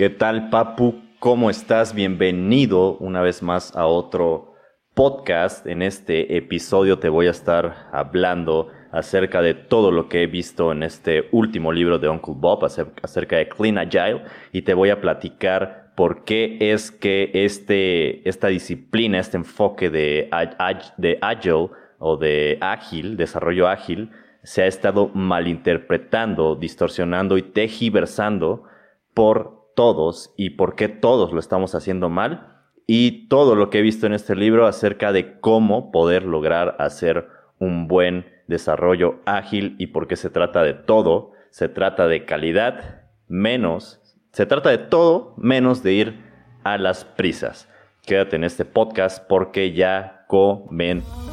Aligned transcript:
¿Qué 0.00 0.08
tal, 0.08 0.48
Papu? 0.48 0.94
¿Cómo 1.18 1.50
estás? 1.50 1.94
Bienvenido 1.94 2.96
una 3.00 3.20
vez 3.20 3.42
más 3.42 3.76
a 3.76 3.84
otro 3.84 4.54
podcast. 4.94 5.66
En 5.66 5.82
este 5.82 6.38
episodio 6.38 6.98
te 6.98 7.10
voy 7.10 7.26
a 7.26 7.32
estar 7.32 7.90
hablando 7.92 8.68
acerca 8.92 9.42
de 9.42 9.52
todo 9.52 9.90
lo 9.90 10.08
que 10.08 10.22
he 10.22 10.26
visto 10.26 10.72
en 10.72 10.84
este 10.84 11.28
último 11.32 11.70
libro 11.70 11.98
de 11.98 12.08
Uncle 12.08 12.32
Bob, 12.34 12.64
acerca 12.64 13.36
de 13.36 13.50
Clean 13.50 13.76
Agile, 13.76 14.22
y 14.52 14.62
te 14.62 14.72
voy 14.72 14.88
a 14.88 15.02
platicar 15.02 15.92
por 15.96 16.24
qué 16.24 16.56
es 16.58 16.90
que 16.90 17.30
este, 17.34 18.26
esta 18.26 18.48
disciplina, 18.48 19.18
este 19.18 19.36
enfoque 19.36 19.90
de, 19.90 20.30
de 20.96 21.18
Agile 21.20 21.68
o 21.98 22.16
de 22.16 22.56
ágil, 22.62 23.18
desarrollo 23.18 23.68
ágil, 23.68 24.12
se 24.44 24.62
ha 24.62 24.66
estado 24.66 25.10
malinterpretando, 25.12 26.56
distorsionando 26.56 27.36
y 27.36 27.42
tejiversando 27.42 28.62
por 29.12 29.59
todos 29.80 30.34
y 30.36 30.50
por 30.50 30.76
qué 30.76 30.88
todos 30.88 31.32
lo 31.32 31.40
estamos 31.40 31.74
haciendo 31.74 32.10
mal 32.10 32.60
y 32.86 33.28
todo 33.28 33.54
lo 33.54 33.70
que 33.70 33.78
he 33.78 33.82
visto 33.82 34.04
en 34.06 34.12
este 34.12 34.36
libro 34.36 34.66
acerca 34.66 35.10
de 35.10 35.40
cómo 35.40 35.90
poder 35.90 36.24
lograr 36.24 36.76
hacer 36.78 37.28
un 37.58 37.88
buen 37.88 38.26
desarrollo 38.46 39.20
ágil 39.24 39.76
y 39.78 39.86
por 39.86 40.06
qué 40.06 40.16
se 40.16 40.28
trata 40.28 40.62
de 40.64 40.74
todo, 40.74 41.32
se 41.48 41.70
trata 41.70 42.08
de 42.08 42.26
calidad 42.26 43.04
menos, 43.26 44.02
se 44.32 44.44
trata 44.44 44.68
de 44.68 44.76
todo 44.76 45.32
menos 45.38 45.82
de 45.82 45.94
ir 45.94 46.24
a 46.62 46.76
las 46.76 47.06
prisas. 47.06 47.66
Quédate 48.04 48.36
en 48.36 48.44
este 48.44 48.66
podcast 48.66 49.26
porque 49.26 49.72
ya 49.72 50.26
comenzamos. 50.28 51.29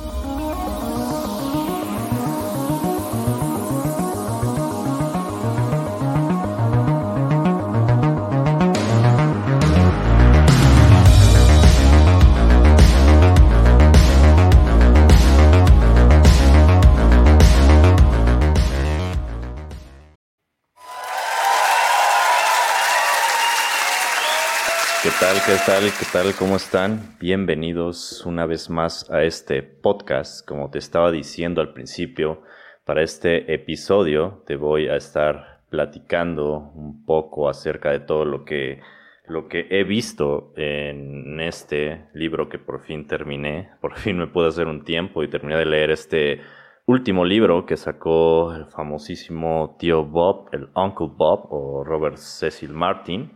¿Qué 25.28 25.58
tal? 25.66 25.92
¿Qué 26.00 26.06
tal? 26.14 26.34
¿Cómo 26.40 26.56
están? 26.56 27.18
Bienvenidos 27.20 28.26
una 28.26 28.46
vez 28.46 28.70
más 28.70 29.12
a 29.12 29.24
este 29.24 29.62
podcast. 29.62 30.48
Como 30.48 30.70
te 30.70 30.80
estaba 30.80 31.12
diciendo 31.12 31.60
al 31.60 31.74
principio, 31.74 32.44
para 32.86 33.04
este 33.04 33.54
episodio 33.54 34.42
te 34.48 34.56
voy 34.56 34.88
a 34.88 34.96
estar 34.96 35.64
platicando 35.70 36.72
un 36.74 37.04
poco 37.06 37.50
acerca 37.50 37.92
de 37.92 38.00
todo 38.00 38.24
lo 38.24 38.46
que, 38.46 38.80
lo 39.28 39.50
que 39.50 39.68
he 39.70 39.84
visto 39.84 40.54
en 40.56 41.42
este 41.42 42.06
libro 42.14 42.48
que 42.48 42.58
por 42.58 42.86
fin 42.86 43.06
terminé. 43.06 43.72
Por 43.82 43.98
fin 43.98 44.18
me 44.18 44.28
pude 44.28 44.48
hacer 44.48 44.68
un 44.68 44.86
tiempo 44.86 45.24
y 45.24 45.30
terminé 45.30 45.58
de 45.58 45.66
leer 45.66 45.92
este 45.92 46.40
último 46.86 47.26
libro 47.26 47.66
que 47.66 47.76
sacó 47.76 48.54
el 48.54 48.68
famosísimo 48.68 49.76
tío 49.78 50.06
Bob, 50.06 50.48
el 50.54 50.70
Uncle 50.74 51.10
Bob 51.12 51.48
o 51.52 51.84
Robert 51.84 52.16
Cecil 52.16 52.72
Martin 52.72 53.34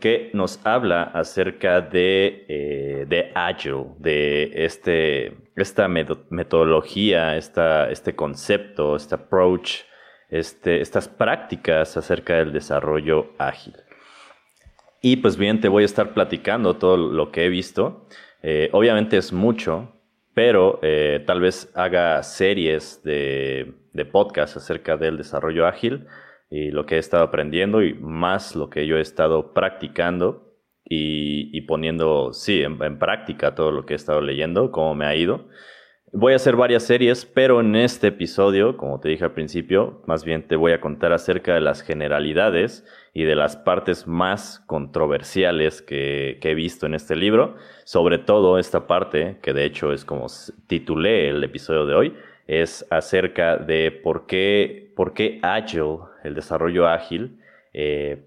que 0.00 0.30
nos 0.32 0.64
habla 0.64 1.02
acerca 1.02 1.80
de, 1.80 2.44
eh, 2.48 3.06
de 3.08 3.32
Agile, 3.34 3.86
de 3.98 4.52
este, 4.64 5.36
esta 5.56 5.88
metodología, 5.88 7.36
esta, 7.36 7.90
este 7.90 8.14
concepto, 8.14 8.96
este 8.96 9.14
approach, 9.14 9.82
este, 10.28 10.80
estas 10.80 11.08
prácticas 11.08 11.96
acerca 11.96 12.36
del 12.36 12.52
desarrollo 12.52 13.32
ágil. 13.38 13.74
Y 15.02 15.16
pues 15.16 15.36
bien, 15.36 15.60
te 15.60 15.68
voy 15.68 15.82
a 15.82 15.86
estar 15.86 16.14
platicando 16.14 16.76
todo 16.76 16.96
lo 16.96 17.30
que 17.30 17.44
he 17.44 17.48
visto. 17.48 18.06
Eh, 18.42 18.68
obviamente 18.72 19.16
es 19.16 19.32
mucho, 19.32 19.92
pero 20.34 20.78
eh, 20.82 21.22
tal 21.26 21.40
vez 21.40 21.70
haga 21.74 22.22
series 22.22 23.02
de, 23.02 23.72
de 23.92 24.10
acerca 24.34 24.96
del 24.96 25.16
desarrollo 25.16 25.66
ágil 25.66 26.06
y 26.48 26.70
lo 26.70 26.86
que 26.86 26.96
he 26.96 26.98
estado 26.98 27.24
aprendiendo 27.24 27.82
y 27.82 27.94
más 27.94 28.54
lo 28.54 28.70
que 28.70 28.86
yo 28.86 28.96
he 28.96 29.00
estado 29.00 29.52
practicando 29.52 30.46
y, 30.88 31.60
poniendo, 31.62 32.32
sí, 32.32 32.62
en, 32.62 32.98
práctica 32.98 33.54
todo 33.54 33.72
lo 33.72 33.86
que 33.86 33.94
he 33.94 33.96
estado 33.96 34.20
leyendo, 34.20 34.70
cómo 34.70 34.94
me 34.94 35.06
ha 35.06 35.16
ido. 35.16 35.48
Voy 36.12 36.32
a 36.32 36.36
hacer 36.36 36.54
varias 36.54 36.84
series, 36.84 37.26
pero 37.26 37.60
en 37.60 37.74
este 37.74 38.06
episodio, 38.06 38.76
como 38.76 39.00
te 39.00 39.08
dije 39.08 39.24
al 39.24 39.32
principio, 39.32 40.02
más 40.06 40.24
bien 40.24 40.46
te 40.46 40.54
voy 40.54 40.70
a 40.70 40.80
contar 40.80 41.12
acerca 41.12 41.54
de 41.54 41.60
las 41.60 41.82
generalidades 41.82 42.86
y 43.12 43.24
de 43.24 43.34
las 43.34 43.56
partes 43.56 44.06
más 44.06 44.60
controversiales 44.66 45.82
que, 45.82 46.38
que 46.40 46.52
he 46.52 46.54
visto 46.54 46.86
en 46.86 46.94
este 46.94 47.16
libro, 47.16 47.56
sobre 47.84 48.18
todo 48.18 48.58
esta 48.58 48.86
parte, 48.86 49.38
que 49.42 49.52
de 49.52 49.64
hecho 49.64 49.92
es 49.92 50.04
como 50.04 50.26
titulé 50.68 51.28
el 51.28 51.42
episodio 51.42 51.84
de 51.84 51.94
hoy, 51.96 52.16
es 52.46 52.86
acerca 52.90 53.56
de 53.56 53.90
por 53.90 54.26
qué, 54.26 54.92
por 54.96 55.14
qué 55.14 55.40
Agile, 55.42 55.98
el 56.22 56.34
desarrollo 56.34 56.88
ágil, 56.88 57.40
eh, 57.72 58.24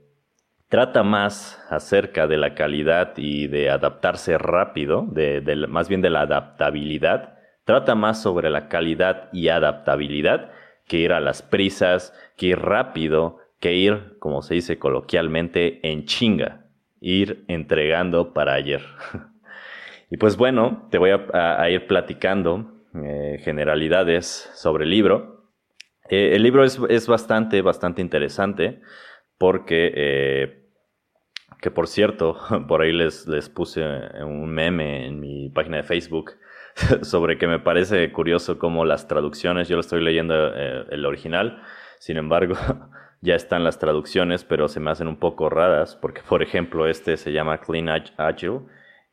trata 0.68 1.03
más 1.03 1.63
acerca 1.69 2.28
de 2.28 2.38
la 2.38 2.53
calidad 2.53 3.13
y 3.18 3.47
de 3.47 3.69
adaptarse 3.69 4.38
rápido, 4.38 5.06
de, 5.09 5.41
más 5.68 5.90
bien 5.90 6.02
de 6.02 6.09
la 6.09 6.22
adaptabilidad, 6.22 7.40
trata 7.63 7.96
más 7.96 8.22
sobre 8.22 8.50
la 8.50 8.68
calidad 8.68 9.30
y 9.31 9.47
adaptabilidad 9.50 10.51
que 10.88 10.97
ir 10.97 11.13
a 11.13 11.19
las 11.19 11.41
prisas, 11.41 12.13
que 12.36 12.47
ir 12.47 12.59
rápido, 12.59 13.38
que 13.59 13.74
ir, 13.74 14.18
como 14.19 14.41
se 14.41 14.56
dice 14.56 14.80
coloquialmente, 14.80 15.80
en 15.90 16.06
chinga, 16.06 16.66
ir 17.00 17.46
entregando 17.47 18.34
para 18.34 18.53
ayer. 18.53 18.81
y 20.09 20.18
pues 20.18 20.36
bueno, 20.36 20.88
te 20.90 20.97
voy 20.97 21.12
a 21.12 21.69
ir 21.69 21.86
platicando 21.88 22.78
eh, 22.95 23.39
generalidades 23.44 24.50
sobre 24.55 24.85
el 24.85 24.89
libro. 24.89 25.51
Eh, 26.09 26.35
el 26.35 26.44
libro 26.44 26.63
es, 26.63 26.79
es, 26.89 27.07
bastante, 27.07 27.61
bastante 27.61 28.01
interesante 28.01 28.81
porque, 29.38 29.91
eh, 29.95 30.69
que 31.61 31.69
por 31.69 31.88
cierto, 31.88 32.38
por 32.67 32.81
ahí 32.81 32.91
les, 32.91 33.27
les 33.27 33.50
puse 33.50 33.83
un 34.23 34.50
meme 34.50 35.05
en 35.05 35.19
mi 35.19 35.50
página 35.50 35.77
de 35.77 35.83
Facebook 35.83 36.31
sobre 37.03 37.38
que 37.38 37.47
me 37.47 37.59
parece 37.59 38.11
curioso 38.11 38.57
cómo 38.57 38.85
las 38.85 39.07
traducciones, 39.07 39.67
yo 39.67 39.75
lo 39.75 39.81
estoy 39.81 40.03
leyendo 40.03 40.53
el 40.53 41.06
original, 41.06 41.61
sin 42.00 42.17
embargo, 42.17 42.56
ya 43.21 43.35
están 43.35 43.63
las 43.63 43.77
traducciones, 43.77 44.44
pero 44.44 44.67
se 44.67 44.79
me 44.79 44.89
hacen 44.89 45.07
un 45.07 45.19
poco 45.19 45.50
raras, 45.50 45.95
porque 45.95 46.21
por 46.27 46.41
ejemplo 46.41 46.88
este 46.88 47.17
se 47.17 47.33
llama 47.33 47.59
Clean 47.59 47.89
Agile 48.17 48.61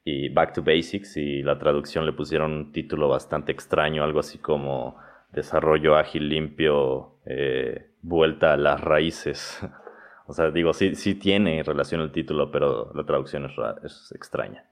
y 0.06 0.28
Back 0.28 0.52
to 0.52 0.62
Basics 0.62 1.16
y 1.16 1.42
la 1.42 1.58
traducción 1.58 2.06
le 2.06 2.12
pusieron 2.12 2.52
un 2.52 2.72
título 2.72 3.08
bastante 3.08 3.50
extraño, 3.50 4.04
algo 4.04 4.20
así 4.20 4.38
como 4.38 4.96
Desarrollo 5.32 5.96
ágil, 5.96 6.28
limpio, 6.28 7.18
eh, 7.26 7.90
vuelta 8.02 8.52
a 8.52 8.56
las 8.56 8.80
raíces. 8.80 9.60
o 10.28 10.32
sea, 10.32 10.52
digo, 10.52 10.72
sí, 10.72 10.94
sí 10.94 11.16
tiene 11.16 11.60
relación 11.64 12.00
el 12.02 12.12
título, 12.12 12.52
pero 12.52 12.92
la 12.94 13.04
traducción 13.04 13.50
es, 13.82 14.12
extraña. 14.14 14.64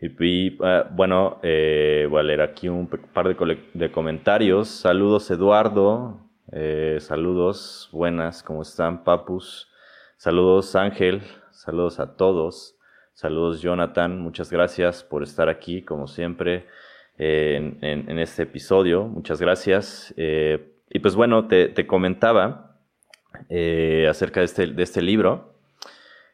Y, 0.00 0.58
ah, 0.64 0.88
bueno, 0.90 1.38
eh, 1.44 2.08
voy 2.10 2.18
a 2.18 2.24
leer 2.24 2.40
aquí 2.40 2.68
un 2.68 2.88
par 2.88 3.28
de, 3.28 3.58
de 3.74 3.92
comentarios. 3.92 4.66
Saludos 4.66 5.30
Eduardo, 5.30 6.18
eh, 6.50 6.96
saludos, 6.98 7.88
buenas, 7.92 8.42
¿cómo 8.42 8.62
están, 8.62 9.04
papus? 9.04 9.70
Saludos 10.16 10.74
Ángel, 10.74 11.22
saludos 11.52 12.00
a 12.00 12.16
todos. 12.16 12.77
Saludos 13.18 13.60
Jonathan, 13.60 14.20
muchas 14.20 14.48
gracias 14.48 15.02
por 15.02 15.24
estar 15.24 15.48
aquí 15.48 15.82
como 15.82 16.06
siempre 16.06 16.66
en, 17.16 18.16
este 18.20 18.44
episodio. 18.44 19.08
Muchas 19.08 19.40
gracias. 19.40 20.14
Eh, 20.16 20.76
y 20.88 21.00
pues 21.00 21.16
bueno, 21.16 21.48
te, 21.48 21.84
comentaba 21.88 22.78
eh, 23.48 24.06
acerca 24.08 24.38
de 24.38 24.46
este, 24.46 24.66
de 24.68 24.82
este, 24.84 25.02
libro. 25.02 25.52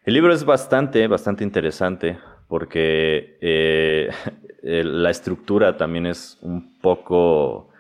El 0.05 0.13
libro 0.13 0.35
es 0.35 0.45
bastante, 0.45 1.07
bastante 1.07 1.43
interesante 1.43 2.19
porque 2.49 3.39
eh, 3.41 4.11
la 4.63 5.09
estructura 5.09 5.79
también 5.79 6.05
es 6.05 6.37
un 6.43 6.79
poco, 6.81 7.71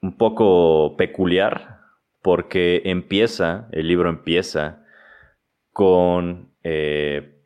un 0.00 0.16
poco 0.16 0.96
peculiar 0.96 1.80
porque 2.22 2.82
empieza, 2.84 3.66
el 3.72 3.88
libro 3.88 4.08
empieza 4.08 4.84
con 5.72 6.49
eh, 6.62 7.40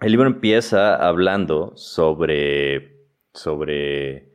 el 0.00 0.10
libro 0.10 0.26
empieza 0.26 0.96
hablando 0.96 1.72
sobre, 1.76 3.06
sobre 3.32 4.32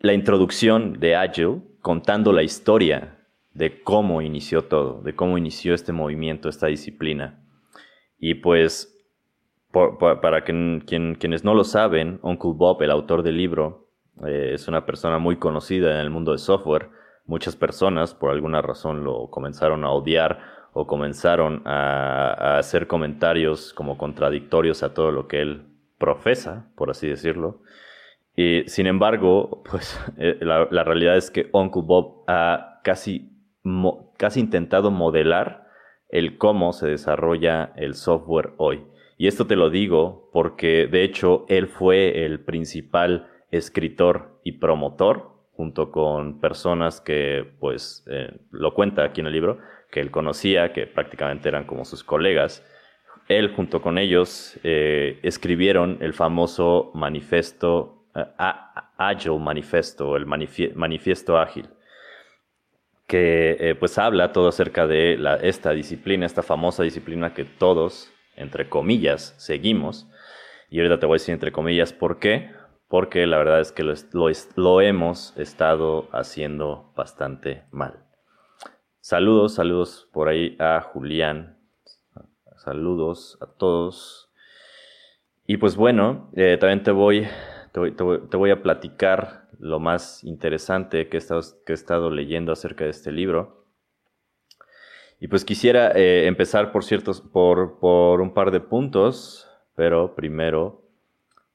la 0.00 0.12
introducción 0.12 1.00
de 1.00 1.16
Agile, 1.16 1.62
contando 1.80 2.32
la 2.32 2.42
historia 2.42 3.18
de 3.52 3.82
cómo 3.82 4.22
inició 4.22 4.64
todo, 4.64 5.02
de 5.02 5.14
cómo 5.14 5.38
inició 5.38 5.74
este 5.74 5.92
movimiento, 5.92 6.48
esta 6.48 6.66
disciplina. 6.66 7.44
Y 8.18 8.34
pues, 8.34 8.94
para 9.72 10.44
quienes 10.44 11.44
no 11.44 11.54
lo 11.54 11.64
saben, 11.64 12.20
Uncle 12.22 12.52
Bob, 12.54 12.82
el 12.82 12.90
autor 12.90 13.22
del 13.22 13.36
libro, 13.36 13.88
eh, 14.26 14.52
es 14.54 14.68
una 14.68 14.84
persona 14.86 15.18
muy 15.18 15.36
conocida 15.36 15.92
en 15.94 16.00
el 16.00 16.10
mundo 16.10 16.32
de 16.32 16.38
software. 16.38 16.90
Muchas 17.26 17.56
personas, 17.56 18.14
por 18.14 18.30
alguna 18.30 18.62
razón, 18.62 19.04
lo 19.04 19.30
comenzaron 19.30 19.84
a 19.84 19.90
odiar 19.90 20.57
o 20.78 20.86
comenzaron 20.86 21.62
a, 21.64 22.58
hacer 22.58 22.86
comentarios 22.86 23.72
como 23.72 23.98
contradictorios 23.98 24.84
a 24.84 24.94
todo 24.94 25.10
lo 25.10 25.26
que 25.26 25.42
él 25.42 25.66
profesa, 25.98 26.70
por 26.76 26.88
así 26.88 27.08
decirlo. 27.08 27.62
Y, 28.36 28.62
sin 28.68 28.86
embargo, 28.86 29.64
pues 29.68 29.98
eh, 30.18 30.38
la, 30.40 30.84
realidad 30.84 31.16
es 31.16 31.32
que 31.32 31.48
Uncle 31.52 31.82
Bob 31.84 32.22
ha 32.28 32.80
casi, 32.84 33.32
casi 34.16 34.38
intentado 34.38 34.92
modelar 34.92 35.66
el 36.10 36.38
cómo 36.38 36.72
se 36.72 36.86
desarrolla 36.86 37.72
el 37.74 37.94
software 37.94 38.52
hoy. 38.58 38.84
Y 39.16 39.26
esto 39.26 39.48
te 39.48 39.56
lo 39.56 39.70
digo 39.70 40.30
porque 40.32 40.86
de 40.86 41.02
hecho 41.02 41.44
él 41.48 41.66
fue 41.66 42.24
el 42.24 42.44
principal 42.44 43.26
escritor 43.50 44.38
y 44.44 44.52
promotor 44.52 45.38
junto 45.54 45.90
con 45.90 46.38
personas 46.38 47.00
que 47.00 47.44
pues 47.58 48.06
eh, 48.08 48.30
lo 48.52 48.74
cuenta 48.74 49.02
aquí 49.02 49.20
en 49.20 49.26
el 49.26 49.32
libro, 49.32 49.58
que 49.90 50.00
él 50.00 50.10
conocía, 50.10 50.72
que 50.72 50.86
prácticamente 50.86 51.48
eran 51.48 51.64
como 51.64 51.84
sus 51.84 52.04
colegas. 52.04 52.64
Él 53.28 53.52
junto 53.54 53.82
con 53.82 53.98
ellos 53.98 54.58
eh, 54.64 55.18
escribieron 55.22 55.98
el 56.00 56.14
famoso 56.14 56.90
manifiesto, 56.94 58.06
uh, 58.14 58.20
Agile 58.96 59.38
Manifesto, 59.38 60.16
el 60.16 60.26
manifiesto 60.26 61.38
ágil 61.38 61.68
que 63.08 63.56
eh, 63.58 63.74
pues 63.74 63.98
habla 63.98 64.32
todo 64.32 64.48
acerca 64.48 64.86
de 64.86 65.18
esta 65.42 65.70
disciplina, 65.70 66.26
esta 66.26 66.42
famosa 66.42 66.82
disciplina 66.82 67.32
que 67.32 67.46
todos, 67.46 68.12
entre 68.36 68.68
comillas, 68.68 69.34
seguimos. 69.38 70.06
Y 70.68 70.78
ahorita 70.78 71.00
te 71.00 71.06
voy 71.06 71.14
a 71.14 71.18
decir 71.18 71.32
entre 71.32 71.50
comillas 71.50 71.92
por 71.92 72.20
qué. 72.20 72.50
Porque 72.86 73.26
la 73.26 73.38
verdad 73.38 73.60
es 73.60 73.72
que 73.72 73.82
lo 73.82 74.80
hemos 74.80 75.36
estado 75.36 76.08
haciendo 76.12 76.92
bastante 76.96 77.64
mal. 77.70 78.07
Saludos, 79.08 79.54
saludos 79.54 80.06
por 80.12 80.28
ahí 80.28 80.54
a 80.58 80.82
Julián. 80.82 81.56
Saludos 82.58 83.38
a 83.40 83.46
todos. 83.46 84.30
Y 85.46 85.56
pues 85.56 85.76
bueno, 85.76 86.30
eh, 86.36 86.58
también 86.60 86.82
te 86.82 86.90
voy, 86.90 87.26
te 87.72 88.36
voy, 88.36 88.50
a 88.50 88.62
platicar 88.62 89.48
lo 89.58 89.80
más 89.80 90.22
interesante 90.24 91.08
que 91.08 91.16
he 91.16 91.72
estado, 91.72 92.10
leyendo 92.10 92.52
acerca 92.52 92.84
de 92.84 92.90
este 92.90 93.10
libro. 93.10 93.64
Y 95.20 95.28
pues 95.28 95.42
quisiera 95.42 95.92
eh, 95.92 96.26
empezar 96.26 96.70
por 96.70 96.84
ciertos, 96.84 97.22
por, 97.22 97.78
por, 97.80 98.20
un 98.20 98.34
par 98.34 98.50
de 98.50 98.60
puntos, 98.60 99.48
pero 99.74 100.14
primero 100.14 100.82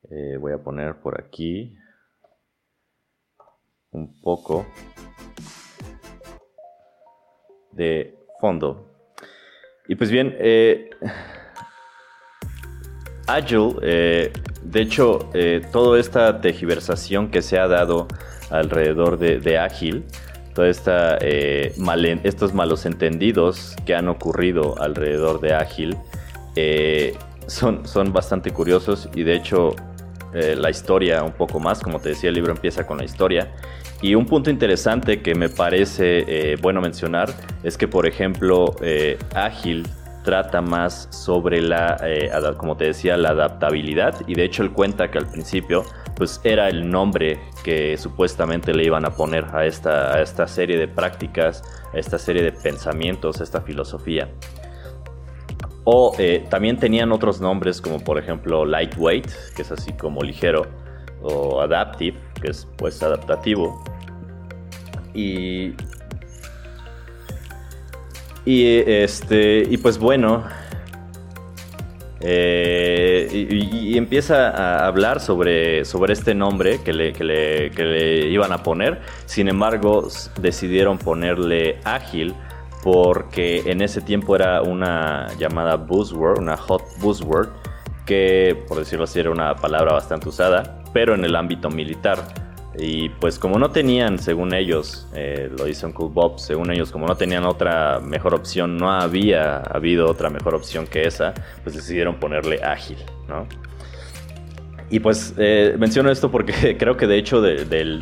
eh, 0.09 0.38
voy 0.39 0.53
a 0.53 0.63
poner 0.63 0.95
por 0.95 1.21
aquí 1.21 1.77
un 3.91 4.19
poco 4.21 4.65
de 7.75 8.16
fondo. 8.40 8.94
Y 9.88 9.96
pues 9.96 10.12
bien, 10.12 10.36
eh, 10.40 10.90
Agile, 13.28 13.75
eh, 13.81 14.34
de 14.64 14.81
hecho, 14.81 15.30
eh, 15.34 15.62
toda 15.72 16.00
esta 16.00 16.40
tejiversación 16.40 17.30
que 17.30 17.42
se 17.42 17.60
ha 17.60 17.68
dado 17.68 18.08
alrededor 18.50 19.18
de, 19.18 19.40
de 19.40 19.58
Ágil, 19.58 20.06
toda 20.54 20.70
estos 20.70 22.54
malos 22.54 22.86
entendidos 22.86 23.75
que 23.86 23.96
han 23.96 24.08
ocurrido 24.08 24.75
alrededor 24.80 25.42
de 25.42 25.54
Ágil, 25.54 25.98
son, 27.48 27.88
son 27.88 28.14
bastante 28.14 28.52
curiosos 28.52 29.10
y 29.16 29.24
de 29.24 29.36
hecho 29.36 29.75
la 30.34 30.70
historia 30.70 31.24
un 31.24 31.31
poco 31.31 31.60
más, 31.60 31.81
como 31.81 32.00
te 32.00 32.10
decía, 32.10 32.30
el 32.30 32.36
libro 32.36 32.52
empieza 32.52 32.86
con 32.86 33.00
la 33.00 33.04
historia 33.04 33.52
y 34.03 34.15
un 34.15 34.25
punto 34.25 34.50
interesante 34.50 35.21
que 35.21 35.33
me 35.33 35.47
parece 35.47 36.25
eh, 36.27 36.57
bueno 36.61 36.81
mencionar 36.81 37.29
es 37.63 37.77
que, 37.77 37.88
por 37.88 38.05
ejemplo, 38.05 38.75
eh, 38.81 39.17
Ágil 39.33 39.88
trata 40.25 40.61
más 40.61 41.07
sobre 41.09 41.61
la, 41.61 41.97
eh, 42.03 42.29
como 42.57 42.75
te 42.75 42.83
decía, 42.83 43.15
la 43.15 43.29
adaptabilidad. 43.29 44.15
Y 44.27 44.35
de 44.35 44.44
hecho 44.44 44.61
él 44.61 44.71
cuenta 44.71 45.09
que 45.09 45.19
al 45.19 45.27
principio, 45.27 45.85
pues 46.17 46.41
era 46.44 46.67
el 46.67 46.91
nombre 46.91 47.39
que 47.63 47.95
supuestamente 47.95 48.73
le 48.73 48.83
iban 48.83 49.05
a 49.05 49.11
poner 49.11 49.45
a 49.55 49.65
esta, 49.65 50.13
a 50.13 50.21
esta 50.21 50.47
serie 50.47 50.77
de 50.77 50.89
prácticas, 50.89 51.63
a 51.94 51.97
esta 51.97 52.19
serie 52.19 52.44
de 52.44 52.51
pensamientos, 52.51 53.39
a 53.39 53.44
esta 53.45 53.61
filosofía. 53.61 54.27
O 55.85 56.13
también 56.50 56.77
tenían 56.77 57.13
otros 57.13 57.39
nombres 57.39 57.79
como 57.79 58.01
por 58.01 58.17
ejemplo 58.17 58.65
lightweight, 58.65 59.29
que 59.55 59.61
es 59.61 59.71
así 59.71 59.94
como 59.94 60.21
ligero, 60.21 60.67
o 61.21 61.61
adaptive, 61.61 62.17
que 62.41 62.51
es 62.51 62.67
pues 62.77 63.01
adaptativo. 63.01 63.81
Y. 65.13 65.74
Y 68.45 68.65
este. 68.86 69.63
Y 69.69 69.77
pues 69.77 69.98
bueno. 69.98 70.44
Eh, 72.25 73.27
y, 73.50 73.98
empieza 73.98 74.50
a 74.50 74.88
hablar 74.88 75.19
sobre, 75.19 75.83
sobre 75.83 76.13
este 76.13 76.33
nombre 76.33 76.80
que 76.81 76.94
le, 76.94 77.12
que, 77.12 77.25
le, 77.25 77.69
que 77.71 77.83
le 77.83 78.27
iban 78.30 78.54
a 78.54 78.63
poner. 78.63 79.01
Sin 79.25 79.50
embargo, 79.50 80.07
decidieron 80.39 80.98
ponerle 80.98 81.80
ágil 81.83 82.33
porque 82.83 83.63
en 83.65 83.81
ese 83.81 84.01
tiempo 84.01 84.36
era 84.36 84.62
una 84.62 85.27
llamada 85.38 85.75
buzzword, 85.77 86.39
una 86.39 86.57
hot 86.57 86.83
buzzword, 87.00 87.50
que 88.06 88.62
por 88.68 88.77
decirlo 88.77 89.06
así 89.06 89.19
era 89.19 89.31
una 89.31 89.56
palabra 89.56 89.94
bastante 89.94 90.27
usada, 90.27 90.83
pero 90.94 91.15
en 91.15 91.24
el 91.24 91.36
ámbito 91.36 91.69
militar. 91.69 92.19
Y 92.78 93.10
pues 93.10 93.38
como 93.38 93.60
no 93.60 93.72
tenían, 93.72 94.18
según 94.18 94.54
ellos, 94.54 95.08
eh, 95.14 95.50
lo 95.56 95.66
dice 95.66 95.86
Uncle 95.86 96.08
Bob, 96.12 96.40
según 96.40 96.72
ellos, 96.72 96.92
como 96.92 97.06
no 97.06 97.16
tenían 97.16 97.46
otra 97.46 98.00
mejor 98.00 98.34
opción, 98.34 98.78
no 98.78 98.92
había 98.92 99.58
habido 99.58 100.10
otra 100.10 100.30
mejor 100.30 100.56
opción 100.56 100.88
que 100.88 101.06
esa, 101.06 101.34
pues 101.64 101.75
decidieron 101.75 102.16
ponerle 102.20 102.64
ágil, 102.64 102.98
¿no? 103.28 103.48
Y 104.90 105.00
pues 105.00 105.34
eh, 105.38 105.75
menciono 105.78 106.12
esto 106.12 106.30
porque 106.30 106.78
creo 106.80 106.98
que 106.98 107.08
de 107.08 107.18
hecho 107.18 107.42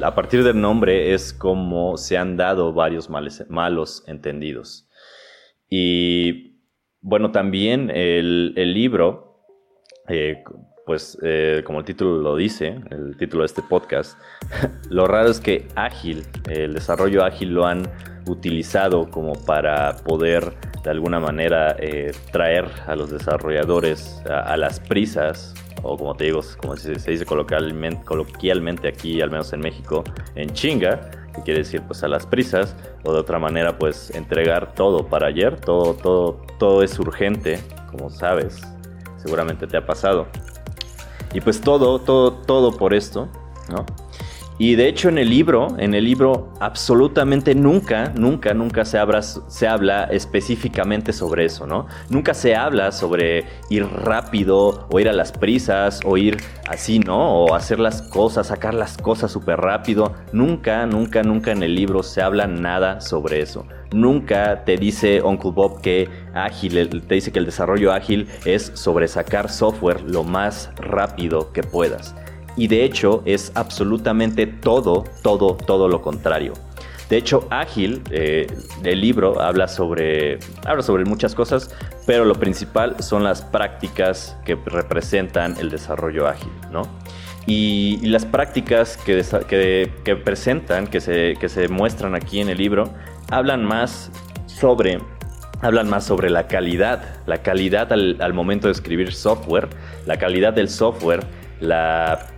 a 0.03 0.15
partir 0.15 0.43
del 0.43 0.59
nombre 0.59 1.13
es 1.13 1.31
como 1.31 1.97
se 1.97 2.17
han 2.17 2.37
dado 2.37 2.73
varios 2.73 3.09
malos 3.09 4.03
entendidos. 4.07 4.87
Y 5.69 6.59
bueno, 6.99 7.31
también 7.31 7.89
el, 7.89 8.73
libro, 8.73 9.45
eh, 10.07 10.43
pues 10.91 11.17
eh, 11.21 11.63
como 11.65 11.79
el 11.79 11.85
título 11.85 12.17
lo 12.17 12.35
dice, 12.35 12.81
el 12.89 13.15
título 13.15 13.43
de 13.43 13.45
este 13.45 13.61
podcast, 13.61 14.19
lo 14.89 15.07
raro 15.07 15.29
es 15.29 15.39
que 15.39 15.69
ágil, 15.75 16.25
el 16.49 16.73
desarrollo 16.73 17.23
ágil 17.23 17.53
lo 17.53 17.65
han 17.65 17.89
utilizado 18.27 19.09
como 19.09 19.31
para 19.45 19.95
poder 20.03 20.53
de 20.83 20.89
alguna 20.89 21.21
manera 21.21 21.77
eh, 21.79 22.11
traer 22.33 22.65
a 22.87 22.97
los 22.97 23.09
desarrolladores 23.09 24.21
a, 24.29 24.57
las 24.57 24.81
prisas, 24.81 25.53
o 25.81 25.95
como 25.95 26.13
te 26.13 26.25
digo, 26.25 26.41
como 26.59 26.75
se, 26.75 26.91
dice 26.91 27.25
coloquialmente, 27.25 28.03
coloquialmente 28.03 28.89
aquí, 28.89 29.21
al 29.21 29.31
menos 29.31 29.53
en 29.53 29.61
México, 29.61 30.03
en 30.35 30.49
chinga, 30.49 31.09
que 31.33 31.41
quiere 31.43 31.59
decir 31.59 31.83
pues 31.87 32.03
a 32.03 32.09
las 32.09 32.25
prisas, 32.25 32.75
o 33.05 33.13
de 33.13 33.19
otra 33.19 33.39
manera 33.39 33.77
pues 33.77 34.09
entregar 34.13 34.73
todo 34.73 35.07
para 35.07 35.27
ayer, 35.27 35.57
todo, 35.57 35.93
todo, 35.93 36.45
todo 36.59 36.83
es 36.83 36.99
urgente, 36.99 37.59
como 37.89 38.09
sabes, 38.09 38.61
seguramente 39.15 39.67
te 39.67 39.77
ha 39.77 39.85
pasado. 39.85 40.27
Y 41.33 41.41
pues 41.41 41.61
todo, 41.61 41.99
todo, 41.99 42.33
todo 42.33 42.71
por 42.77 42.93
esto, 42.93 43.27
¿no? 43.69 43.85
Y 44.63 44.75
de 44.75 44.87
hecho 44.87 45.09
en 45.09 45.17
el 45.17 45.27
libro, 45.27 45.69
en 45.79 45.95
el 45.95 46.03
libro 46.03 46.53
absolutamente 46.59 47.55
nunca, 47.55 48.13
nunca, 48.15 48.53
nunca 48.53 48.85
se 48.85 48.99
habla, 48.99 49.23
se 49.23 49.67
habla 49.67 50.03
específicamente 50.03 51.13
sobre 51.13 51.45
eso, 51.45 51.65
¿no? 51.65 51.87
Nunca 52.11 52.35
se 52.35 52.55
habla 52.55 52.91
sobre 52.91 53.45
ir 53.71 53.87
rápido 53.87 54.87
o 54.91 54.99
ir 54.99 55.09
a 55.09 55.13
las 55.13 55.31
prisas 55.31 56.01
o 56.05 56.15
ir 56.15 56.37
así, 56.69 56.99
¿no? 56.99 57.37
O 57.37 57.55
hacer 57.55 57.79
las 57.79 58.03
cosas, 58.03 58.49
sacar 58.49 58.75
las 58.75 58.97
cosas 58.97 59.31
súper 59.31 59.57
rápido. 59.57 60.13
Nunca, 60.31 60.85
nunca, 60.85 61.23
nunca 61.23 61.51
en 61.51 61.63
el 61.63 61.73
libro 61.73 62.03
se 62.03 62.21
habla 62.21 62.45
nada 62.45 63.01
sobre 63.01 63.41
eso. 63.41 63.65
Nunca 63.91 64.63
te 64.63 64.77
dice 64.77 65.23
Uncle 65.23 65.53
Bob 65.55 65.81
que 65.81 66.07
ágil, 66.35 67.01
te 67.07 67.15
dice 67.15 67.31
que 67.31 67.39
el 67.39 67.45
desarrollo 67.45 67.91
ágil 67.93 68.27
es 68.45 68.71
sobre 68.75 69.07
sacar 69.07 69.49
software 69.49 70.03
lo 70.03 70.23
más 70.23 70.69
rápido 70.77 71.51
que 71.51 71.63
puedas. 71.63 72.13
Y 72.55 72.67
de 72.67 72.83
hecho 72.83 73.21
es 73.25 73.51
absolutamente 73.55 74.47
todo, 74.47 75.05
todo, 75.21 75.55
todo 75.55 75.87
lo 75.87 76.01
contrario. 76.01 76.53
De 77.11 77.17
hecho, 77.17 77.45
Ágil, 77.49 78.01
eh, 78.09 78.47
el 78.85 79.01
libro 79.01 79.41
habla 79.41 79.67
sobre, 79.67 80.39
habla 80.65 80.81
sobre 80.81 81.03
muchas 81.03 81.35
cosas, 81.35 81.75
pero 82.05 82.23
lo 82.23 82.35
principal 82.35 82.95
son 83.03 83.25
las 83.25 83.41
prácticas 83.41 84.37
que 84.45 84.55
representan 84.55 85.57
el 85.59 85.69
desarrollo 85.69 86.25
ágil, 86.25 86.53
¿no? 86.71 86.83
Y, 87.45 87.97
las 88.07 88.25
prácticas 88.25 88.95
que, 88.95 89.25
que, 90.05 90.15
presentan, 90.15 90.87
que 90.87 91.01
se, 91.01 91.35
que 91.37 91.49
se 91.49 91.67
muestran 91.67 92.15
aquí 92.15 92.39
en 92.39 92.47
el 92.47 92.57
libro, 92.57 92.93
hablan 93.29 93.65
más 93.65 94.09
sobre 94.45 94.99
hablan 95.61 95.89
más 95.89 96.05
sobre 96.05 96.29
la 96.29 96.47
calidad, 96.47 97.03
la 97.25 97.43
calidad 97.43 97.91
al, 97.91 98.17
al, 98.21 98.33
momento 98.33 98.67
de 98.67 98.71
escribir 98.71 99.13
software, 99.13 99.67
la 100.05 100.17
calidad 100.17 100.53
del 100.53 100.69
software, 100.69 101.25
la 101.59 102.30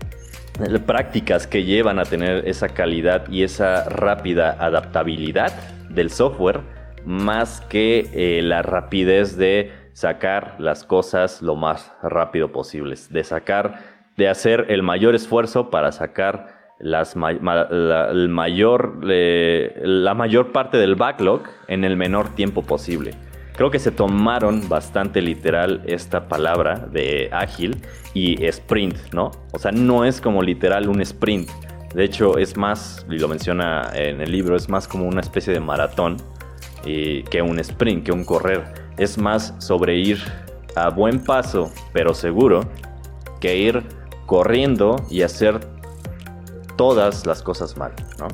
prácticas 0.86 1.48
que 1.48 1.64
llevan 1.64 2.00
a 2.00 2.06
tener 2.06 2.48
esa 2.48 2.70
calidad 2.70 3.28
y 3.30 3.44
esa 3.44 3.90
rápida 3.90 4.56
adaptabilidad 4.60 5.52
del 5.90 6.10
software 6.10 6.62
más 7.06 7.62
que 7.62 8.10
eh, 8.14 8.42
la 8.42 8.62
rapidez 8.62 9.36
de 9.36 9.72
sacar 9.94 10.56
las 10.60 10.84
cosas 10.84 11.42
lo 11.42 11.56
más 11.56 11.92
rápido 12.02 12.52
posible, 12.52 12.96
de 13.10 13.24
sacar, 13.24 13.80
de 14.18 14.30
hacer 14.30 14.66
el 14.70 14.84
mayor 14.84 15.16
esfuerzo 15.16 15.70
para 15.70 15.92
sacar 15.92 16.74
la, 16.80 17.04
mayor, 18.30 19.06
la 19.06 20.14
mayor 20.14 20.52
parte 20.52 20.78
del 20.78 20.96
backlog 20.96 21.44
en 21.68 21.84
el 21.84 21.96
menor 21.96 22.30
tiempo 22.36 22.64
posible. 22.64 23.12
Creo 23.56 23.70
que 23.70 23.80
se 23.80 23.92
tomaron 23.92 24.68
bastante 24.68 25.22
literal 25.22 25.84
esta 25.86 26.28
palabra 26.28 26.88
de 26.92 27.30
ágil 27.32 27.82
y 28.14 28.44
sprint, 28.46 29.14
¿no? 29.14 29.32
O 29.52 29.60
sea, 29.60 29.72
no 29.72 30.06
es 30.06 30.20
como 30.22 30.42
literal 30.42 30.90
un 30.90 31.02
sprint. 31.02 31.50
De 31.94 32.04
hecho, 32.04 32.40
es 32.40 32.58
más, 32.58 33.06
y 33.10 33.20
lo 33.20 33.28
menciona 33.28 33.92
en 33.94 34.22
el 34.22 34.32
libro, 34.32 34.56
es 34.56 34.70
más 34.70 34.88
como 34.88 35.06
una 35.06 35.22
especie 35.22 35.54
de 35.54 35.60
maratón 35.60 36.18
que 36.84 37.42
un 37.42 37.60
sprint, 37.60 38.06
que 38.06 38.12
un 38.12 38.26
correr. 38.26 38.64
Es 38.98 39.18
más 39.18 39.54
sobre 39.60 39.98
ir 39.98 40.20
a 40.76 40.90
buen 40.90 41.24
paso, 41.24 41.72
pero 41.94 42.14
seguro, 42.14 42.62
que 43.40 43.56
ir 43.56 43.84
corriendo 44.26 44.96
y 45.10 45.22
hacer 45.22 45.60
todas 46.76 47.26
las 47.26 47.44
cosas 47.44 47.78
mal, 47.78 47.94
¿no? 48.20 48.28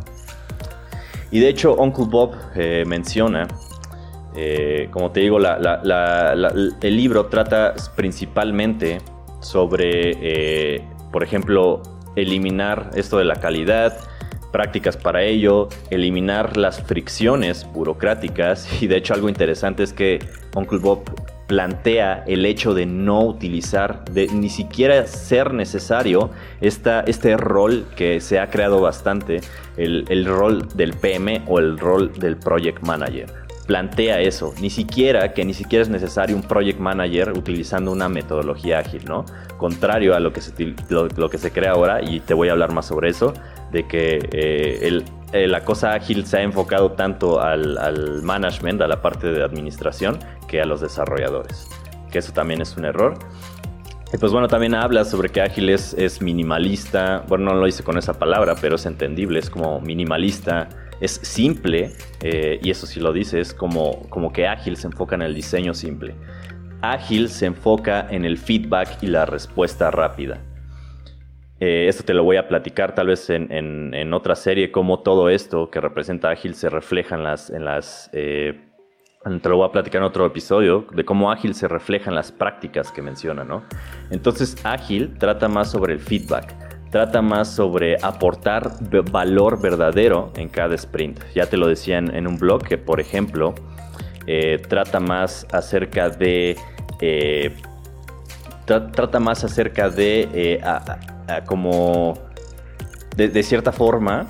Y 1.31 1.39
de 1.39 1.49
hecho, 1.49 1.75
Uncle 1.75 2.05
Bob 2.09 2.35
eh, 2.55 2.83
menciona, 2.87 3.47
eh, 4.41 4.87
como 4.91 5.11
te 5.11 5.19
digo, 5.19 5.37
el 5.37 6.95
libro 6.95 7.25
trata 7.25 7.73
principalmente 7.97 8.99
sobre, 9.41 10.13
eh, 10.21 10.81
por 11.11 11.23
ejemplo, 11.23 11.83
eliminar 12.15 12.91
esto 12.95 13.17
de 13.17 13.25
la 13.25 13.35
calidad, 13.35 13.97
prácticas 14.53 14.95
para 14.95 15.23
ello, 15.23 15.67
eliminar 15.89 16.55
las 16.55 16.81
fricciones 16.81 17.67
burocráticas. 17.73 18.81
Y 18.81 18.87
de 18.87 18.95
hecho 18.95 19.13
algo 19.13 19.27
interesante 19.27 19.83
es 19.83 19.91
que 19.91 20.19
Uncle 20.55 20.79
Bob 20.79 21.01
plantea 21.47 22.23
el 22.25 22.45
hecho 22.45 22.73
de 22.73 22.85
no 22.85 23.21
utilizar, 23.25 24.05
de 24.05 24.27
ni 24.27 24.47
siquiera 24.47 25.05
ser 25.05 25.53
necesario 25.53 26.29
esta, 26.61 27.01
este 27.01 27.35
rol 27.35 27.87
que 27.97 28.21
se 28.21 28.39
ha 28.39 28.49
creado 28.49 28.79
bastante, 28.79 29.41
el, 29.75 30.05
el 30.07 30.25
rol 30.25 30.65
del 30.75 30.93
PM 30.93 31.41
o 31.47 31.59
el 31.59 31.77
rol 31.77 32.13
del 32.13 32.37
Project 32.37 32.81
Manager 32.83 33.48
plantea 33.69 34.19
eso, 34.19 34.51
ni 34.59 34.71
siquiera 34.71 35.31
que 35.31 35.45
ni 35.45 35.53
siquiera 35.53 35.83
es 35.83 35.89
necesario 35.89 36.35
un 36.35 36.41
project 36.41 36.79
manager 36.79 37.33
utilizando 37.37 37.91
una 37.91 38.09
metodología 38.09 38.79
ágil, 38.79 39.05
¿no? 39.05 39.25
Contrario 39.57 40.15
a 40.15 40.19
lo 40.19 40.33
que 40.33 40.41
se, 40.41 40.73
lo, 40.89 41.29
que 41.29 41.37
se 41.37 41.51
crea 41.51 41.73
ahora, 41.73 42.01
y 42.01 42.19
te 42.19 42.33
voy 42.33 42.49
a 42.49 42.53
hablar 42.53 42.73
más 42.73 42.87
sobre 42.87 43.09
eso, 43.09 43.31
de 43.71 43.87
que 43.87 44.27
eh, 44.31 45.03
eh, 45.33 45.47
la 45.47 45.63
cosa 45.65 45.93
ágil 45.93 46.25
se 46.25 46.37
ha 46.37 46.41
enfocado 46.41 46.93
tanto 46.93 47.41
al, 47.41 48.23
management, 48.23 48.81
a 48.81 48.87
la 48.87 49.03
parte 49.03 49.27
de 49.27 49.43
administración, 49.43 50.17
que 50.47 50.59
a 50.59 50.65
los 50.65 50.81
desarrolladores, 50.81 51.69
que 52.09 52.17
eso 52.17 52.33
también 52.33 52.61
es 52.61 52.75
un 52.75 52.85
error. 52.85 53.19
Y 54.11 54.17
pues 54.17 54.31
bueno, 54.31 54.47
también 54.47 54.73
habla 54.73 55.05
sobre 55.05 55.29
que 55.29 55.41
ágil 55.41 55.69
es, 55.69 55.93
es 55.93 56.23
minimalista, 56.23 57.23
bueno, 57.27 57.53
no 57.53 57.59
lo 57.59 57.67
hice 57.67 57.83
con 57.83 57.99
esa 57.99 58.17
palabra, 58.17 58.55
pero 58.59 58.77
es 58.77 58.87
entendible, 58.87 59.37
es 59.37 59.51
como 59.51 59.79
minimalista, 59.79 60.69
es 61.01 61.11
simple, 61.11 61.91
eh, 62.21 62.59
y 62.61 62.69
eso 62.69 62.85
sí 62.85 62.99
lo 62.99 63.13
dice, 63.13 63.39
es 63.39 63.53
como, 63.53 64.07
como 64.09 64.33
que 64.33 64.47
ágil 64.47 64.75
se 64.75 64.87
enfoca 64.87 65.15
en 65.15 65.21
el 65.21 65.33
diseño 65.33 65.73
simple. 65.73 66.15
Ágil 66.81 67.29
se 67.29 67.45
enfoca 67.45 68.07
en 68.09 68.25
el 68.25 68.37
feedback 68.37 69.01
y 69.01 69.07
la 69.07 69.25
respuesta 69.25 69.91
rápida. 69.91 70.41
Eh, 71.59 71.87
esto 71.89 72.03
te 72.03 72.13
lo 72.13 72.23
voy 72.23 72.37
a 72.37 72.47
platicar 72.47 72.95
tal 72.95 73.07
vez 73.07 73.29
en, 73.29 74.13
otra 74.13 74.35
serie, 74.35 74.71
cómo 74.71 74.99
todo 74.99 75.29
esto 75.29 75.69
que 75.69 75.81
representa 75.81 76.29
ágil 76.29 76.55
se 76.55 76.69
refleja 76.69 77.15
en 77.15 77.23
las... 77.23 77.49
En 77.49 77.65
las 77.65 78.09
eh, 78.13 78.65
te 79.41 79.49
lo 79.49 79.57
voy 79.57 79.67
a 79.67 79.71
platicar 79.71 80.01
en 80.01 80.05
otro 80.05 80.25
episodio, 80.25 80.87
de 80.93 81.03
cómo 81.03 81.29
ágil 81.29 81.53
se 81.53 81.67
refleja 81.67 82.09
en 82.09 82.15
las 82.15 82.31
prácticas 82.31 82.89
que 82.89 83.01
menciona, 83.01 83.43
¿no? 83.43 83.63
Entonces 84.11 84.55
ágil 84.63 85.17
trata 85.17 85.49
más 85.49 85.69
sobre 85.69 85.91
el 85.91 85.99
feedback 85.99 86.68
trata 86.89 87.21
más 87.21 87.49
sobre 87.49 87.97
aportar 88.01 88.71
valor 89.11 89.61
verdadero 89.61 90.31
en 90.35 90.49
cada 90.49 90.75
sprint. 90.75 91.19
Ya 91.35 91.45
te 91.45 91.57
lo 91.57 91.67
decía 91.67 91.97
en, 91.97 92.27
un 92.27 92.37
blog 92.37 92.63
que, 92.63 92.77
por 92.77 92.99
ejemplo, 92.99 93.53
eh, 94.25 94.61
trata 94.67 94.99
más 94.99 95.45
acerca 95.51 96.09
de... 96.09 96.57
Eh, 97.01 97.55
trata 98.65 99.19
más 99.19 99.43
acerca 99.43 99.89
de 99.89 100.29
eh, 100.33 100.61
como... 101.45 102.13
De, 103.15 103.43
cierta 103.43 103.73
forma, 103.73 104.25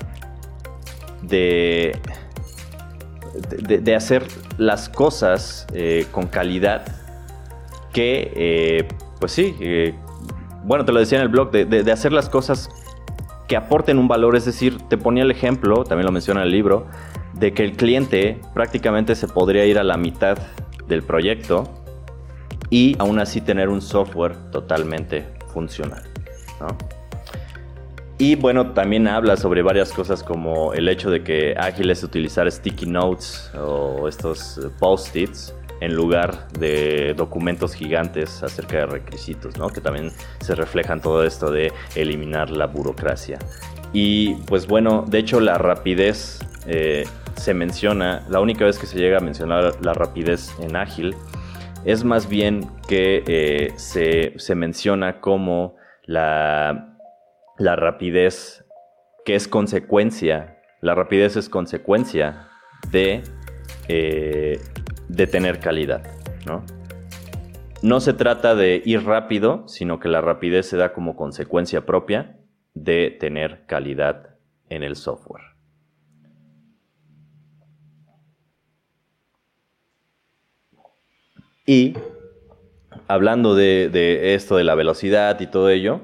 de, 1.22 1.96
de, 3.62 3.94
hacer 3.94 4.26
las 4.58 4.88
cosas 4.88 5.64
con 6.10 6.26
calidad 6.26 6.84
que, 7.92 8.88
pues 9.20 9.30
sí, 9.30 9.54
bueno, 10.64 10.84
te 10.84 10.92
lo 10.92 11.00
decía 11.00 11.18
en 11.18 11.22
el 11.22 11.28
blog, 11.28 11.50
de, 11.50 11.92
hacer 11.92 12.12
las 12.12 12.28
cosas 12.28 12.68
que 13.48 13.56
aporten 13.56 13.98
un 13.98 14.08
valor, 14.08 14.36
es 14.36 14.44
decir, 14.44 14.78
te 14.88 14.96
ponía 14.96 15.24
el 15.24 15.30
ejemplo, 15.30 15.84
también 15.84 16.06
lo 16.06 16.12
menciona 16.12 16.40
en 16.40 16.46
el 16.46 16.52
libro, 16.52 16.86
de 17.34 17.52
que 17.52 17.64
el 17.64 17.72
cliente 17.72 18.40
prácticamente 18.54 19.14
se 19.14 19.26
podría 19.26 19.64
ir 19.66 19.78
a 19.78 19.84
la 19.84 19.96
mitad 19.96 20.38
del 20.86 21.02
proyecto 21.02 21.64
y 22.68 22.96
aún 22.98 23.18
así 23.18 23.40
tener 23.40 23.68
un 23.68 23.80
software 23.80 24.36
totalmente 24.50 25.26
funcional. 25.52 26.02
Y 28.18 28.34
bueno, 28.34 28.72
también 28.72 29.08
habla 29.08 29.36
sobre 29.36 29.62
varias 29.62 29.92
cosas 29.92 30.22
como 30.22 30.74
el 30.74 30.88
hecho 30.88 31.10
de 31.10 31.24
que 31.24 31.54
ágil 31.56 31.90
es 31.90 32.04
utilizar 32.04 32.50
sticky 32.52 32.86
notes 32.86 33.50
o 33.58 34.06
estos 34.06 34.60
post-its 34.78 35.54
en 35.80 35.94
lugar 35.94 36.48
de 36.58 37.14
documentos 37.16 37.74
gigantes 37.74 38.42
acerca 38.42 38.78
de 38.78 38.86
requisitos, 38.86 39.56
¿no? 39.58 39.68
Que 39.68 39.80
también 39.80 40.10
se 40.40 40.54
reflejan 40.54 41.00
todo 41.00 41.24
esto 41.24 41.50
de 41.50 41.72
eliminar 41.94 42.50
la 42.50 42.66
burocracia. 42.66 43.38
Y 43.92 44.34
pues 44.46 44.66
bueno, 44.66 45.04
de 45.08 45.18
hecho 45.18 45.40
la 45.40 45.58
rapidez 45.58 46.40
eh, 46.66 47.04
se 47.36 47.54
menciona, 47.54 48.24
la 48.28 48.40
única 48.40 48.64
vez 48.64 48.78
que 48.78 48.86
se 48.86 48.98
llega 48.98 49.18
a 49.18 49.20
mencionar 49.20 49.74
la 49.80 49.94
rapidez 49.94 50.54
en 50.60 50.76
ágil 50.76 51.16
es 51.84 52.04
más 52.04 52.28
bien 52.28 52.68
que 52.86 53.24
eh, 53.26 53.72
se, 53.76 54.54
menciona 54.54 55.20
como 55.20 55.76
la, 56.04 56.98
la 57.58 57.76
rapidez 57.76 58.64
que 59.24 59.34
es 59.34 59.48
consecuencia, 59.48 60.58
la 60.82 60.94
rapidez 60.94 61.36
es 61.36 61.48
consecuencia 61.48 62.48
de 62.90 63.22
eh, 63.88 64.60
de 65.10 65.26
tener 65.26 65.58
calidad, 65.58 66.02
¿no? 66.46 66.64
No 67.82 68.00
se 68.00 68.12
trata 68.12 68.54
de 68.54 68.82
ir 68.84 69.04
rápido, 69.04 69.66
sino 69.66 69.98
que 69.98 70.08
la 70.08 70.20
rapidez 70.20 70.66
se 70.66 70.76
da 70.76 70.92
como 70.92 71.16
consecuencia 71.16 71.86
propia 71.86 72.38
de 72.74 73.16
tener 73.18 73.64
calidad 73.66 74.36
en 74.68 74.82
el 74.82 74.96
software. 74.96 75.42
Y 81.66 81.94
hablando 83.08 83.54
de, 83.54 84.34
esto 84.34 84.56
de 84.56 84.64
la 84.64 84.74
velocidad 84.74 85.40
y 85.40 85.46
todo 85.46 85.70
ello, 85.70 86.02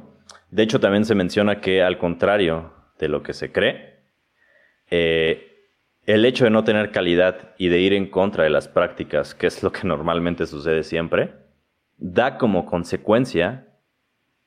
de 0.51 0.63
hecho 0.63 0.81
también 0.81 1.05
se 1.05 1.15
menciona 1.15 1.61
que 1.61 1.83
al 1.83 1.99
contrario 1.99 2.73
de 2.99 3.09
lo 3.09 3.23
que 3.23 3.35
se 3.35 3.53
cree, 3.53 4.01
eh, 4.91 5.46
el 6.07 6.25
hecho 6.25 6.45
de 6.45 6.51
no 6.51 6.65
tener 6.65 6.93
calidad 6.93 7.55
y 7.59 7.69
de 7.69 7.81
ir 7.81 7.93
en 7.93 8.09
contra 8.09 8.45
de 8.45 8.51
las 8.51 8.69
prácticas, 8.69 9.35
que 9.35 9.49
es 9.49 9.63
lo 9.63 9.73
que 9.73 9.81
normalmente 9.87 10.47
sucede 10.47 10.83
siempre, 10.83 11.35
da 11.99 12.39
como 12.39 12.67
consecuencia 12.67 13.67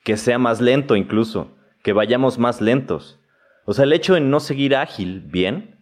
que 0.03 0.17
sea 0.17 0.39
más 0.39 0.61
lento 0.61 0.95
incluso, 0.95 1.51
que 1.83 1.93
vayamos 1.93 2.39
más 2.39 2.61
lentos. 2.61 3.19
O 3.65 3.73
sea, 3.73 3.83
el 3.83 3.93
hecho 3.93 4.13
de 4.13 4.21
no 4.21 4.39
seguir 4.39 4.75
ágil 4.75 5.21
bien 5.21 5.79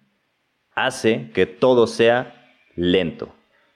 hace 0.74 1.32
que 1.34 1.46
todo 1.46 1.88
sea 1.88 2.34
lento. 2.76 3.30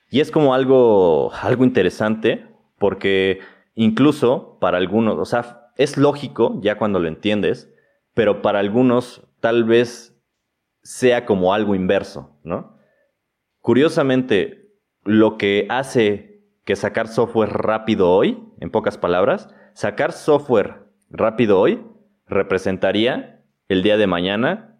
Y 0.10 0.20
es 0.20 0.32
como 0.32 0.54
algo, 0.54 1.32
algo 1.34 1.64
interesante 1.64 2.46
porque 2.78 3.40
incluso 3.76 4.58
para 4.60 4.78
algunos, 4.78 5.18
o 5.18 5.26
sea, 5.26 5.72
es 5.78 5.98
lógico 5.98 6.60
ya 6.62 6.78
cuando 6.78 7.00
lo 7.00 7.08
entiendes, 7.08 7.72
pero 8.14 8.42
para 8.42 8.60
algunos 8.60 9.22
tal 9.40 9.64
vez 9.64 10.11
sea 10.84 11.26
como 11.26 11.54
algo 11.54 11.76
inverso, 11.76 12.40
¿no? 12.44 12.78
Curiosamente, 13.60 14.72
lo 15.04 15.38
que 15.38 15.68
hace 15.70 16.44
que 16.64 16.76
sacar 16.76 17.08
software 17.08 17.50
rápido 17.50 18.12
hoy, 18.12 18.44
en 18.60 18.72
pocas 18.72 18.98
palabras, 18.98 19.54
sacar 19.74 20.12
software 20.12 20.86
rápido 21.10 21.60
hoy 21.60 21.86
representaría 22.28 23.44
el 23.68 23.84
día 23.84 23.98
de 23.98 24.08
mañana 24.08 24.80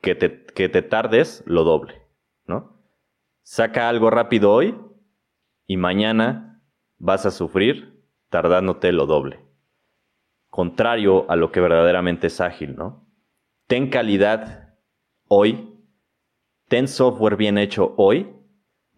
que 0.00 0.14
te, 0.14 0.44
que 0.46 0.68
te 0.68 0.82
tardes 0.82 1.42
lo 1.46 1.64
doble, 1.64 2.02
¿no? 2.46 2.82
Saca 3.42 3.88
algo 3.88 4.10
rápido 4.10 4.52
hoy 4.52 4.78
y 5.66 5.76
mañana 5.76 6.62
vas 6.98 7.26
a 7.26 7.30
sufrir 7.30 8.04
tardándote 8.28 8.92
lo 8.92 9.06
doble. 9.06 9.44
Contrario 10.48 11.30
a 11.30 11.36
lo 11.36 11.52
que 11.52 11.60
verdaderamente 11.60 12.28
es 12.28 12.40
ágil, 12.40 12.76
¿no? 12.76 13.06
Ten 13.66 13.90
calidad 13.90 14.69
hoy, 15.32 15.78
ten 16.68 16.88
software 16.88 17.36
bien 17.36 17.56
hecho 17.56 17.94
hoy 17.96 18.26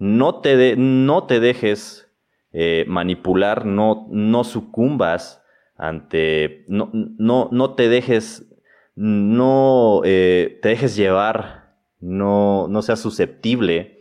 no 0.02 0.40
te, 0.40 0.74
no 0.76 1.26
te 1.28 1.38
dejes 1.38 2.10
eh, 2.50 2.84
manipular, 2.88 3.66
no, 3.66 4.08
no 4.10 4.42
sucumbas 4.42 5.44
ante, 5.76 6.64
no, 6.66 6.90
no, 6.92 7.48
no 7.52 7.74
te 7.74 7.88
dejes, 7.88 8.52
no 8.96 10.00
eh, 10.04 10.58
te 10.60 10.70
dejes 10.70 10.96
llevar, 10.96 11.76
no, 12.00 12.66
no 12.66 12.82
seas 12.82 12.98
susceptible 12.98 14.00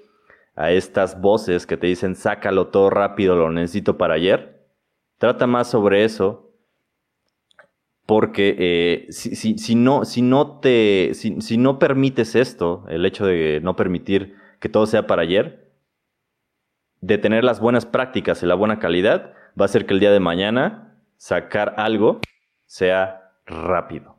a 0.56 0.72
estas 0.72 1.22
voces 1.22 1.68
que 1.68 1.78
te 1.78 1.86
dicen 1.86 2.16
sácalo 2.16 2.70
todo 2.70 2.90
rápido, 2.90 3.36
lo 3.36 3.52
necesito 3.52 4.00
para 4.00 4.16
ayer. 4.16 4.66
Trata 5.20 5.46
más 5.46 5.70
sobre 5.70 6.04
eso 6.04 6.51
porque 8.12 8.56
eh, 8.60 9.06
si, 9.10 9.74
no, 9.74 10.04
si, 10.04 10.22
no 10.22 10.60
te, 10.60 11.14
si, 11.14 11.58
no 11.58 11.80
permites 11.80 12.36
esto, 12.36 12.84
el 12.90 13.06
hecho 13.06 13.26
de 13.26 13.62
no 13.64 13.78
permitir 13.78 14.36
que 14.60 14.68
todo 14.68 14.86
sea 14.86 15.08
para 15.08 15.22
ayer, 15.22 15.72
de 17.00 17.18
tener 17.18 17.46
las 17.46 17.62
buenas 17.62 17.86
prácticas 17.86 18.44
y 18.44 18.48
la 18.48 18.56
buena 18.56 18.80
calidad, 18.80 19.32
va 19.58 19.64
a 19.64 19.66
hacer 19.66 19.86
que 19.86 19.94
el 19.94 20.02
día 20.02 20.12
de 20.12 20.20
mañana 20.20 21.02
sacar 21.16 21.76
algo 21.78 22.20
sea 22.66 23.32
rápido. 23.46 24.18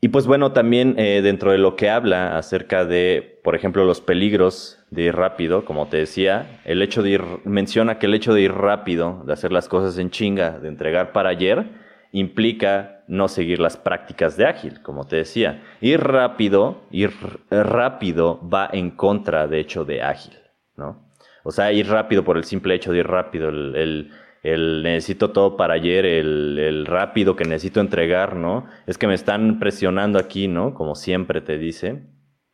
Y 0.00 0.08
pues 0.08 0.26
bueno, 0.28 0.52
también 0.52 0.94
eh, 0.96 1.22
dentro 1.22 1.50
de 1.50 1.58
lo 1.58 1.74
que 1.74 1.90
habla 1.90 2.38
acerca 2.38 2.84
de, 2.84 3.40
por 3.42 3.56
ejemplo, 3.56 3.84
los 3.84 4.00
peligros 4.00 4.78
de 4.90 5.02
ir 5.02 5.16
rápido, 5.16 5.64
como 5.64 5.88
te 5.88 5.96
decía, 5.96 6.60
el 6.64 6.82
hecho 6.82 7.02
de 7.02 7.10
ir, 7.10 7.22
menciona 7.44 7.98
que 7.98 8.06
el 8.06 8.14
hecho 8.14 8.32
de 8.32 8.42
ir 8.42 8.52
rápido, 8.52 9.24
de 9.26 9.32
hacer 9.32 9.50
las 9.50 9.68
cosas 9.68 9.98
en 9.98 10.10
chinga, 10.10 10.60
de 10.60 10.68
entregar 10.68 11.10
para 11.12 11.30
ayer, 11.30 11.66
implica 12.12 13.02
no 13.08 13.26
seguir 13.26 13.58
las 13.58 13.76
prácticas 13.76 14.36
de 14.36 14.46
ágil, 14.46 14.82
como 14.82 15.04
te 15.04 15.16
decía. 15.16 15.64
Ir 15.80 16.00
rápido, 16.00 16.82
ir 16.92 17.10
rápido 17.50 18.40
va 18.48 18.70
en 18.72 18.92
contra, 18.92 19.48
de 19.48 19.58
hecho, 19.58 19.84
de 19.84 20.02
ágil, 20.02 20.38
¿no? 20.76 21.08
O 21.42 21.50
sea, 21.50 21.72
ir 21.72 21.88
rápido 21.88 22.24
por 22.24 22.36
el 22.36 22.44
simple 22.44 22.74
hecho 22.74 22.92
de 22.92 22.98
ir 22.98 23.06
rápido, 23.06 23.48
el 23.48 23.74
el 23.74 24.10
necesito 24.42 25.30
todo 25.30 25.56
para 25.56 25.74
ayer, 25.74 26.06
el, 26.06 26.86
rápido 26.86 27.36
que 27.36 27.44
necesito 27.44 27.80
entregar, 27.80 28.36
¿no? 28.36 28.66
Es 28.86 28.98
que 28.98 29.06
me 29.06 29.14
están 29.14 29.58
presionando 29.58 30.18
aquí, 30.18 30.48
¿no? 30.48 30.74
Como 30.74 30.94
siempre 30.94 31.40
te 31.40 31.58
dice, 31.58 32.02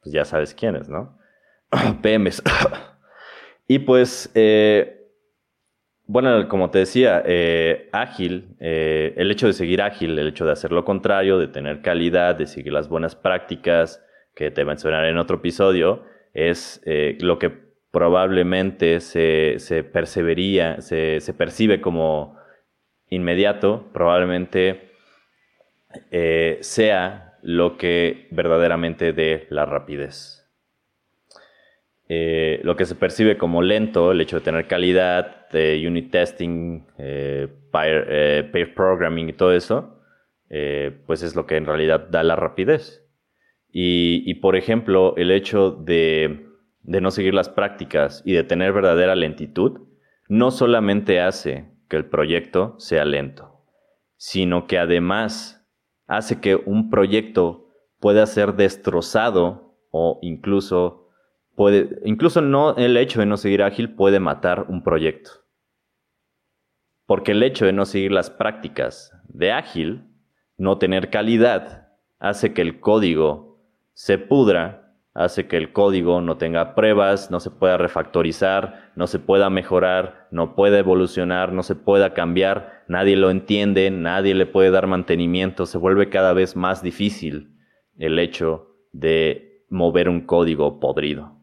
pues 0.03 0.13
ya 0.13 0.25
sabes 0.25 0.55
quiénes, 0.55 0.89
¿no? 0.89 1.19
PMs. 2.03 2.43
y 3.69 3.81
pues, 3.81 4.31
eh, 4.35 5.11
bueno, 6.07 6.49
como 6.49 6.71
te 6.71 6.81
decía, 6.81 7.23
eh, 7.25 7.89
ágil, 7.93 8.57
eh, 8.61 9.15
el 9.17 9.31
hecho 9.31 9.47
de 9.47 9.53
seguir 9.53 9.83
ágil, 9.83 10.19
el 10.19 10.29
hecho 10.29 10.45
de 10.45 10.53
hacer 10.53 10.73
lo 10.73 10.85
contrario, 10.85 11.39
de 11.39 11.49
tener 11.49 11.83
calidad, 11.83 12.35
de 12.35 12.47
seguir 12.47 12.73
las 12.73 12.89
buenas 12.89 13.15
prácticas 13.15 14.03
que 14.35 14.51
te 14.51 14.65
mencionaré 14.65 15.11
en 15.11 15.19
otro 15.19 15.37
episodio, 15.37 16.05
es 16.35 16.83
lo 17.21 17.39
que 17.39 17.64
probablemente 17.95 18.99
se, 18.99 19.55
se 19.59 19.85
persevería, 19.85 20.81
se, 20.81 21.21
percibe 21.39 21.81
como 21.81 22.37
inmediato, 23.09 23.89
probablemente 23.93 24.91
eh, 26.11 26.59
sea 26.61 27.39
lo 27.43 27.79
que 27.79 28.27
verdaderamente 28.33 29.13
dé 29.13 29.47
la 29.49 29.65
rapidez. 29.65 30.45
Eh, 32.09 32.59
lo 32.65 32.75
que 32.75 32.85
se 32.85 32.97
percibe 32.97 33.39
como 33.39 33.63
lento, 33.63 34.11
el 34.11 34.21
hecho 34.21 34.41
de 34.41 34.45
tener 34.45 34.67
calidad, 34.67 35.47
unit 35.53 36.11
testing, 36.11 36.85
eh, 36.99 37.47
pair, 37.71 38.75
programming 38.75 39.29
y 39.29 39.35
todo 39.35 39.53
eso, 39.53 40.01
pues 41.07 41.23
es 41.23 41.37
lo 41.37 41.47
que 41.47 41.57
en 41.57 41.67
realidad 41.67 42.09
da 42.11 42.25
la 42.25 42.35
rapidez. 42.35 43.07
y 43.71 44.35
por 44.35 44.57
ejemplo, 44.57 45.15
el 45.17 45.31
hecho 45.31 45.71
de 45.71 46.54
de 46.85 47.01
no 47.01 47.11
seguir 47.11 47.35
las 47.35 47.49
prácticas 47.49 48.23
y 48.25 48.35
de 48.35 48.45
tener 48.45 48.73
verdadera 48.73 49.17
lentitud, 49.17 49.81
no 50.29 50.51
solamente 50.51 51.21
hace 51.21 51.71
que 51.89 51.97
el 51.97 52.07
proyecto 52.07 52.77
sea 52.79 53.05
lento, 53.05 53.65
sino 54.17 54.67
que 54.67 54.79
además 54.79 55.67
hace 56.07 56.41
que 56.41 56.57
un 56.57 56.91
proyecto 56.91 57.69
pueda 58.01 58.27
ser 58.27 58.55
destrozado 58.55 59.79
o 59.91 60.19
incluso 60.23 61.09
puede, 61.57 62.01
incluso 62.05 62.41
no 62.43 62.77
el 62.77 62.97
hecho 62.97 63.21
de 63.21 63.27
no 63.27 63.37
seguir 63.37 63.63
ágil 63.63 63.95
puede 63.95 64.21
matar 64.21 64.67
un 64.69 64.83
proyecto. 64.83 65.31
Porque 67.07 67.33
el 67.33 67.43
hecho 67.43 67.67
de 67.67 67.73
no 67.73 67.85
seguir 67.85 68.13
las 68.13 68.31
prácticas 68.31 69.13
de 69.29 69.53
ágil, 69.53 70.05
no 70.57 70.79
tener 70.79 71.11
calidad, 71.11 71.89
hace 72.19 72.53
que 72.55 72.63
el 72.63 72.81
código 72.81 73.63
se 73.93 74.19
pudra 74.19 74.84
hace 75.15 75.47
que 75.47 75.57
el 75.57 75.73
código 75.73 76.21
no 76.21 76.37
tenga 76.37 76.75
pruebas, 76.75 77.31
no 77.31 77.39
se 77.39 77.51
pueda 77.51 77.77
refactorizar, 77.77 78.91
no 78.97 79.07
se 79.07 79.21
pueda 79.21 79.49
mejorar, 79.49 80.27
no 80.33 80.57
pueda 80.57 80.81
evolucionar, 80.81 81.53
no 81.53 81.63
se 81.63 81.77
pueda 81.77 82.15
cambiar, 82.15 82.83
nadie 82.89 83.17
lo 83.17 83.31
entiende, 83.31 83.93
nadie 83.93 84.35
le 84.35 84.47
puede 84.47 84.73
dar 84.73 84.89
mantenimiento, 84.89 85.67
se 85.67 85.79
vuelve 85.79 86.11
cada 86.11 86.33
vez 86.33 86.57
más 86.57 86.83
difícil 86.83 87.57
el 87.97 88.19
hecho 88.19 88.75
de 88.93 89.65
mover 89.71 90.09
un 90.09 90.23
código 90.23 90.81
podrido. 90.81 91.37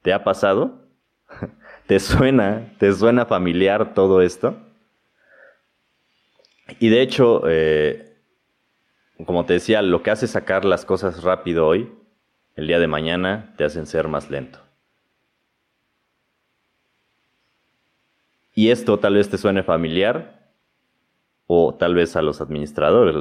¿Te 0.00 0.14
ha 0.14 0.24
pasado? 0.24 0.88
¿Te 1.86 2.00
suena, 2.00 2.72
te 2.78 2.92
suena 2.94 3.26
familiar 3.26 3.92
todo 3.92 4.22
esto? 4.22 4.56
Y 6.78 6.88
de 6.88 7.02
hecho, 7.02 7.42
eh, 7.46 8.16
como 9.26 9.44
te 9.44 9.52
decía, 9.52 9.82
lo 9.82 10.02
que 10.02 10.10
hace 10.10 10.26
sacar 10.26 10.64
las 10.64 10.86
cosas 10.86 11.22
rápido 11.22 11.66
hoy 11.66 11.92
el 12.56 12.66
día 12.66 12.78
de 12.78 12.86
mañana 12.86 13.54
te 13.56 13.64
hacen 13.64 13.86
ser 13.86 14.08
más 14.08 14.30
lento. 14.30 14.58
Y 18.54 18.70
esto 18.70 18.98
tal 18.98 19.14
vez 19.14 19.30
te 19.30 19.38
suene 19.38 19.62
familiar 19.62 20.42
o 21.46 21.74
tal 21.74 21.94
vez 21.94 22.16
a 22.16 22.22
los 22.22 22.40
administradores 22.40 23.14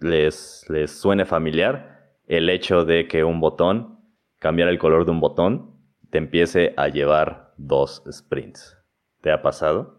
les, 0.00 0.90
suene 0.90 1.24
familiar 1.24 2.12
el 2.26 2.48
hecho 2.48 2.84
de 2.84 3.06
que 3.06 3.24
un 3.24 3.40
botón, 3.40 3.98
cambiar 4.38 4.68
el 4.68 4.78
color 4.78 5.04
de 5.04 5.10
un 5.10 5.20
botón, 5.20 5.74
te 6.10 6.18
empiece 6.18 6.74
a 6.76 6.88
llevar 6.88 7.54
dos 7.56 8.02
sprints. 8.10 8.76
¿Te 9.20 9.30
ha 9.30 9.42
pasado? 9.42 9.98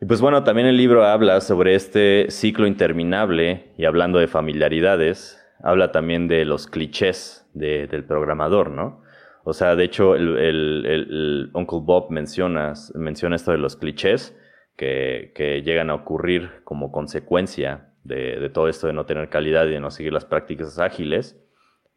Y 0.00 0.06
pues 0.06 0.20
bueno, 0.20 0.44
también 0.44 0.66
el 0.66 0.76
libro 0.76 1.04
habla 1.04 1.40
sobre 1.40 1.74
este 1.74 2.26
ciclo 2.30 2.66
interminable 2.66 3.72
y 3.76 3.84
hablando 3.84 4.18
de 4.18 4.28
familiaridades, 4.28 5.39
habla 5.62 5.92
también 5.92 6.28
de 6.28 6.44
los 6.44 6.66
clichés 6.66 7.48
del 7.54 8.04
programador, 8.04 8.70
¿no? 8.70 9.02
O 9.44 9.52
sea, 9.52 9.74
de 9.74 9.84
hecho, 9.84 10.14
el, 10.14 11.50
Uncle 11.54 11.80
Bob 11.82 12.10
menciona, 12.10 12.72
esto 12.72 13.52
de 13.52 13.58
los 13.58 13.76
clichés 13.76 14.36
que, 14.76 15.62
llegan 15.64 15.90
a 15.90 15.94
ocurrir 15.94 16.62
como 16.64 16.92
consecuencia 16.92 17.92
de, 18.04 18.50
todo 18.52 18.68
esto 18.68 18.86
de 18.86 18.92
no 18.92 19.06
tener 19.06 19.28
calidad 19.28 19.66
y 19.66 19.70
de 19.70 19.80
no 19.80 19.90
seguir 19.90 20.12
las 20.12 20.24
prácticas 20.24 20.78
ágiles. 20.78 21.38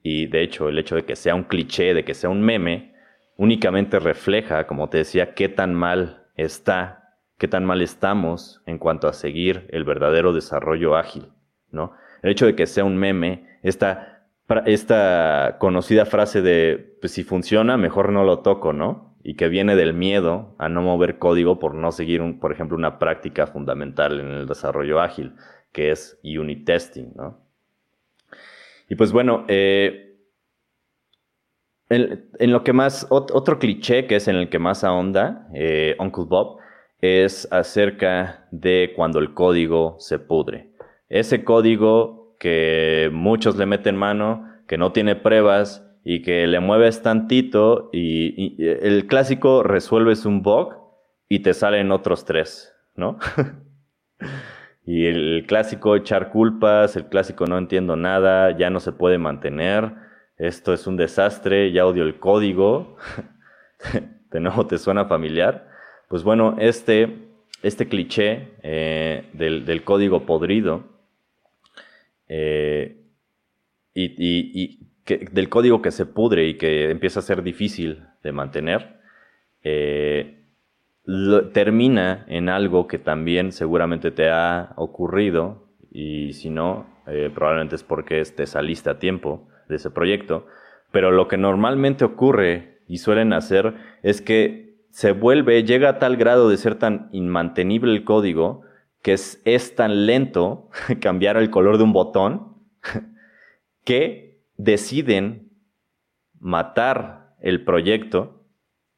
Y 0.02 0.28
de 0.28 0.42
hecho, 0.42 0.70
el 0.70 0.78
hecho 0.80 0.96
de 0.96 1.06
que 1.06 1.16
sea 1.16 1.36
un 1.36 1.44
cliché, 1.44 1.94
de 1.94 2.04
que 2.04 2.14
sea 2.14 2.30
un 2.30 2.42
meme, 2.42 2.94
únicamente 3.38 4.00
refleja, 4.00 4.68
como 4.68 4.90
te 4.90 5.00
decía, 5.00 5.34
qué 5.34 5.50
tan 5.50 5.74
mal 5.74 6.26
está, 6.36 7.18
qué 7.38 7.48
tan 7.48 7.66
mal 7.66 7.82
estamos 7.82 8.62
en 8.66 8.78
cuanto 8.78 9.08
a 9.08 9.14
seguir 9.14 9.68
el 9.70 9.84
verdadero 9.84 10.34
desarrollo 10.34 10.96
ágil, 10.96 11.30
¿no? 11.72 11.94
El 12.22 12.32
hecho 12.32 12.46
de 12.46 12.56
que 12.56 12.68
sea 12.68 12.86
un 12.86 12.98
meme 12.98 13.53
esta, 13.64 14.28
esta 14.66 15.58
conocida 15.60 16.06
frase 16.06 16.42
de, 16.42 16.98
pues 17.02 17.14
si 17.14 17.24
funciona, 17.24 17.78
mejor 17.78 18.12
no 18.12 18.24
lo 18.24 18.40
toco, 18.40 18.74
¿no? 18.74 19.18
Y 19.24 19.36
que 19.36 19.48
viene 19.48 19.76
del 19.76 19.94
miedo 19.94 20.56
a 20.60 20.70
no 20.70 20.82
mover 20.82 21.18
código 21.18 21.58
por 21.58 21.74
no 21.74 21.92
seguir, 21.92 22.22
un, 22.22 22.40
por 22.40 22.52
ejemplo, 22.52 22.78
una 22.78 23.00
práctica 23.00 23.48
fundamental 23.48 24.20
en 24.20 24.28
el 24.28 24.48
desarrollo 24.48 25.00
ágil, 25.02 25.34
que 25.72 25.92
es 25.92 26.20
unit 26.24 26.66
testing, 26.66 27.14
¿no? 27.16 27.42
Y 28.90 28.96
pues 28.96 29.12
bueno, 29.14 29.46
eh, 29.48 30.18
en, 31.90 32.52
lo 32.52 32.64
que 32.64 32.74
más, 32.74 33.08
otro 33.10 33.60
cliché 33.60 34.08
que 34.08 34.18
es 34.18 34.28
en 34.28 34.36
el 34.36 34.50
que 34.50 34.60
más 34.60 34.84
ahonda 34.84 35.48
eh, 35.54 35.96
Uncle 36.00 36.26
Bob 36.28 36.58
es 37.00 37.48
acerca 37.52 38.48
de 38.52 38.94
cuando 38.96 39.20
el 39.20 39.34
código 39.34 39.96
se 40.00 40.20
pudre. 40.20 40.72
Ese 41.10 41.44
código 41.44 42.23
que 42.40 43.10
muchos 43.12 43.58
le 43.58 43.66
meten 43.66 43.96
mano, 43.96 44.50
que 44.68 44.78
no 44.78 44.92
tiene 44.92 45.16
pruebas 45.16 45.86
y 46.04 46.22
que 46.22 46.48
le 46.48 46.60
mueves 46.60 47.02
tantito 47.02 47.90
y, 47.94 48.62
el 48.64 49.08
clásico 49.08 49.64
resuelves 49.64 50.26
un 50.26 50.42
bug 50.42 50.76
y 51.30 51.40
te 51.40 51.54
salen 51.54 51.92
otros 51.92 52.26
tres, 52.26 52.74
¿no? 52.96 53.18
y 54.86 55.06
el 55.06 55.46
clásico 55.48 55.96
echar 55.96 56.30
culpas, 56.30 56.96
el 56.96 57.08
clásico 57.08 57.46
no 57.46 57.58
entiendo 57.58 57.96
nada, 57.96 58.56
ya 58.58 58.70
no 58.70 58.80
se 58.80 58.92
puede 58.92 59.18
mantener, 59.18 59.94
esto 60.38 60.74
es 60.74 60.88
un 60.88 60.98
desastre, 60.98 61.72
ya 61.72 61.86
odio 61.86 62.04
el 62.04 62.20
código, 62.20 62.98
de 64.32 64.40
nuevo 64.40 64.68
te 64.68 64.78
suena 64.78 65.06
familiar. 65.06 65.70
Pues 66.10 66.24
bueno, 66.24 66.58
este, 66.60 67.30
este 67.62 67.88
cliché 67.88 68.56
eh, 68.62 69.30
del, 69.34 69.66
del 69.66 69.84
código 69.84 70.26
podrido, 70.26 70.93
eh, 72.28 72.98
y, 73.94 74.80
del 75.06 75.50
código 75.50 75.82
que 75.82 75.92
se 75.92 76.06
pudre 76.06 76.48
y 76.48 76.56
que 76.56 76.90
empieza 76.90 77.20
a 77.20 77.24
ser 77.24 77.44
difícil 77.44 78.04
de 78.24 78.32
mantener, 78.32 79.00
eh, 79.64 80.40
termina 81.54 82.26
en 82.30 82.48
algo 82.48 82.88
que 82.88 83.00
también 83.00 83.52
seguramente 83.52 84.12
te 84.12 84.30
ha 84.30 84.74
ocurrido 84.78 85.68
y 85.92 86.34
si 86.34 86.50
no, 86.50 86.88
eh, 87.08 87.30
probablemente 87.34 87.76
es 87.76 87.84
porque 87.84 88.24
te 88.24 88.48
saliste 88.48 88.90
a 88.90 89.00
tiempo 89.00 89.48
de 89.68 89.76
ese 89.76 89.92
proyecto. 89.92 90.48
Pero 90.92 91.12
lo 91.12 91.28
que 91.28 91.38
normalmente 91.38 92.06
ocurre 92.06 92.80
y 92.88 92.98
suelen 92.98 93.34
hacer 93.34 93.74
es 94.04 94.22
que 94.22 94.78
se 94.90 95.12
vuelve, 95.12 95.64
llega 95.64 95.90
a 95.90 96.00
tal 96.00 96.18
grado 96.18 96.50
de 96.50 96.58
ser 96.58 96.76
tan 96.76 97.10
inmantenible 97.12 97.92
el 97.92 98.04
código 98.04 98.62
que 99.04 99.14
es, 99.14 99.76
tan 99.76 100.08
lento 100.08 100.70
cambiar 101.02 101.38
el 101.38 101.52
color 101.52 101.78
de 101.78 101.84
un 101.84 101.94
botón 101.94 102.56
que 103.84 104.42
deciden 104.58 105.52
matar 106.40 107.36
el 107.40 107.64
proyecto 107.64 108.46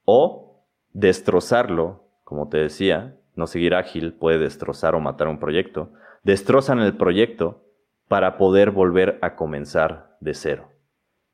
o 0.05 0.65
destrozarlo, 0.93 2.07
como 2.23 2.47
te 2.47 2.57
decía, 2.57 3.17
no 3.35 3.47
seguir 3.47 3.73
ágil 3.73 4.13
puede 4.13 4.37
destrozar 4.37 4.95
o 4.95 4.99
matar 4.99 5.27
un 5.27 5.39
proyecto, 5.39 5.91
destrozan 6.23 6.79
el 6.79 6.95
proyecto 6.95 7.65
para 8.07 8.37
poder 8.37 8.71
volver 8.71 9.17
a 9.21 9.35
comenzar 9.35 10.15
de 10.21 10.35
cero. 10.35 10.69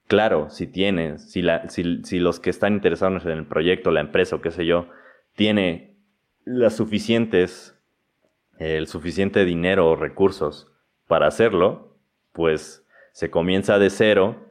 Claro, 0.07 0.49
si 0.49 0.65
tienes, 0.67 1.29
si, 1.31 1.43
si, 2.03 2.19
los 2.19 2.39
que 2.39 2.49
están 2.49 2.73
interesados 2.73 3.25
en 3.25 3.31
el 3.31 3.45
proyecto, 3.45 3.91
la 3.91 4.01
empresa 4.01 4.37
o 4.37 4.41
qué 4.41 4.51
sé 4.51 4.65
yo, 4.65 4.87
tiene 5.35 5.97
las 6.43 6.75
suficientes, 6.75 7.77
el 8.61 8.87
suficiente 8.87 9.43
dinero 9.45 9.89
o 9.89 9.95
recursos 9.95 10.71
para 11.07 11.27
hacerlo, 11.27 11.97
pues 12.31 12.85
se 13.11 13.29
comienza 13.29 13.79
de 13.79 13.89
cero 13.89 14.47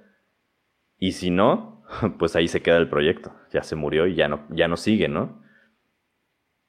y 0.99 1.13
si 1.13 1.31
no, 1.31 1.85
pues 2.19 2.37
ahí 2.37 2.49
se 2.49 2.63
queda 2.63 2.77
el 2.79 2.89
proyecto, 2.89 3.33
ya 3.53 3.63
se 3.63 3.77
murió 3.77 4.07
y 4.07 4.15
ya 4.15 4.29
no, 4.29 4.47
ya 4.51 4.69
no 4.69 4.77
sigue, 4.77 5.09
¿no? 5.09 5.43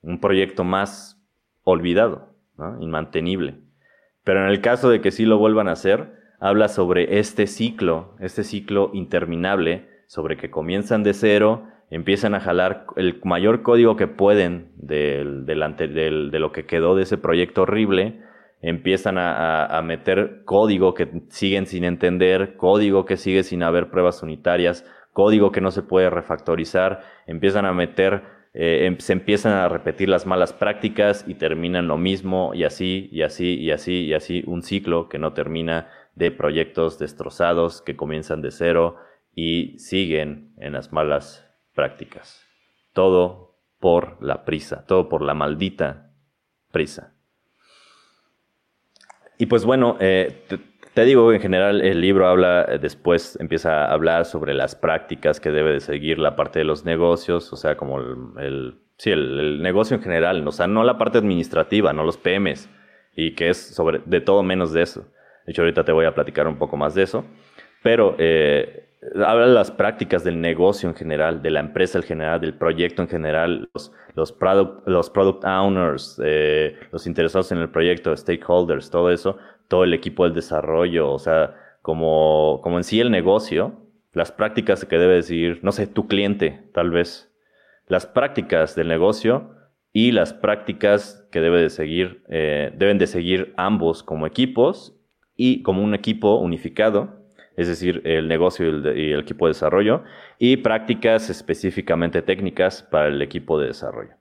Un 0.02 0.20
proyecto 0.20 0.64
más 0.64 1.22
olvidado. 1.64 2.32
Inmantenible. 2.80 3.60
Pero 4.24 4.44
en 4.44 4.50
el 4.50 4.62
caso 4.62 4.90
de 4.90 5.02
que 5.02 5.10
sí 5.12 5.26
lo 5.26 5.40
vuelvan 5.40 5.68
a 5.68 5.72
hacer, 5.72 6.16
habla 6.40 6.68
sobre 6.68 7.20
este 7.20 7.48
ciclo, 7.48 8.16
este 8.20 8.44
ciclo 8.44 8.92
interminable, 8.94 9.90
sobre 10.06 10.38
que 10.38 10.52
comienzan 10.52 11.02
de 11.02 11.14
cero, 11.14 11.68
empiezan 11.92 12.34
a 12.34 12.40
jalar 12.40 12.86
el 12.96 13.20
mayor 13.24 13.62
código 13.62 13.98
que 13.98 14.08
pueden 14.08 14.72
del, 14.78 15.46
de 15.46 16.40
lo 16.40 16.52
que 16.52 16.66
quedó 16.66 16.96
de 16.96 17.04
ese 17.04 17.18
proyecto 17.18 17.64
horrible, 17.64 18.22
empiezan 18.62 19.18
a, 19.18 19.80
meter 19.84 20.44
código 20.46 20.94
que 20.94 21.10
siguen 21.30 21.66
sin 21.66 21.84
entender, 21.84 22.56
código 22.56 23.06
que 23.06 23.18
sigue 23.18 23.44
sin 23.44 23.62
haber 23.62 23.90
pruebas 23.90 24.24
unitarias, 24.24 24.86
código 25.14 25.52
que 25.52 25.62
no 25.62 25.72
se 25.72 25.84
puede 25.84 26.10
refactorizar, 26.10 27.02
empiezan 27.28 27.66
a 27.66 27.74
meter 27.74 28.24
eh, 28.54 28.86
em, 28.86 28.98
se 28.98 29.14
empiezan 29.14 29.54
a 29.54 29.70
repetir 29.70 30.10
las 30.10 30.26
malas 30.26 30.52
prácticas 30.52 31.24
y 31.26 31.36
terminan 31.36 31.88
lo 31.88 31.98
mismo 31.98 32.54
y 32.54 32.66
así 32.66 33.08
y 33.12 33.22
así 33.22 33.56
y 33.56 33.72
así 33.72 34.04
y 34.04 34.14
así 34.14 34.44
un 34.46 34.62
ciclo 34.62 35.08
que 35.08 35.20
no 35.20 35.32
termina 35.32 35.88
de 36.16 36.32
proyectos 36.32 37.00
destrozados 37.00 37.82
que 37.82 37.96
comienzan 37.96 38.42
de 38.42 38.52
cero 38.52 38.98
y 39.34 39.80
siguen 39.80 40.54
en 40.58 40.74
las 40.74 40.92
malas 40.92 41.51
prácticas. 41.74 42.46
Todo 42.94 43.58
por 43.80 44.22
la 44.22 44.46
prisa, 44.46 44.86
todo 44.86 45.10
por 45.10 45.22
la 45.22 45.34
maldita 45.34 46.12
prisa. 46.72 47.14
Y 49.38 49.48
pues 49.48 49.66
bueno, 49.66 49.98
eh, 50.00 50.46
te 50.94 51.06
digo, 51.06 51.32
en 51.32 51.40
general 51.40 51.82
el 51.82 52.02
libro 52.02 52.28
habla, 52.28 52.66
eh, 52.68 52.78
después 52.80 53.38
empieza 53.40 53.86
a 53.86 53.94
hablar 53.94 54.26
sobre 54.26 54.54
las 54.54 54.76
prácticas 54.76 55.40
que 55.40 55.52
debe 55.52 55.72
de 55.74 55.80
seguir 55.80 56.20
la 56.20 56.36
parte 56.36 56.60
de 56.60 56.66
los 56.66 56.86
negocios, 56.86 57.52
o 57.54 57.56
sea, 57.56 57.78
como 57.78 58.00
el, 58.38 58.76
sí, 58.98 59.12
el, 59.12 59.62
negocio 59.62 59.96
en 59.96 60.04
general, 60.04 60.48
o 60.48 60.52
sea, 60.52 60.68
no 60.68 60.84
la 60.84 60.98
parte 60.98 61.18
administrativa, 61.18 61.94
no 61.94 62.04
los 62.04 62.18
PMs, 62.18 62.70
y 63.16 63.36
que 63.36 63.50
es 63.50 63.58
sobre, 63.58 64.02
de 64.06 64.22
todo 64.22 64.44
menos 64.44 64.74
de 64.74 64.84
eso. 64.84 65.08
De 65.46 65.54
hecho, 65.54 65.64
ahorita 65.64 65.84
te 65.84 65.92
voy 65.92 66.06
a 66.06 66.14
platicar 66.14 66.48
un 66.48 66.58
poco 66.58 66.78
más 66.78 66.94
de 66.94 67.04
eso, 67.04 67.26
pero 67.82 68.16
eh, 68.20 68.91
habla 69.16 69.48
de 69.48 69.54
las 69.54 69.72
prácticas 69.72 70.24
del 70.24 70.40
negocio 70.40 70.88
en 70.90 70.96
general, 70.96 71.42
de 71.42 71.50
la 71.50 71.60
empresa 71.60 71.98
en 71.98 72.04
general, 72.04 72.40
del 72.40 72.54
proyecto 72.54 73.02
en 73.02 73.08
general, 73.08 73.70
los, 73.74 73.92
los, 74.16 74.32
product, 74.32 74.88
los 74.88 75.10
product 75.10 75.44
owners, 75.44 76.22
eh, 76.24 76.76
los 76.92 77.08
interesados 77.08 77.52
en 77.52 77.58
el 77.58 77.70
proyecto, 77.70 78.16
stakeholders, 78.16 78.92
todo 78.92 79.10
eso, 79.10 79.38
todo 79.68 79.84
el 79.84 79.94
equipo 79.94 80.24
del 80.24 80.34
desarrollo, 80.34 81.12
o 81.12 81.20
sea, 81.20 81.56
como, 81.82 82.60
como 82.62 82.78
en 82.78 82.84
sí 82.84 83.00
el 83.00 83.10
negocio, 83.10 83.82
las 84.14 84.32
prácticas 84.32 84.86
que 84.86 84.98
debe 84.98 85.24
seguir, 85.24 85.60
no 85.64 85.72
sé, 85.72 85.88
tu 85.88 86.08
cliente, 86.08 86.70
tal 86.74 86.92
vez, 86.92 87.34
las 87.88 88.06
prácticas 88.06 88.76
del 88.76 88.88
negocio 88.88 89.56
y 89.94 90.12
las 90.12 90.34
prácticas 90.34 91.28
que 91.32 91.42
debe 91.42 91.62
de 91.62 91.70
seguir, 91.70 92.24
eh, 92.30 92.72
deben 92.78 92.98
de 92.98 93.08
seguir 93.08 93.54
ambos 93.58 94.04
como 94.04 94.28
equipos 94.28 94.98
y 95.36 95.64
como 95.64 95.84
un 95.84 95.96
equipo 95.96 96.36
unificado, 96.36 97.21
es 97.62 97.68
decir, 97.68 98.02
el 98.06 98.28
negocio 98.28 98.66
y 98.68 99.12
el, 99.12 99.20
equipo 99.20 99.46
de 99.46 99.52
desarrollo, 99.52 100.04
y 100.40 100.58
prácticas 100.58 101.30
específicamente 101.30 102.22
técnicas 102.22 102.84
para 102.84 103.08
el 103.08 103.22
equipo 103.22 103.60
de 103.60 103.68
desarrollo 103.68 104.16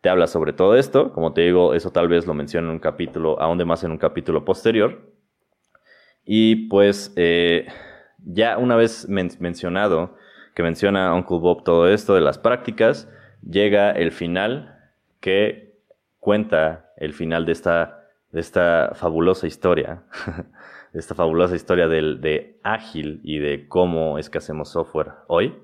te 0.00 0.08
habla 0.08 0.26
sobre 0.26 0.52
todo 0.52 0.76
esto. 0.76 1.12
Como 1.12 1.32
te 1.32 1.42
digo, 1.42 1.74
eso 1.74 1.90
tal 1.90 2.08
vez 2.08 2.26
lo 2.26 2.34
menciono 2.34 2.68
en 2.68 2.74
un 2.74 2.78
capítulo, 2.78 3.40
aún 3.40 3.58
de 3.58 3.64
más 3.64 3.84
en 3.84 3.90
un 3.90 3.98
capítulo 3.98 4.44
posterior. 4.44 5.12
Y 6.24 6.68
pues 6.68 7.12
eh, 7.16 7.66
ya 8.24 8.58
una 8.58 8.76
vez 8.76 9.08
mencionado, 9.08 10.16
que 10.54 10.62
menciona 10.62 11.14
Uncle 11.14 11.38
Bob 11.38 11.64
todo 11.64 11.88
esto 11.88 12.14
de 12.14 12.20
las 12.20 12.38
prácticas, 12.38 13.08
llega 13.48 13.90
el 13.90 14.12
final 14.12 14.78
que 15.20 15.80
cuenta 16.18 16.92
el 16.96 17.14
final 17.14 17.46
de 17.46 17.52
esta, 17.52 18.04
de 18.30 18.40
esta 18.40 18.92
fabulosa 18.94 19.46
historia, 19.46 20.02
esta 20.92 21.14
fabulosa 21.14 21.54
historia 21.54 21.88
del, 21.88 22.20
de 22.20 22.58
Ágil 22.62 23.20
y 23.22 23.38
de 23.38 23.68
cómo 23.68 24.18
es 24.18 24.28
que 24.30 24.38
hacemos 24.38 24.70
software 24.70 25.12
hoy, 25.28 25.54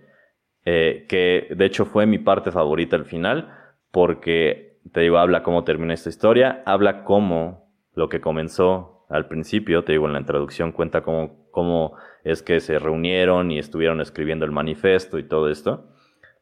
eh, 0.64 1.06
que 1.08 1.48
de 1.54 1.64
hecho 1.64 1.84
fue 1.84 2.06
mi 2.06 2.18
parte 2.18 2.50
favorita 2.50 2.96
al 2.96 3.04
final, 3.04 3.52
porque, 3.90 4.78
te 4.92 5.00
digo, 5.00 5.18
habla 5.18 5.42
cómo 5.42 5.64
termina 5.64 5.94
esta 5.94 6.08
historia, 6.08 6.62
habla 6.66 7.04
cómo 7.04 7.70
lo 7.94 8.08
que 8.08 8.20
comenzó 8.20 9.06
al 9.08 9.28
principio, 9.28 9.84
te 9.84 9.92
digo, 9.92 10.06
en 10.06 10.12
la 10.12 10.20
introducción 10.20 10.72
cuenta 10.72 11.02
cómo, 11.02 11.48
cómo 11.50 11.96
es 12.24 12.42
que 12.42 12.60
se 12.60 12.78
reunieron 12.78 13.50
y 13.50 13.58
estuvieron 13.58 14.00
escribiendo 14.00 14.44
el 14.44 14.52
manifiesto 14.52 15.18
y 15.18 15.24
todo 15.24 15.48
esto, 15.48 15.88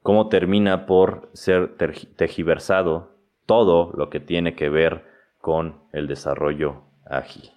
cómo 0.03 0.29
termina 0.29 0.87
por 0.87 1.31
ser 1.33 1.77
tejiversado 1.77 3.15
todo 3.47 3.93
lo 3.95 4.11
que 4.11 4.21
tiene 4.21 4.55
que 4.55 4.69
ver 4.69 5.05
con 5.41 5.83
el 5.93 6.09
desarrollo 6.09 6.85
ágil. 7.07 7.54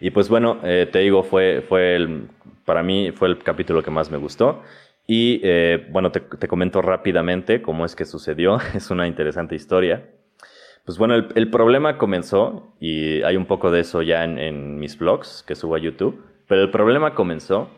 Y 0.00 0.10
pues 0.10 0.28
bueno, 0.28 0.58
eh, 0.64 0.88
te 0.90 1.00
digo, 1.00 1.22
fue, 1.22 1.62
fue 1.68 1.94
el, 1.94 2.28
para 2.64 2.82
mí 2.82 3.12
fue 3.12 3.28
el 3.28 3.38
capítulo 3.38 3.82
que 3.82 3.90
más 3.90 4.10
me 4.10 4.16
gustó. 4.16 4.62
Y 5.06 5.40
eh, 5.42 5.86
bueno, 5.90 6.12
te, 6.12 6.48
comento 6.48 6.80
rápidamente 6.80 7.60
cómo 7.62 7.84
es 7.84 7.94
que 7.94 8.04
sucedió. 8.04 8.58
Es 8.74 8.90
una 8.90 9.06
interesante 9.06 9.54
historia. 9.54 10.08
Pues 10.84 10.96
bueno, 10.98 11.14
el, 11.14 11.50
problema 11.50 11.98
comenzó, 11.98 12.74
y 12.80 13.22
hay 13.22 13.36
un 13.36 13.46
poco 13.46 13.70
de 13.70 13.80
eso 13.80 14.02
ya 14.02 14.24
en, 14.24 14.78
mis 14.78 14.98
blogs 14.98 15.44
que 15.46 15.54
subo 15.54 15.74
a 15.74 15.78
YouTube, 15.78 16.24
pero 16.48 16.62
el 16.62 16.70
problema 16.70 17.14
comenzó 17.14 17.68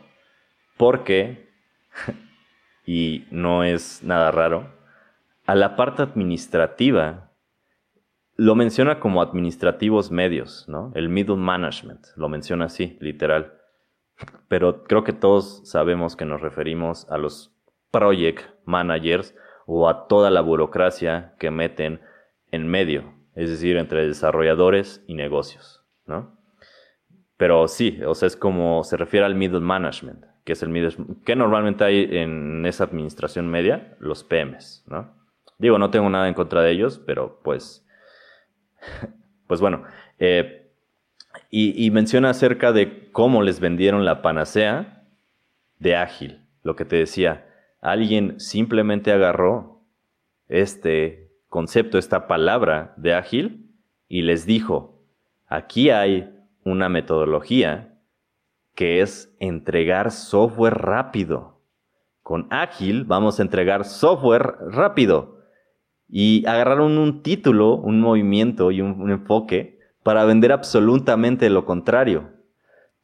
porque, 0.77 1.49
y 2.85 3.25
no 3.29 3.63
es 3.63 4.01
nada 4.03 4.31
raro, 4.31 4.73
a 5.45 5.53
la 5.53 5.75
parte 5.75 6.01
administrativa 6.01 7.31
lo 8.35 8.55
menciona 8.55 8.99
como 8.99 9.21
administrativos 9.21 10.11
medios, 10.11 10.65
¿no? 10.67 10.91
El 10.95 11.09
middle 11.09 11.37
management, 11.37 12.07
lo 12.15 12.29
menciona 12.29 12.65
así, 12.65 12.97
literal 12.99 13.59
pero 14.47 14.83
creo 14.83 15.03
que 15.03 15.13
todos 15.13 15.61
sabemos 15.65 16.15
que 16.15 16.25
nos 16.25 16.41
referimos 16.41 17.09
a 17.09 17.17
los 17.17 17.55
project 17.91 18.41
managers 18.65 19.35
o 19.65 19.89
a 19.89 20.07
toda 20.07 20.29
la 20.29 20.41
burocracia 20.41 21.35
que 21.39 21.51
meten 21.51 22.01
en 22.51 22.67
medio, 22.67 23.13
es 23.35 23.49
decir, 23.49 23.77
entre 23.77 24.07
desarrolladores 24.07 25.03
y 25.07 25.15
negocios, 25.15 25.83
¿no? 26.05 26.37
Pero 27.37 27.67
sí, 27.67 27.99
o 28.05 28.13
sea, 28.13 28.27
es 28.27 28.37
como 28.37 28.83
se 28.83 28.97
refiere 28.97 29.25
al 29.25 29.35
middle 29.35 29.59
management, 29.59 30.25
que 30.43 30.53
es 30.53 30.61
el 30.61 30.69
middle, 30.69 30.95
que 31.25 31.35
normalmente 31.35 31.83
hay 31.83 32.07
en 32.11 32.65
esa 32.65 32.83
administración 32.83 33.47
media, 33.47 33.95
los 33.99 34.23
PMs, 34.23 34.83
¿no? 34.87 35.15
Digo, 35.57 35.77
no 35.77 35.89
tengo 35.89 36.09
nada 36.09 36.27
en 36.27 36.33
contra 36.33 36.61
de 36.61 36.71
ellos, 36.71 37.01
pero 37.05 37.39
pues, 37.43 37.82
pues 39.47 39.61
bueno, 39.61 39.83
eh, 40.19 40.71
y, 41.49 41.89
menciona 41.91 42.31
acerca 42.31 42.71
de 42.71 43.11
cómo 43.11 43.41
les 43.41 43.59
vendieron 43.59 44.05
la 44.05 44.21
panacea 44.21 45.03
de 45.79 45.95
ágil. 45.95 46.47
Lo 46.63 46.75
que 46.75 46.85
te 46.85 46.95
decía, 46.95 47.47
alguien 47.81 48.39
simplemente 48.39 49.11
agarró 49.11 49.81
este 50.47 51.31
concepto, 51.49 51.97
esta 51.97 52.27
palabra 52.27 52.93
de 52.97 53.13
ágil 53.13 53.71
y 54.07 54.23
les 54.23 54.45
dijo, 54.45 55.03
aquí 55.47 55.89
hay 55.89 56.33
una 56.63 56.89
metodología 56.89 57.99
que 58.75 59.01
es 59.01 59.35
entregar 59.39 60.11
software 60.11 60.75
rápido. 60.75 61.61
Con 62.23 62.47
Ágil 62.51 63.03
vamos 63.03 63.39
a 63.39 63.43
entregar 63.43 63.85
software 63.85 64.55
rápido. 64.69 65.32
Y 66.09 66.45
agarraron 66.45 66.97
un 66.97 67.23
título, 67.23 67.75
un 67.75 67.99
movimiento 67.99 68.71
y 68.71 68.81
un, 68.81 69.09
enfoque 69.09 69.79
para 70.03 70.25
vender 70.25 70.51
absolutamente 70.51 71.49
lo 71.49 71.65
contrario. 71.65 72.31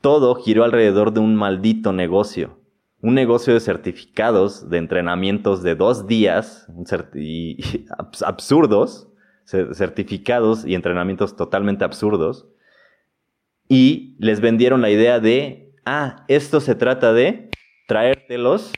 Todo 0.02 0.36
giró 0.36 0.64
alrededor 0.64 1.14
de 1.14 1.20
un 1.20 1.36
maldito 1.36 1.94
negocio. 1.94 2.60
Un 3.02 3.16
negocio 3.16 3.54
de 3.54 3.62
certificados, 3.62 4.70
de 4.70 4.78
entrenamientos 4.78 5.64
de 5.64 5.76
dos 5.76 6.08
días, 6.08 6.68
y, 7.16 7.86
absurdos, 8.26 9.10
certificados 9.46 10.66
y 10.66 10.76
entrenamientos 10.76 11.36
totalmente 11.36 11.84
absurdos. 11.84 12.48
Y 13.68 14.16
les 14.20 14.42
vendieron 14.42 14.82
la 14.82 14.90
idea 14.90 15.20
de, 15.20 15.74
ah, 15.86 16.26
esto 16.28 16.60
se 16.60 16.76
trata 16.76 17.14
de 17.14 17.50
traértelos 17.88 18.74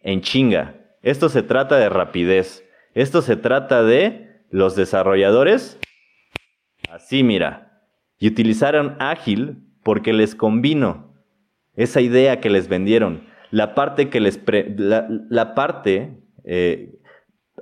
en 0.00 0.20
chinga. 0.20 0.76
Esto 1.02 1.28
se 1.28 1.42
trata 1.42 1.76
de 1.76 1.88
rapidez. 1.88 2.65
Esto 2.96 3.20
se 3.20 3.36
trata 3.36 3.82
de 3.82 4.40
los 4.48 4.74
desarrolladores. 4.74 5.78
Así 6.90 7.22
mira. 7.22 7.82
Y 8.18 8.26
utilizaron 8.26 8.96
ágil 9.00 9.58
porque 9.82 10.14
les 10.14 10.34
convino 10.34 11.14
esa 11.74 12.00
idea 12.00 12.40
que 12.40 12.48
les 12.48 12.68
vendieron. 12.68 13.26
La 13.50 13.74
parte 13.74 14.08
que 14.08 14.18
les... 14.18 14.40
la, 14.78 15.54
parte... 15.54 16.22
Eh, 16.44 16.98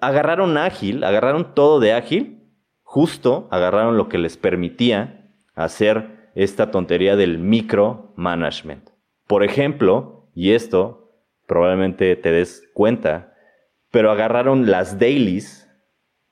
agarraron 0.00 0.56
ágil, 0.56 1.02
agarraron 1.02 1.52
todo 1.54 1.80
de 1.80 1.94
ágil, 1.94 2.40
justo 2.84 3.48
agarraron 3.50 3.96
lo 3.96 4.08
que 4.08 4.18
les 4.18 4.36
permitía 4.36 5.32
hacer 5.56 6.30
esta 6.36 6.70
tontería 6.70 7.16
del 7.16 7.38
micromanagement. 7.38 8.90
Por 9.26 9.42
ejemplo, 9.42 10.28
y 10.32 10.52
esto 10.52 11.10
probablemente 11.48 12.14
te 12.14 12.30
des 12.30 12.70
cuenta, 12.72 13.33
pero 13.94 14.10
agarraron 14.10 14.68
las 14.68 14.98
dailies 14.98 15.70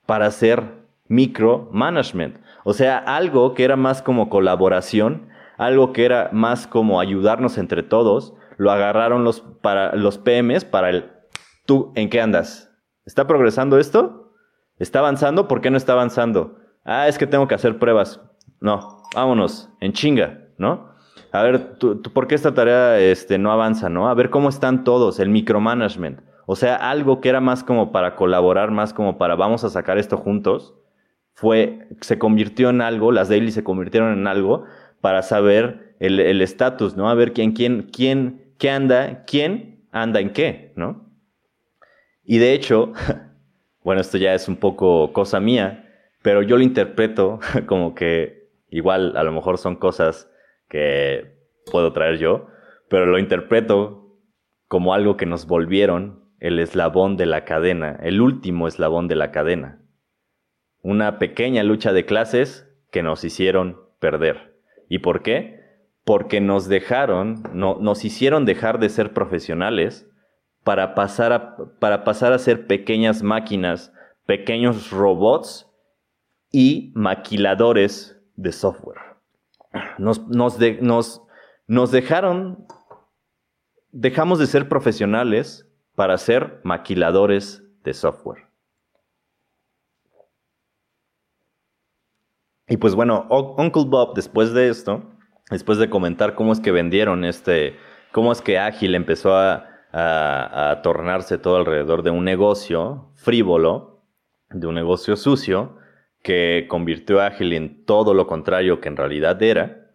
para 0.05 0.25
hacer 0.25 0.65
micromanagement. 1.07 2.39
O 2.65 2.73
sea, 2.73 2.97
algo 2.97 3.53
que 3.53 3.63
era 3.63 3.77
más 3.77 4.01
como 4.01 4.29
colaboración, 4.29 5.29
algo 5.57 5.93
que 5.93 6.03
era 6.03 6.29
más 6.33 6.67
como 6.67 6.99
ayudarnos 6.99 7.57
entre 7.57 7.81
todos, 7.81 8.33
lo 8.57 8.69
agarraron 8.69 9.23
los, 9.23 9.39
para, 9.61 9.95
los 9.95 10.17
PMs 10.17 10.65
para 10.65 10.89
el, 10.89 11.09
¿tú 11.65 11.93
en 11.95 12.09
qué 12.09 12.19
andas? 12.19 12.69
¿Está 13.05 13.27
progresando 13.27 13.79
esto? 13.79 14.33
¿Está 14.77 14.99
avanzando? 14.99 15.47
¿Por 15.47 15.61
qué 15.61 15.71
no 15.71 15.77
está 15.77 15.93
avanzando? 15.93 16.59
Ah, 16.83 17.07
es 17.07 17.17
que 17.17 17.27
tengo 17.27 17.47
que 17.47 17.55
hacer 17.55 17.79
pruebas. 17.79 18.19
No, 18.59 19.03
vámonos, 19.15 19.69
en 19.79 19.93
chinga, 19.93 20.49
¿no? 20.57 20.89
A 21.31 21.41
ver, 21.43 21.77
¿tú, 21.77 22.01
por 22.01 22.27
qué 22.27 22.35
esta 22.35 22.53
tarea 22.53 22.99
este, 22.99 23.37
no 23.37 23.53
avanza, 23.53 23.87
no? 23.87 24.09
A 24.09 24.13
ver 24.15 24.29
cómo 24.29 24.49
están 24.49 24.83
todos, 24.83 25.21
el 25.21 25.29
micromanagement. 25.29 26.32
O 26.45 26.55
sea, 26.55 26.75
algo 26.75 27.21
que 27.21 27.29
era 27.29 27.39
más 27.39 27.63
como 27.63 27.91
para 27.91 28.15
colaborar, 28.15 28.71
más 28.71 28.93
como 28.93 29.17
para 29.17 29.35
vamos 29.35 29.63
a 29.63 29.69
sacar 29.69 29.97
esto 29.97 30.17
juntos, 30.17 30.75
fue, 31.33 31.87
se 32.01 32.19
convirtió 32.19 32.69
en 32.69 32.81
algo, 32.81 33.11
las 33.11 33.29
daily 33.29 33.51
se 33.51 33.63
convirtieron 33.63 34.13
en 34.13 34.27
algo 34.27 34.65
para 35.01 35.21
saber 35.21 35.95
el 35.99 36.41
estatus, 36.41 36.97
¿no? 36.97 37.09
A 37.09 37.13
ver 37.13 37.31
quién, 37.31 37.53
quién, 37.53 37.83
quién, 37.83 38.53
qué 38.57 38.69
anda, 38.69 39.23
quién 39.25 39.87
anda 39.91 40.19
en 40.19 40.33
qué, 40.33 40.73
¿no? 40.75 41.09
Y 42.23 42.37
de 42.37 42.53
hecho, 42.53 42.93
bueno, 43.83 44.01
esto 44.01 44.17
ya 44.17 44.33
es 44.33 44.47
un 44.47 44.57
poco 44.57 45.13
cosa 45.13 45.39
mía, 45.39 45.89
pero 46.21 46.41
yo 46.41 46.57
lo 46.57 46.63
interpreto 46.63 47.39
como 47.67 47.95
que 47.95 48.49
igual 48.69 49.15
a 49.17 49.23
lo 49.23 49.31
mejor 49.31 49.57
son 49.57 49.75
cosas 49.75 50.29
que 50.69 51.37
puedo 51.71 51.93
traer 51.93 52.17
yo, 52.17 52.47
pero 52.89 53.05
lo 53.05 53.19
interpreto 53.19 54.17
como 54.67 54.93
algo 54.93 55.17
que 55.17 55.25
nos 55.25 55.45
volvieron 55.45 56.22
el 56.43 56.59
eslabón 56.59 57.15
de 57.15 57.25
la 57.25 57.45
cadena, 57.45 57.97
el 58.03 58.19
último 58.19 58.67
eslabón 58.67 59.07
de 59.07 59.15
la 59.15 59.31
cadena. 59.31 59.79
Una 60.81 61.17
pequeña 61.17 61.63
lucha 61.63 61.93
de 61.93 62.05
clases 62.05 62.69
que 62.91 63.01
nos 63.01 63.23
hicieron 63.23 63.79
perder. 63.99 64.59
¿Y 64.89 64.99
por 64.99 65.23
qué? 65.23 65.61
Porque 66.03 66.41
nos 66.41 66.67
dejaron, 66.67 67.43
no, 67.53 67.77
nos 67.79 68.03
hicieron 68.03 68.43
dejar 68.43 68.79
de 68.79 68.89
ser 68.89 69.13
profesionales 69.13 70.05
para 70.65 70.95
pasar 70.95 71.31
a, 71.31 71.55
para 71.79 72.03
pasar 72.03 72.33
a 72.33 72.39
ser 72.39 72.67
pequeñas 72.67 73.23
máquinas, 73.23 73.93
pequeños 74.25 74.91
robots 74.91 75.71
y 76.51 76.91
maquiladores 76.93 78.21
de 78.35 78.51
software. 78.51 78.99
Nos, 79.97 80.27
nos, 80.27 80.59
nos, 80.81 81.21
nos 81.67 81.91
dejaron, 81.91 82.67
dejamos 83.93 84.39
de 84.39 84.47
ser 84.47 84.67
profesionales 84.67 85.69
para 85.95 86.17
ser 86.17 86.59
maquiladores 86.63 87.63
de 87.83 87.93
software. 87.93 88.47
Y 92.67 92.77
pues 92.77 92.95
bueno, 92.95 93.27
Uncle 93.29 93.85
Bob, 93.85 94.15
después 94.15 94.53
de 94.53 94.69
esto, 94.69 95.03
después 95.51 95.77
de 95.77 95.89
comentar 95.89 96.33
cómo 96.35 96.53
es 96.53 96.59
que 96.59 96.71
vendieron 96.71 97.25
este, 97.25 97.75
cómo 98.11 98.31
es 98.31 98.41
que 98.41 98.57
Ágil 98.57 98.95
empezó 98.95 99.35
a, 99.35 99.69
tornarse 100.81 101.37
todo 101.37 101.57
alrededor 101.57 102.01
de 102.01 102.09
un 102.09 102.25
negocio 102.25 103.11
frívolo, 103.13 104.01
de 104.49 104.65
un 104.65 104.73
negocio 104.73 105.15
sucio, 105.15 105.77
que 106.23 106.65
convirtió 106.67 107.21
a 107.21 107.27
Ágil 107.27 107.53
en 107.53 107.85
todo 107.85 108.15
lo 108.15 108.25
contrario 108.25 108.81
que 108.81 108.89
en 108.89 108.97
realidad 108.97 109.39
era, 109.43 109.91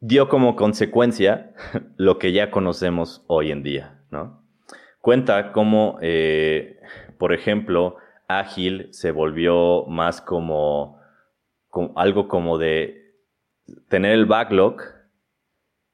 dio 0.00 0.28
como 0.28 0.56
consecuencia 0.56 1.54
lo 1.96 2.18
que 2.18 2.32
ya 2.32 2.50
conocemos 2.50 3.24
hoy 3.28 3.50
en 3.50 3.62
día, 3.62 4.04
¿no? 4.10 4.47
Cuenta 5.00 5.52
cómo, 5.52 5.98
eh, 6.00 6.80
por 7.18 7.32
ejemplo, 7.32 7.96
ágil 8.28 8.88
se 8.92 9.10
volvió 9.10 9.84
más 9.86 10.20
como, 10.20 11.00
algo 11.96 12.28
como 12.28 12.58
de 12.58 13.14
tener 13.88 14.12
el 14.12 14.26
backlog 14.26 14.82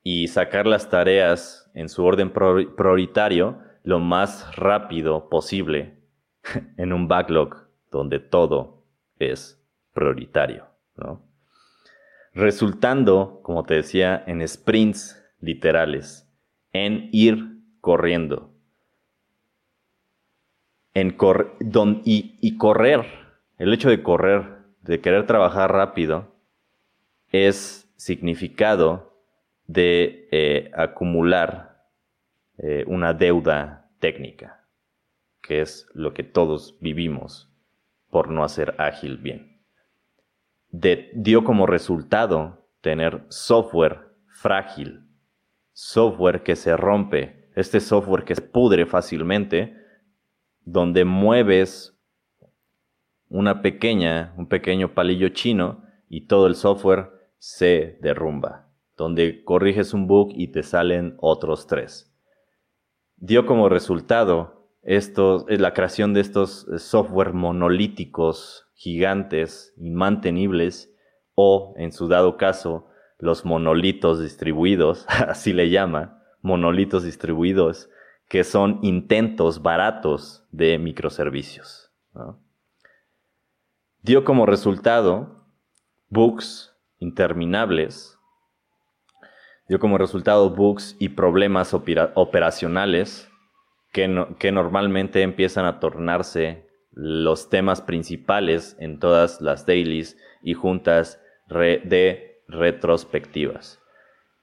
y 0.02 0.28
sacar 0.28 0.66
las 0.66 0.90
tareas 0.90 1.70
en 1.74 1.88
su 1.88 2.04
orden 2.04 2.32
prioritario 2.32 3.58
lo 3.82 4.00
más 4.00 4.56
rápido 4.56 5.28
posible 5.28 5.98
en 6.76 6.92
un 6.92 7.08
backlog 7.08 7.68
donde 7.90 8.18
todo 8.18 8.84
es 9.18 9.60
prioritario, 9.92 10.66
Resultando, 12.32 13.40
como 13.44 13.62
te 13.62 13.74
decía, 13.74 14.24
en 14.26 14.46
sprints 14.46 15.24
literales, 15.38 16.28
en 16.72 17.08
ir 17.12 17.60
corriendo 17.80 18.53
en 20.94 21.16
y, 22.04 22.56
correr, 22.56 23.04
el 23.58 23.74
hecho 23.74 23.90
de 23.90 24.02
correr, 24.02 24.58
de 24.82 25.00
querer 25.00 25.26
trabajar 25.26 25.72
rápido, 25.72 26.32
es 27.32 27.92
significado 27.96 29.12
de 29.66 30.28
eh, 30.30 30.70
acumular 30.74 31.88
eh, 32.58 32.84
una 32.86 33.12
deuda 33.12 33.90
técnica, 33.98 34.64
que 35.42 35.60
es 35.60 35.88
lo 35.94 36.14
que 36.14 36.22
todos 36.22 36.78
vivimos 36.80 37.50
por 38.10 38.30
no 38.30 38.44
hacer 38.44 38.76
ágil 38.78 39.18
bien. 39.18 39.60
dio 40.70 41.42
como 41.42 41.66
resultado 41.66 42.68
tener 42.80 43.24
software 43.28 44.12
frágil, 44.28 45.08
software 45.72 46.44
que 46.44 46.54
se 46.54 46.76
rompe, 46.76 47.50
este 47.56 47.80
software 47.80 48.24
que 48.24 48.36
se 48.36 48.42
pudre 48.42 48.86
fácilmente, 48.86 49.83
donde 50.64 51.04
mueves 51.04 51.98
una 53.28 53.62
pequeña, 53.62 54.34
un 54.36 54.48
pequeño 54.48 54.94
palillo 54.94 55.28
chino 55.30 55.84
y 56.08 56.26
todo 56.26 56.46
el 56.46 56.54
software 56.54 57.10
se 57.38 57.98
derrumba, 58.00 58.68
donde 58.96 59.44
corriges 59.44 59.92
un 59.92 60.06
bug 60.06 60.32
y 60.34 60.48
te 60.48 60.62
salen 60.62 61.16
otros 61.20 61.66
tres. 61.66 62.14
Dio 63.16 63.46
como 63.46 63.68
resultado 63.68 64.68
la 64.82 65.72
creación 65.72 66.14
de 66.14 66.20
estos 66.20 66.66
software 66.78 67.32
monolíticos 67.32 68.66
gigantes, 68.74 69.72
inmantenibles, 69.78 70.94
o 71.34 71.74
en 71.76 71.92
su 71.92 72.06
dado 72.06 72.36
caso, 72.36 72.86
los 73.18 73.44
monolitos 73.44 74.20
distribuidos, 74.20 75.06
así 75.08 75.52
le 75.52 75.70
llama, 75.70 76.22
monolitos 76.42 77.04
distribuidos, 77.04 77.88
que 78.34 78.42
son 78.42 78.80
intentos 78.82 79.62
baratos 79.62 80.44
de 80.50 80.76
microservicios. 80.76 81.92
Dio 84.02 84.24
como 84.24 84.44
resultado 84.44 85.46
bugs 86.08 86.76
interminables, 86.98 88.18
dio 89.68 89.78
como 89.78 89.98
resultado 89.98 90.50
bugs 90.50 90.96
y 90.98 91.10
problemas 91.10 91.74
operacionales 91.74 93.30
que, 93.92 94.26
que 94.40 94.50
normalmente 94.50 95.22
empiezan 95.22 95.66
a 95.66 95.78
tornarse 95.78 96.68
los 96.90 97.48
temas 97.50 97.82
principales 97.82 98.76
en 98.80 98.98
todas 98.98 99.40
las 99.42 99.64
dailies 99.64 100.18
y 100.42 100.54
juntas 100.54 101.20
de 101.48 102.42
retrospectivas. 102.48 103.80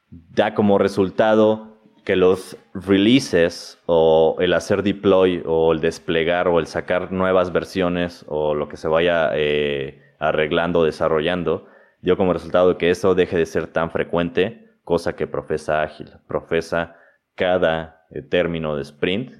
da 0.10 0.54
como 0.54 0.77
resultado 0.77 1.71
que 2.04 2.16
los 2.16 2.58
releases 2.74 3.80
o 3.86 4.38
el 4.40 4.54
hacer 4.54 4.84
deploy 4.84 5.44
o 5.46 5.72
el 5.72 5.82
desplegar 5.82 6.48
o 6.48 6.60
el 6.60 6.68
sacar 6.68 7.12
nuevas 7.12 7.54
versiones 7.54 8.26
o 8.28 8.56
lo 8.56 8.68
que 8.68 8.78
se 8.78 8.88
vaya 8.88 9.32
eh, 9.34 10.02
arreglando, 10.20 10.84
desarrollando, 10.84 11.68
dio 12.02 12.18
como 12.18 12.34
resultado 12.34 12.78
que 12.78 12.90
eso 12.90 13.14
deje 13.16 13.38
de 13.38 13.46
ser 13.46 13.68
tan 13.68 13.92
frecuente, 13.92 14.70
cosa 14.84 15.16
que 15.16 15.28
profesa 15.28 15.84
ágil. 15.84 16.12
Profesa 16.28 16.96
cada 17.36 18.06
eh, 18.10 18.22
término 18.22 18.76
de 18.76 18.82
sprint, 18.82 19.34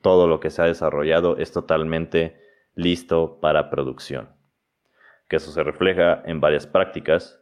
todo 0.00 0.26
lo 0.26 0.40
que 0.40 0.50
se 0.50 0.62
ha 0.62 0.66
desarrollado 0.66 1.36
es 1.36 1.52
totalmente 1.52 2.40
listo 2.74 3.38
para 3.40 3.70
producción. 3.70 4.28
Que 5.28 5.36
eso 5.36 5.50
se 5.52 5.62
refleja 5.62 6.22
en 6.26 6.40
varias 6.40 6.66
prácticas, 6.66 7.40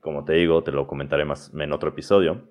como 0.00 0.24
te 0.24 0.34
digo, 0.34 0.62
te 0.62 0.72
lo 0.72 0.86
comentaré 0.86 1.24
más 1.24 1.52
en 1.54 1.72
otro 1.72 1.90
episodio. 1.90 2.48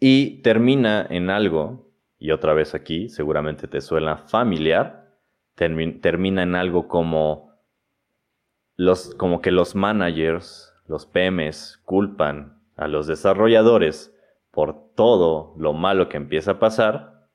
Y 0.00 0.40
termina 0.42 1.06
en 1.08 1.28
algo, 1.28 1.92
y 2.18 2.30
otra 2.30 2.54
vez 2.54 2.74
aquí 2.74 3.10
seguramente 3.10 3.68
te 3.68 3.82
suena 3.82 4.16
familiar, 4.16 5.14
termina 5.54 6.42
en 6.42 6.54
algo 6.54 6.88
como, 6.88 7.52
los, 8.76 9.14
como 9.14 9.42
que 9.42 9.50
los 9.50 9.74
managers, 9.74 10.74
los 10.86 11.04
PMs, 11.04 11.82
culpan 11.84 12.62
a 12.76 12.88
los 12.88 13.06
desarrolladores 13.06 14.16
por 14.50 14.94
todo 14.94 15.54
lo 15.58 15.74
malo 15.74 16.08
que 16.08 16.16
empieza 16.16 16.52
a 16.52 16.58
pasar. 16.58 17.28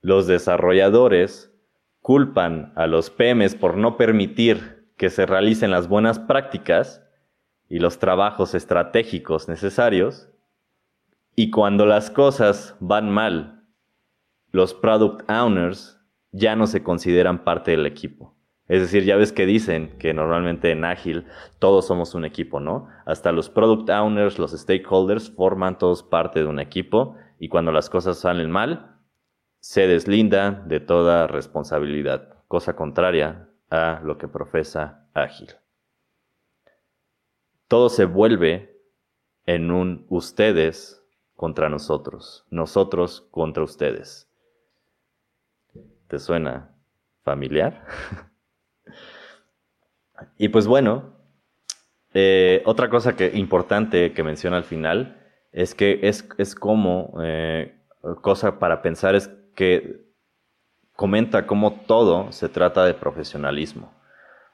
Los 0.00 0.26
desarrolladores 0.26 1.54
culpan 2.00 2.72
a 2.76 2.86
los 2.86 3.10
PMs 3.10 3.54
por 3.54 3.76
no 3.76 3.98
permitir 3.98 4.90
que 4.96 5.10
se 5.10 5.26
realicen 5.26 5.70
las 5.70 5.86
buenas 5.86 6.18
prácticas 6.18 7.06
y 7.68 7.78
los 7.78 7.98
trabajos 7.98 8.54
estratégicos 8.54 9.48
necesarios. 9.48 10.31
Y 11.34 11.50
cuando 11.50 11.86
las 11.86 12.10
cosas 12.10 12.76
van 12.80 13.10
mal, 13.10 13.64
los 14.50 14.74
product 14.74 15.30
owners 15.30 15.98
ya 16.30 16.56
no 16.56 16.66
se 16.66 16.82
consideran 16.82 17.44
parte 17.44 17.70
del 17.72 17.86
equipo. 17.86 18.36
Es 18.68 18.80
decir, 18.80 19.04
ya 19.04 19.16
ves 19.16 19.32
que 19.32 19.44
dicen 19.44 19.96
que 19.98 20.14
normalmente 20.14 20.70
en 20.70 20.84
Ágil 20.84 21.26
todos 21.58 21.86
somos 21.86 22.14
un 22.14 22.24
equipo, 22.24 22.60
¿no? 22.60 22.88
Hasta 23.06 23.32
los 23.32 23.50
product 23.50 23.90
owners, 23.90 24.38
los 24.38 24.52
stakeholders 24.52 25.30
forman 25.30 25.78
todos 25.78 26.02
parte 26.02 26.40
de 26.40 26.46
un 26.46 26.60
equipo 26.60 27.16
y 27.38 27.48
cuando 27.48 27.72
las 27.72 27.90
cosas 27.90 28.18
salen 28.18 28.50
mal, 28.50 28.98
se 29.60 29.86
deslinda 29.86 30.50
de 30.66 30.80
toda 30.80 31.26
responsabilidad, 31.26 32.36
cosa 32.48 32.76
contraria 32.76 33.48
a 33.70 34.00
lo 34.04 34.16
que 34.18 34.28
profesa 34.28 35.08
Ágil 35.12 35.50
todo 37.72 37.88
se 37.88 38.04
vuelve 38.04 38.84
en 39.46 39.70
un 39.70 40.04
ustedes 40.10 41.01
contra 41.42 41.68
nosotros, 41.68 42.46
nosotros 42.50 43.26
contra 43.32 43.64
ustedes. 43.64 44.30
¿Te 46.06 46.20
suena 46.20 46.70
familiar? 47.24 47.84
y 50.38 50.50
pues 50.50 50.68
bueno, 50.68 51.16
eh, 52.14 52.62
otra 52.64 52.88
cosa 52.88 53.16
que, 53.16 53.32
importante 53.34 54.12
que 54.12 54.22
menciona 54.22 54.56
al 54.56 54.62
final 54.62 55.20
es 55.50 55.74
que 55.74 55.98
es, 56.04 56.54
como, 56.54 57.12
eh, 57.20 57.76
cosa 58.20 58.60
para 58.60 58.80
pensar 58.80 59.16
es 59.16 59.28
que 59.56 60.00
comenta 60.94 61.48
cómo 61.48 61.72
todo 61.88 62.30
se 62.30 62.48
trata 62.48 62.84
de 62.84 62.94
profesionalismo. 62.94 63.92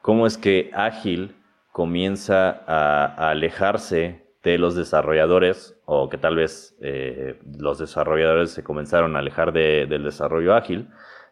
Cómo 0.00 0.26
es 0.26 0.38
que 0.38 0.70
ágil 0.72 1.36
comienza 1.70 2.62
a, 2.66 3.28
alejarse 3.28 4.26
de 4.42 4.56
los 4.56 4.74
desarrolladores 4.74 5.77
o 5.90 6.10
que 6.10 6.18
tal 6.18 6.36
vez 6.36 6.76
eh, 6.82 7.38
los 7.58 7.78
desarrolladores 7.78 8.50
se 8.50 8.62
comenzaron 8.62 9.16
a 9.16 9.20
alejar 9.20 9.54
del 9.54 10.04
desarrollo 10.04 10.54
ágil, 10.54 10.86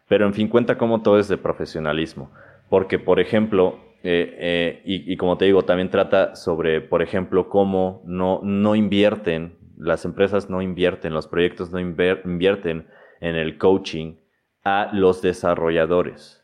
pero 0.07 0.25
en 0.25 0.33
fin 0.33 0.47
cuenta 0.47 0.79
cómo 0.79 1.03
todo 1.03 1.19
es 1.19 1.27
de 1.27 1.37
profesionalismo, 1.37 2.31
porque 2.67 2.97
por 2.97 3.19
ejemplo, 3.19 3.77
eh, 4.01 4.35
eh, 4.39 4.81
y, 4.83 5.15
como 5.17 5.37
te 5.37 5.45
digo, 5.45 5.63
también 5.63 5.91
trata 5.91 6.35
sobre, 6.35 6.81
por 6.81 7.03
ejemplo, 7.03 7.49
cómo 7.49 8.01
no, 8.05 8.39
no 8.41 8.73
invierten, 8.73 9.59
las 9.77 10.05
empresas 10.05 10.49
no 10.49 10.63
invierten, 10.63 11.13
los 11.13 11.27
proyectos 11.27 11.71
no 11.71 11.79
invierten 11.79 12.87
en 13.21 13.35
el 13.35 13.59
coaching 13.59 14.15
a 14.63 14.89
los 14.91 15.21
desarrolladores. 15.21 16.43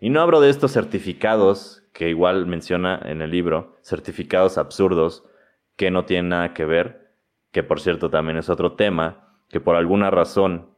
Y 0.00 0.08
no 0.08 0.22
hablo 0.22 0.40
de 0.40 0.48
estos 0.48 0.72
certificados 0.72 1.82
que 1.92 2.08
igual 2.08 2.46
menciona 2.46 2.98
en 3.04 3.20
el 3.20 3.32
libro, 3.32 3.76
certificados 3.82 4.56
absurdos 4.56 5.26
que 5.76 5.90
no 5.90 6.06
tienen 6.06 6.30
nada 6.30 6.54
que 6.54 6.64
ver, 6.64 7.07
que 7.52 7.62
por 7.62 7.80
cierto 7.80 8.10
también 8.10 8.36
es 8.36 8.48
otro 8.48 8.72
tema, 8.72 9.34
que 9.48 9.60
por 9.60 9.76
alguna 9.76 10.10
razón 10.10 10.70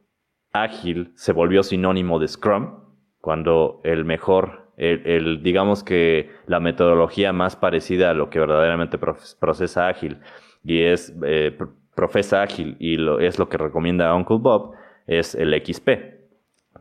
ágil 0.53 1.11
se 1.15 1.33
volvió 1.33 1.63
sinónimo 1.63 2.19
de 2.19 2.27
Scrum, 2.27 2.81
cuando 3.19 3.81
el 3.83 4.05
mejor, 4.05 4.71
el, 4.77 5.43
digamos 5.43 5.83
que 5.83 6.31
la 6.47 6.59
metodología 6.59 7.33
más 7.33 7.55
parecida 7.55 8.09
a 8.09 8.13
lo 8.13 8.29
que 8.29 8.39
verdaderamente 8.39 8.97
procesa 8.97 9.87
ágil 9.87 10.19
y 10.63 10.81
es 10.81 11.13
eh, 11.23 11.55
profesa 11.95 12.41
ágil 12.41 12.77
y 12.79 12.97
lo, 12.97 13.19
es 13.19 13.37
lo 13.37 13.47
que 13.47 13.57
recomienda 13.57 14.13
Uncle 14.15 14.37
Bob, 14.39 14.73
es 15.07 15.35
el 15.35 15.53
XP. 15.53 15.89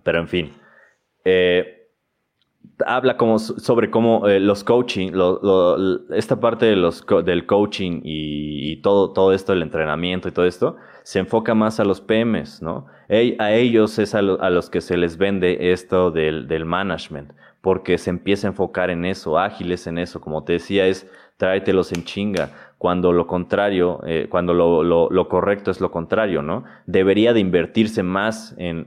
Pero 0.02 0.18
en 0.18 0.28
fin, 0.28 0.52
eh, 1.24 1.79
habla 2.86 3.16
como 3.16 3.38
sobre 3.38 3.90
cómo 3.90 4.28
eh, 4.28 4.40
los 4.40 4.64
coaching, 4.64 5.12
esta 6.14 6.40
parte 6.40 6.66
de 6.66 6.76
los 6.76 7.04
del 7.24 7.46
coaching 7.46 8.00
y, 8.04 8.76
todo, 8.76 9.12
todo 9.12 9.32
esto, 9.32 9.52
el 9.52 9.62
entrenamiento 9.62 10.28
y 10.28 10.32
todo 10.32 10.46
esto, 10.46 10.76
se 11.02 11.18
enfoca 11.18 11.54
más 11.54 11.80
a 11.80 11.84
los 11.84 12.00
PMs, 12.00 12.62
¿no? 12.62 12.86
a 13.38 13.52
ellos 13.52 13.98
es 13.98 14.14
a, 14.14 14.22
los 14.22 14.70
que 14.70 14.80
se 14.80 14.96
les 14.96 15.16
vende 15.16 15.72
esto 15.72 16.10
del, 16.10 16.46
del, 16.46 16.64
management, 16.64 17.32
porque 17.60 17.98
se 17.98 18.10
empieza 18.10 18.46
a 18.46 18.50
enfocar 18.50 18.90
en 18.90 19.04
eso, 19.04 19.38
ágiles 19.38 19.86
en 19.86 19.98
eso, 19.98 20.20
como 20.20 20.44
te 20.44 20.54
decía, 20.54 20.86
es 20.86 21.10
tráetelos 21.36 21.92
en 21.92 22.04
chinga, 22.04 22.50
cuando 22.78 23.12
lo 23.12 23.26
contrario, 23.26 24.00
eh, 24.06 24.26
cuando 24.30 24.54
lo, 24.54 25.28
correcto 25.28 25.70
es 25.70 25.80
lo 25.80 25.90
contrario, 25.90 26.42
¿no? 26.42 26.64
Debería 26.86 27.32
de 27.32 27.40
invertirse 27.40 28.02
más 28.02 28.54
en 28.58 28.86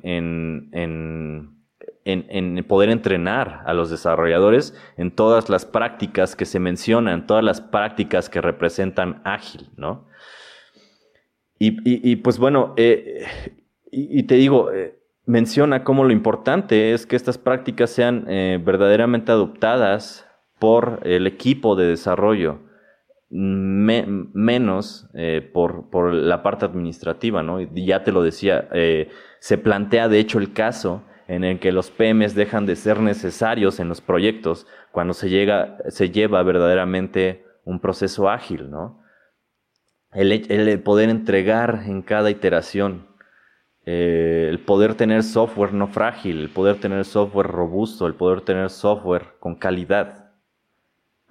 en, 2.06 2.64
poder 2.66 2.90
entrenar 2.90 3.62
a 3.66 3.74
los 3.74 3.90
desarrolladores 3.90 4.76
en 4.98 5.12
todas 5.12 5.50
las 5.50 5.66
prácticas 5.66 6.36
que 6.36 6.46
se 6.46 6.60
mencionan, 6.60 7.28
todas 7.28 7.44
las 7.44 7.62
prácticas 7.62 8.30
que 8.30 8.42
representan 8.42 9.22
ágil, 9.24 9.70
¿no? 9.78 10.08
Y, 11.66 12.18
pues 12.18 12.40
bueno, 12.40 12.74
eh, 12.76 13.26
y, 13.90 14.24
te 14.24 14.36
digo, 14.36 14.74
eh, 14.74 15.00
menciona 15.26 15.86
cómo 15.86 16.04
lo 16.04 16.12
importante 16.12 16.92
es 16.92 17.06
que 17.06 17.16
estas 17.16 17.38
prácticas 17.38 17.90
sean 17.90 18.26
eh, 18.28 18.60
verdaderamente 18.62 19.32
adoptadas 19.32 20.28
por 20.60 21.00
el 21.04 21.26
equipo 21.26 21.78
de 21.78 21.88
desarrollo, 21.88 22.60
menos 23.30 25.08
por, 25.54 25.90
por, 25.90 26.14
la 26.14 26.44
parte 26.44 26.66
administrativa, 26.66 27.44
¿no? 27.44 27.62
Y 27.62 27.86
ya 27.86 28.04
te 28.04 28.12
lo 28.12 28.24
decía, 28.24 28.68
se 29.40 29.58
plantea 29.58 30.10
de 30.10 30.20
hecho 30.20 30.40
el 30.40 30.52
caso 30.52 31.04
en 31.28 31.44
el 31.44 31.60
que 31.60 31.72
los 31.72 31.92
PMs 31.92 32.36
dejan 32.36 32.66
de 32.66 32.76
ser 32.76 33.00
necesarios 33.00 33.80
en 33.80 33.90
los 33.90 34.02
proyectos 34.02 34.68
cuando 34.92 35.14
se, 35.14 35.30
llega, 35.30 35.78
se 35.90 36.10
lleva 36.10 36.44
verdaderamente 36.44 37.46
un 37.66 37.80
proceso 37.80 38.30
ágil, 38.30 38.70
¿no? 38.70 39.02
El, 40.12 40.80
poder 40.82 41.10
entregar 41.10 41.84
en 41.88 42.04
cada 42.04 42.30
iteración, 42.30 43.08
eh, 43.86 44.48
el 44.50 44.60
poder 44.60 44.94
tener 44.96 45.24
software 45.24 45.74
no 45.74 45.88
frágil, 45.88 46.40
el 46.42 46.50
poder 46.50 46.80
tener 46.80 47.04
software 47.04 47.48
robusto, 47.48 48.06
el 48.06 48.14
poder 48.14 48.42
tener 48.42 48.70
software 48.70 49.36
con 49.40 49.56
calidad, 49.56 50.32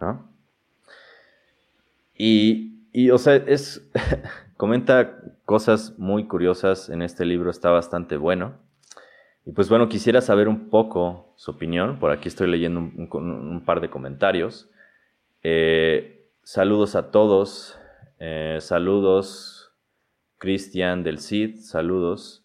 ¿no? 0.01 0.29
Y, 2.17 2.89
y 2.93 3.11
o 3.11 3.19
sea, 3.19 3.37
es, 3.37 3.89
comenta 4.57 5.17
cosas 5.45 5.97
muy 5.99 6.27
curiosas 6.27 6.89
en 6.89 7.03
este 7.03 7.25
libro, 7.25 7.51
está 7.51 7.71
bastante 7.71 8.17
bueno. 8.17 8.55
Y 9.45 9.53
pues 9.53 9.69
bueno, 9.69 9.89
quisiera 9.89 10.21
saber 10.21 10.49
un 10.49 10.71
poco 10.71 11.35
su 11.37 11.51
opinión. 11.51 11.99
Por 11.99 12.11
aquí 12.13 12.29
estoy 12.29 12.49
leyendo 12.49 12.81
un, 12.81 13.63
par 13.65 13.81
de 13.81 13.91
comentarios. 13.91 14.71
Eh, 15.43 16.31
saludos 16.43 16.95
a 16.95 17.11
todos. 17.11 17.79
Eh, 18.21 18.59
saludos, 18.61 19.73
Cristian 20.39 21.03
del 21.03 21.19
CID. 21.19 21.57
Saludos. 21.57 22.45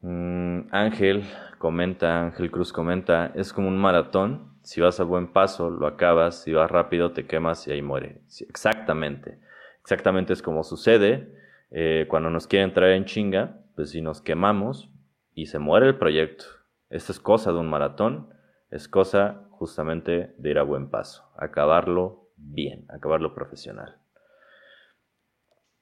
Mm, 0.00 0.68
Ángel 0.70 1.24
comenta, 1.58 2.20
Ángel 2.20 2.50
Cruz 2.52 2.72
comenta, 2.72 3.32
es 3.34 3.52
como 3.52 3.66
un 3.68 3.78
maratón. 3.78 4.54
Si 4.62 4.80
vas 4.80 5.00
a 5.00 5.04
buen 5.04 5.32
paso, 5.32 5.70
lo 5.70 5.88
acabas. 5.88 6.42
Si 6.42 6.52
vas 6.52 6.70
rápido, 6.70 7.10
te 7.12 7.26
quemas 7.26 7.66
y 7.66 7.72
ahí 7.72 7.82
muere. 7.82 8.20
exactamente. 8.48 9.40
Exactamente 9.80 10.32
es 10.32 10.42
como 10.42 10.62
sucede. 10.62 11.32
Eh, 11.72 12.06
cuando 12.08 12.30
nos 12.30 12.46
quieren 12.46 12.72
traer 12.72 12.92
en 12.92 13.06
chinga, 13.06 13.58
pues 13.74 13.90
si 13.90 14.00
nos 14.00 14.20
quemamos, 14.20 14.88
y 15.36 15.46
se 15.46 15.60
muere 15.60 15.86
el 15.86 15.98
proyecto. 15.98 16.46
Esto 16.88 17.12
es 17.12 17.20
cosa 17.20 17.52
de 17.52 17.58
un 17.58 17.68
maratón, 17.68 18.30
es 18.70 18.88
cosa 18.88 19.46
justamente 19.50 20.34
de 20.38 20.50
ir 20.50 20.58
a 20.58 20.62
buen 20.64 20.90
paso, 20.90 21.30
acabarlo 21.36 22.30
bien, 22.36 22.86
acabarlo 22.88 23.34
profesional. 23.34 23.98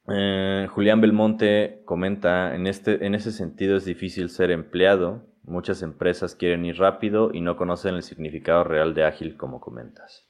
Eh, 0.08 0.66
Julián 0.70 1.00
Belmonte 1.00 1.82
comenta, 1.86 2.54
en, 2.54 2.66
este, 2.66 3.06
en 3.06 3.14
ese 3.14 3.30
sentido 3.30 3.76
es 3.76 3.84
difícil 3.84 4.28
ser 4.28 4.50
empleado, 4.50 5.24
muchas 5.44 5.82
empresas 5.82 6.34
quieren 6.34 6.64
ir 6.64 6.78
rápido 6.78 7.30
y 7.32 7.40
no 7.40 7.56
conocen 7.56 7.94
el 7.94 8.02
significado 8.02 8.64
real 8.64 8.92
de 8.92 9.04
ágil 9.04 9.36
como 9.36 9.60
comentas. 9.60 10.28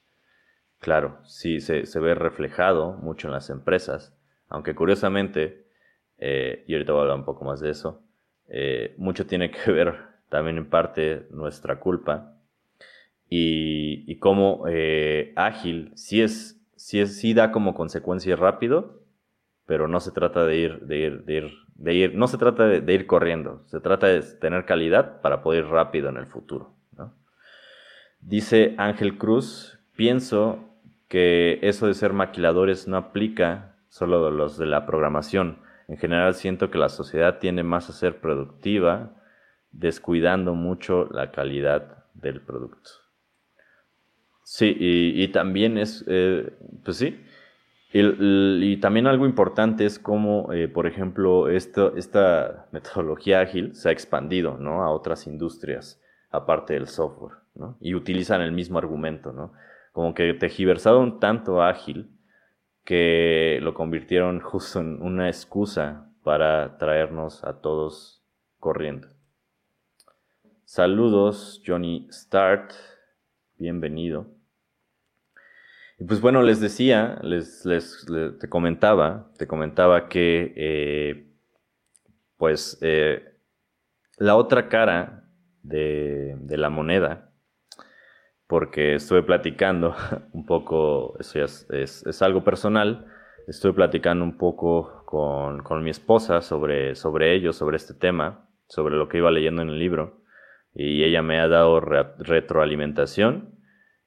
Claro, 0.80 1.18
sí, 1.24 1.60
se, 1.60 1.98
ve 1.98 2.14
reflejado 2.14 2.92
mucho 2.92 3.28
en 3.28 3.32
las 3.32 3.48
empresas, 3.48 4.14
aunque 4.48 4.74
curiosamente, 4.74 5.66
eh, 6.18 6.62
y 6.68 6.74
ahorita 6.74 6.92
voy 6.92 7.00
a 7.00 7.02
hablar 7.02 7.18
un 7.18 7.24
poco 7.24 7.44
más 7.44 7.60
de 7.60 7.70
eso, 7.70 8.03
eh, 8.48 8.94
mucho 8.98 9.26
tiene 9.26 9.50
que 9.50 9.70
ver 9.72 9.94
también 10.28 10.58
en 10.58 10.68
parte 10.68 11.26
nuestra 11.30 11.80
culpa 11.80 12.36
y, 13.28 14.16
cómo 14.18 14.64
ágil 15.34 15.92
sí 15.96 16.22
es, 16.22 16.60
sí 16.76 17.34
da 17.34 17.50
como 17.50 17.74
consecuencia 17.74 18.36
rápido, 18.36 19.02
pero 19.66 19.88
no 19.88 20.00
se 20.00 20.12
trata 20.12 20.44
de 20.44 20.56
ir, 20.56 20.80
de 20.80 20.98
ir, 20.98 21.24
de 21.74 21.94
ir, 21.94 22.14
no 22.14 22.28
se 22.28 22.38
trata 22.38 22.66
de, 22.66 22.92
ir 22.92 23.06
corriendo, 23.06 23.62
se 23.66 23.80
trata 23.80 24.06
de 24.06 24.22
tener 24.22 24.64
calidad 24.64 25.20
para 25.20 25.42
poder 25.42 25.64
ir 25.64 25.70
rápido 25.70 26.08
en 26.08 26.16
el 26.16 26.26
futuro. 26.26 26.74
Dice 28.20 28.74
Ángel 28.78 29.18
Cruz, 29.18 29.78
pienso 29.96 30.70
que 31.08 31.58
eso 31.60 31.86
de 31.86 31.92
ser 31.92 32.14
maquiladores 32.14 32.88
no 32.88 32.96
aplica 32.96 33.76
solo 33.88 34.30
los 34.30 34.56
de 34.56 34.64
la 34.64 34.86
programación. 34.86 35.58
En 35.88 35.98
general 35.98 36.34
siento 36.34 36.70
que 36.70 36.78
la 36.78 36.88
sociedad 36.88 37.38
tiende 37.38 37.62
más 37.62 37.88
a 37.90 37.92
ser 37.92 38.20
productiva, 38.20 39.14
descuidando 39.70 40.54
mucho 40.54 41.06
la 41.10 41.30
calidad 41.30 42.04
del 42.14 42.40
producto. 42.40 42.90
Sí, 44.44 44.76
y, 44.78 45.28
también 45.28 45.78
es, 45.78 46.04
eh, 46.06 46.52
pues 46.84 46.98
sí, 46.98 47.18
y 47.96 48.76
también 48.78 49.06
algo 49.06 49.24
importante 49.24 49.86
es 49.86 50.00
cómo, 50.00 50.52
eh, 50.52 50.66
por 50.66 50.88
ejemplo, 50.88 51.48
esto, 51.48 51.96
esta 51.96 52.66
metodología 52.72 53.40
ágil 53.40 53.74
se 53.74 53.88
ha 53.88 53.92
expandido 53.92 54.58
¿no? 54.58 54.82
a 54.82 54.90
otras 54.90 55.28
industrias, 55.28 56.02
aparte 56.30 56.74
del 56.74 56.88
software, 56.88 57.36
¿no? 57.54 57.78
y 57.80 57.94
utilizan 57.94 58.40
el 58.40 58.50
mismo 58.50 58.78
argumento, 58.78 59.32
¿no? 59.32 59.52
como 59.92 60.12
que 60.12 60.34
tejiversaron 60.34 61.20
tanto 61.20 61.62
ágil 61.62 62.10
que 62.84 63.58
lo 63.62 63.74
convirtieron 63.74 64.40
justo 64.40 64.80
en 64.80 65.00
una 65.02 65.28
excusa 65.28 66.10
para 66.22 66.78
traernos 66.78 67.44
a 67.44 67.60
todos 67.60 68.24
corriendo. 68.58 69.08
Saludos, 70.64 71.62
Johnny 71.66 72.08
Start, 72.10 72.72
bienvenido. 73.56 74.26
Y 75.98 76.04
pues 76.04 76.20
bueno, 76.20 76.42
les 76.42 76.60
decía, 76.60 77.18
les, 77.22 77.64
les, 77.64 78.04
te 78.40 78.48
comentaba, 78.48 79.30
te 79.38 79.46
comentaba 79.46 80.08
que 80.08 80.52
eh, 80.56 81.34
pues 82.36 82.78
eh, 82.80 83.38
la 84.18 84.36
otra 84.36 84.68
cara 84.68 85.28
de, 85.62 86.36
la 86.48 86.70
moneda, 86.70 87.32
porque 88.46 88.94
estuve 88.94 89.22
platicando 89.22 89.94
un 90.32 90.46
poco, 90.46 91.18
eso 91.18 91.38
ya 91.38 91.44
es, 91.44 92.22
algo 92.22 92.44
personal, 92.44 93.06
estuve 93.46 93.72
platicando 93.72 94.24
un 94.24 94.36
poco 94.38 95.04
con, 95.06 95.82
mi 95.82 95.90
esposa 95.90 96.40
sobre, 96.40 96.94
sobre 96.94 97.34
ello, 97.34 97.52
sobre 97.52 97.76
este 97.76 97.94
tema, 97.94 98.48
sobre 98.68 98.96
lo 98.96 99.08
que 99.08 99.18
iba 99.18 99.30
leyendo 99.30 99.62
en 99.62 99.68
el 99.68 99.78
libro, 99.78 100.22
y 100.74 101.04
ella 101.04 101.22
me 101.22 101.38
ha 101.38 101.48
dado 101.48 101.80
retroalimentación 101.80 103.54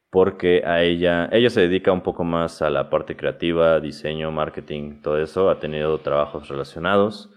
porque 0.09 0.63
a 0.65 0.83
ella, 0.83 1.29
ella 1.31 1.49
se 1.49 1.61
dedica 1.61 1.91
un 1.91 2.01
poco 2.01 2.23
más 2.23 2.61
a 2.61 2.69
la 2.69 2.89
parte 2.89 3.15
creativa, 3.15 3.79
diseño, 3.79 4.31
marketing, 4.31 5.01
todo 5.01 5.21
eso, 5.21 5.49
ha 5.49 5.59
tenido 5.59 5.97
trabajos 5.99 6.47
relacionados. 6.47 7.29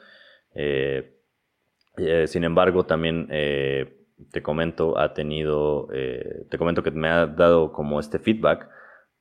Eh, 0.54 1.16
eh, 1.98 2.26
sin 2.26 2.44
embargo, 2.44 2.86
también 2.86 3.26
eh, 3.30 3.99
te 4.30 4.42
comento, 4.42 4.98
ha 4.98 5.14
tenido, 5.14 5.88
te 5.88 6.58
comento 6.58 6.82
que 6.82 6.90
me 6.90 7.08
ha 7.08 7.26
dado 7.26 7.72
como 7.72 8.00
este 8.00 8.18
feedback, 8.18 8.68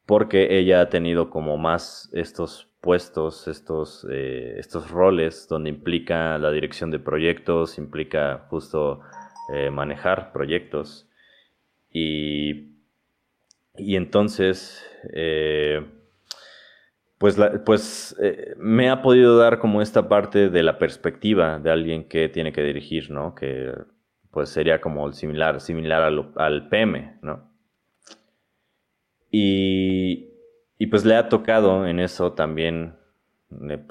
porque 0.06 0.58
ella 0.58 0.82
ha 0.82 0.90
tenido 0.90 1.30
como 1.30 1.58
más 1.58 2.10
estos 2.14 2.68
puestos, 2.82 3.48
estos, 3.48 4.06
estos 4.06 4.90
roles 4.90 5.48
donde 5.48 5.70
implica 5.70 6.38
la 6.38 6.52
dirección 6.52 6.92
de 6.92 7.00
proyectos, 7.00 7.78
implica 7.78 8.48
justo 8.50 9.02
manejar 9.72 10.32
proyectos. 10.32 11.08
Y 11.92 12.70
y 13.80 13.96
entonces, 13.96 14.86
eh, 15.14 15.86
pues, 17.18 17.38
pues 17.66 18.16
eh, 18.22 18.54
me 18.58 18.90
ha 18.90 19.02
podido 19.02 19.38
dar 19.38 19.60
como 19.60 19.82
esta 19.82 20.10
parte 20.10 20.50
de 20.50 20.64
la 20.64 20.78
perspectiva 20.78 21.60
de 21.60 21.72
alguien 21.72 22.08
que 22.08 22.30
tiene 22.30 22.52
que 22.52 22.64
dirigir, 22.64 23.10
¿no? 23.10 23.36
Que 23.36 23.74
pues 24.32 24.50
sería 24.50 24.82
como 24.82 25.12
similar, 25.12 25.62
similar 25.62 26.04
al, 26.36 26.70
PM, 26.70 27.18
¿no? 27.22 27.50
Y, 29.32 30.30
y, 30.78 30.88
pues 30.88 31.06
le 31.06 31.16
ha 31.16 31.30
tocado 31.30 31.88
en 31.88 32.00
eso 32.00 32.34
también, 32.34 32.96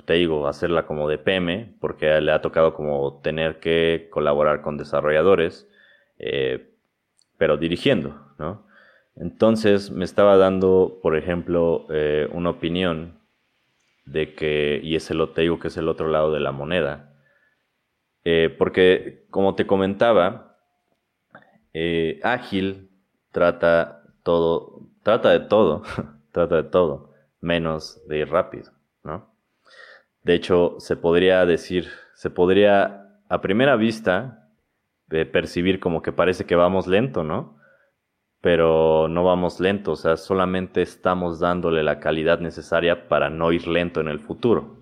te 0.05 0.15
digo, 0.15 0.49
hacerla 0.49 0.87
como 0.87 1.09
de 1.09 1.19
PM, 1.19 1.77
porque 1.81 2.21
le 2.21 2.33
ha 2.33 2.41
tocado 2.41 2.75
como 2.75 3.21
tener 3.23 3.61
que 3.61 4.09
colaborar 4.11 4.63
con 4.63 4.77
desarrolladores, 4.77 5.69
eh, 6.19 6.75
pero 7.37 7.57
dirigiendo, 7.57 8.21
¿no? 8.39 8.67
Entonces 9.17 9.91
me 9.91 10.05
estaba 10.05 10.37
dando, 10.37 11.01
por 11.03 11.17
ejemplo, 11.17 11.87
eh, 11.91 12.29
una 12.33 12.51
opinión 12.51 13.19
de 14.07 14.35
que, 14.35 14.81
y 14.83 14.97
ese 14.97 15.15
lo 15.15 15.31
te 15.31 15.43
digo 15.43 15.59
que 15.59 15.69
es 15.69 15.77
el 15.77 15.89
otro 15.89 16.09
lado 16.09 16.33
de 16.33 16.41
la 16.41 16.53
moneda, 16.53 17.18
eh, 18.31 18.51
porque 18.51 19.25
como 19.31 19.55
te 19.55 19.67
comentaba, 19.67 20.59
eh, 21.73 22.21
ágil 22.23 22.91
trata 23.31 24.03
todo, 24.23 24.83
trata 25.03 25.31
de 25.31 25.41
todo, 25.41 25.83
trata 26.33 26.57
de 26.57 26.65
todo, 26.65 27.15
menos 27.41 28.07
de 28.07 28.19
ir 28.19 28.29
rápido, 28.29 28.73
¿no? 29.03 29.35
De 30.25 30.35
hecho, 30.35 30.77
se 30.79 30.95
podría 30.97 31.47
decir, 31.47 31.89
se 32.13 32.29
podría 32.29 33.19
a 33.31 33.41
primera 33.41 33.77
vista 33.77 34.51
percibir 35.09 35.81
como 35.81 36.03
que 36.03 36.13
parece 36.13 36.45
que 36.45 36.55
vamos 36.55 36.87
lento, 36.87 37.25
¿no? 37.25 37.57
pero 38.43 39.09
no 39.09 39.25
vamos 39.25 39.59
lento, 39.59 39.93
o 39.93 39.97
sea, 39.97 40.17
solamente 40.17 40.83
estamos 40.83 41.41
dándole 41.41 41.83
la 41.83 41.99
calidad 41.99 42.41
necesaria 42.41 43.09
para 43.09 43.31
no 43.31 43.53
ir 43.53 43.67
lento 43.67 44.01
en 44.01 44.09
el 44.09 44.21
futuro, 44.21 44.77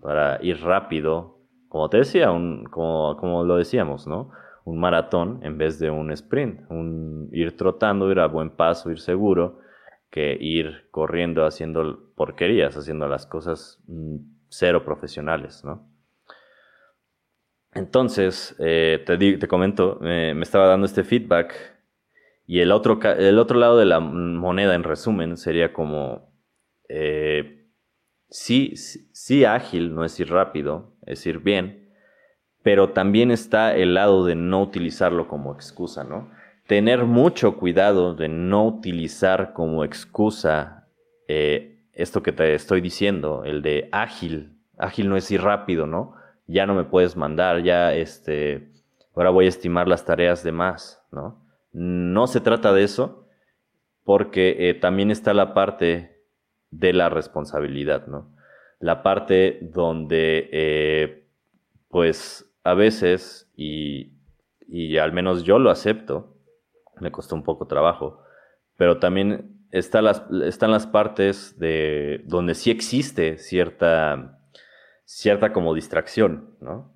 para 0.00 0.38
ir 0.44 0.60
rápido, 0.60 1.39
como 1.70 1.88
te 1.88 1.98
decía, 1.98 2.32
un, 2.32 2.64
como, 2.64 3.16
como 3.16 3.44
lo 3.44 3.56
decíamos, 3.56 4.06
¿no? 4.08 4.32
Un 4.64 4.78
maratón 4.78 5.38
en 5.42 5.56
vez 5.56 5.78
de 5.78 5.88
un 5.90 6.10
sprint, 6.10 6.68
un 6.68 7.28
ir 7.32 7.56
trotando, 7.56 8.10
ir 8.10 8.18
a 8.18 8.26
buen 8.26 8.50
paso, 8.50 8.90
ir 8.90 8.98
seguro, 8.98 9.60
que 10.10 10.36
ir 10.38 10.88
corriendo 10.90 11.46
haciendo 11.46 12.12
porquerías, 12.16 12.76
haciendo 12.76 13.06
las 13.06 13.24
cosas 13.24 13.80
mm, 13.86 14.16
cero 14.48 14.84
profesionales, 14.84 15.64
¿no? 15.64 15.88
Entonces, 17.72 18.56
eh, 18.58 19.04
te, 19.06 19.16
te 19.16 19.46
comento, 19.46 19.98
me 20.00 20.42
estaba 20.42 20.66
dando 20.66 20.86
este 20.86 21.04
feedback 21.04 21.54
y 22.48 22.58
el 22.58 22.72
otro, 22.72 22.98
el 23.00 23.38
otro 23.38 23.60
lado 23.60 23.78
de 23.78 23.84
la 23.84 24.00
moneda, 24.00 24.74
en 24.74 24.82
resumen, 24.82 25.36
sería 25.36 25.72
como, 25.72 26.34
eh, 26.88 27.59
sí, 28.30 28.74
sí, 28.76 29.44
ágil, 29.44 29.94
no 29.94 30.04
es 30.04 30.18
ir 30.18 30.30
rápido, 30.30 30.94
es 31.06 31.26
ir 31.26 31.40
bien, 31.40 31.90
pero 32.62 32.90
también 32.90 33.30
está 33.30 33.74
el 33.74 33.94
lado 33.94 34.24
de 34.24 34.34
no 34.34 34.62
utilizarlo 34.62 35.28
como 35.28 35.52
excusa, 35.52 36.04
¿no? 36.04 36.30
Tener 36.66 37.04
mucho 37.04 37.56
cuidado 37.56 38.14
de 38.14 38.28
no 38.28 38.66
utilizar 38.66 39.52
como 39.52 39.84
excusa 39.84 40.88
eh, 41.26 41.80
esto 41.92 42.22
que 42.22 42.32
te 42.32 42.54
estoy 42.54 42.80
diciendo, 42.80 43.42
el 43.44 43.62
de 43.62 43.88
ágil. 43.92 44.56
Ágil 44.78 45.08
no 45.08 45.16
es 45.16 45.30
ir 45.30 45.42
rápido, 45.42 45.86
¿no? 45.86 46.14
Ya 46.46 46.66
no 46.66 46.74
me 46.74 46.84
puedes 46.84 47.16
mandar, 47.16 47.62
ya 47.62 47.94
este, 47.94 48.72
ahora 49.14 49.30
voy 49.30 49.46
a 49.46 49.48
estimar 49.48 49.88
las 49.88 50.04
tareas 50.04 50.42
de 50.42 50.52
más, 50.52 51.02
¿no? 51.10 51.44
No 51.72 52.26
se 52.26 52.40
trata 52.40 52.72
de 52.72 52.84
eso, 52.84 53.26
porque 54.04 54.68
eh, 54.68 54.74
también 54.74 55.10
está 55.10 55.34
la 55.34 55.54
parte 55.54 56.09
de 56.70 56.92
la 56.92 57.08
responsabilidad, 57.08 58.06
¿no? 58.06 58.34
La 58.78 59.02
parte 59.02 59.58
donde, 59.62 60.48
eh, 60.52 61.28
pues, 61.88 62.50
a 62.64 62.74
veces, 62.74 63.50
y, 63.56 64.12
al 64.98 65.12
menos 65.12 65.42
yo 65.44 65.58
lo 65.58 65.70
acepto, 65.70 66.36
me 67.00 67.10
costó 67.10 67.34
un 67.34 67.42
poco 67.42 67.66
trabajo, 67.66 68.22
pero 68.76 68.98
también 68.98 69.66
están 69.70 70.04
las 70.04 70.86
partes 70.86 71.58
de 71.58 72.22
donde 72.26 72.54
sí 72.54 72.70
existe 72.70 73.38
cierta, 73.38 74.38
cierta 75.04 75.52
como 75.52 75.74
distracción, 75.74 76.56
¿no? 76.60 76.92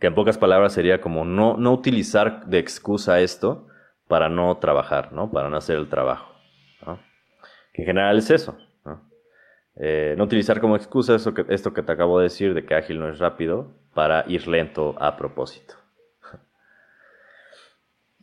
que 0.00 0.06
en 0.06 0.14
pocas 0.14 0.38
palabras 0.38 0.72
sería 0.72 1.00
como 1.00 1.24
no, 1.24 1.56
no 1.56 1.72
utilizar 1.72 2.46
de 2.46 2.58
excusa 2.58 3.20
esto 3.20 3.66
para 4.06 4.28
no 4.28 4.56
trabajar, 4.58 5.12
¿no? 5.12 5.30
Para 5.30 5.50
no 5.50 5.56
hacer 5.56 5.76
el 5.76 5.88
trabajo, 5.88 6.27
En 7.78 7.84
general 7.84 8.18
es 8.18 8.28
eso, 8.28 8.58
eh, 9.76 10.16
no 10.18 10.24
utilizar 10.24 10.60
como 10.60 10.74
excusa 10.74 11.14
eso 11.14 11.32
que, 11.32 11.44
esto 11.48 11.72
que 11.72 11.84
te 11.84 11.92
acabo 11.92 12.18
de 12.18 12.24
decir 12.24 12.52
de 12.52 12.66
que 12.66 12.74
ágil 12.74 12.98
no 12.98 13.08
es 13.08 13.20
rápido 13.20 13.72
para 13.94 14.24
ir 14.26 14.48
lento 14.48 14.96
a 14.98 15.16
propósito. 15.16 15.74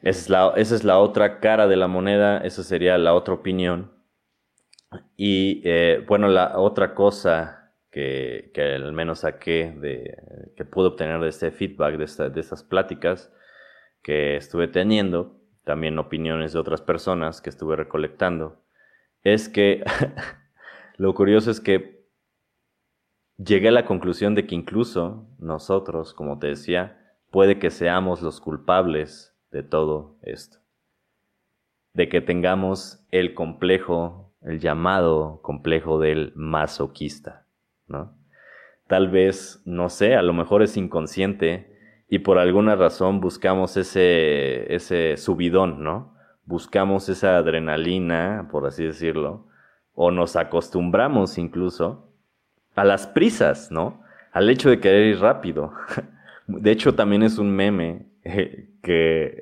Esa 0.01 0.53
es, 0.57 0.83
la, 0.83 0.99
otra 0.99 1.39
cara 1.39 1.67
de 1.67 1.77
la 1.77 1.87
moneda, 1.87 2.39
esa 2.39 2.63
sería 2.63 2.97
la 2.97 3.13
otra 3.13 3.33
opinión. 3.33 3.93
Y 5.15 5.61
eh, 5.63 6.03
bueno, 6.05 6.27
la 6.27 6.59
otra 6.59 6.93
cosa 6.93 7.71
que, 7.89 8.51
al 8.57 8.91
menos 8.91 9.19
saqué 9.19 9.73
de 9.79 10.51
que 10.57 10.65
pude 10.65 10.87
obtener 10.87 11.21
de 11.21 11.29
este 11.29 11.51
feedback, 11.51 11.95
de, 11.95 12.29
de 12.29 12.41
estas 12.41 12.61
pláticas 12.61 13.31
que 14.03 14.35
estuve 14.35 14.67
teniendo, 14.67 15.39
también 15.63 15.97
opiniones 15.97 16.51
de 16.51 16.59
otras 16.59 16.81
personas 16.81 17.41
que 17.41 17.49
estuve 17.49 17.77
recolectando, 17.77 18.64
es 19.25 19.49
que 19.49 19.83
Lo 20.97 21.13
curioso 21.13 21.51
es 21.51 21.59
que 21.59 22.05
llegué 23.37 23.67
a 23.67 23.73
la 23.73 23.85
conclusión 23.85 24.33
de 24.33 24.47
que 24.47 24.55
incluso 24.55 25.27
nosotros, 25.39 26.13
como 26.13 26.39
te 26.39 26.47
decía, 26.47 27.17
puede 27.31 27.59
que 27.59 27.69
seamos 27.69 28.21
los 28.21 28.39
culpables 28.39 29.37
de 29.51 29.63
todo 29.63 30.17
esto. 30.21 30.59
De 31.93 32.07
que 32.07 32.21
tengamos 32.21 33.05
el 33.11 33.33
complejo, 33.33 34.33
el 34.41 34.59
llamado 34.59 35.41
complejo 35.41 35.99
del 35.99 36.31
masoquista, 36.35 37.45
¿no? 37.87 38.17
Tal 38.87 39.09
vez, 39.09 39.61
no 39.65 39.89
sé, 39.89 40.15
a 40.15 40.21
lo 40.21 40.31
mejor 40.31 40.61
es 40.61 40.77
inconsciente 40.77 42.03
y 42.07 42.19
por 42.19 42.37
alguna 42.37 42.75
razón 42.75 43.19
buscamos 43.19 43.75
ese, 43.75 44.73
ese 44.73 45.17
subidón, 45.17 45.83
¿no? 45.83 46.14
Buscamos 46.45 47.09
esa 47.09 47.37
adrenalina, 47.37 48.47
por 48.51 48.65
así 48.65 48.83
decirlo, 48.83 49.47
o 49.93 50.11
nos 50.11 50.35
acostumbramos 50.35 51.37
incluso 51.37 52.11
a 52.75 52.83
las 52.83 53.07
prisas, 53.07 53.71
¿no? 53.71 54.01
Al 54.31 54.49
hecho 54.49 54.69
de 54.69 54.79
querer 54.79 55.07
ir 55.07 55.19
rápido. 55.19 55.73
De 56.47 56.71
hecho, 56.71 56.93
también 56.93 57.23
es 57.23 57.39
un 57.39 57.55
meme 57.55 58.05
eh, 58.23 58.69
que 58.83 59.41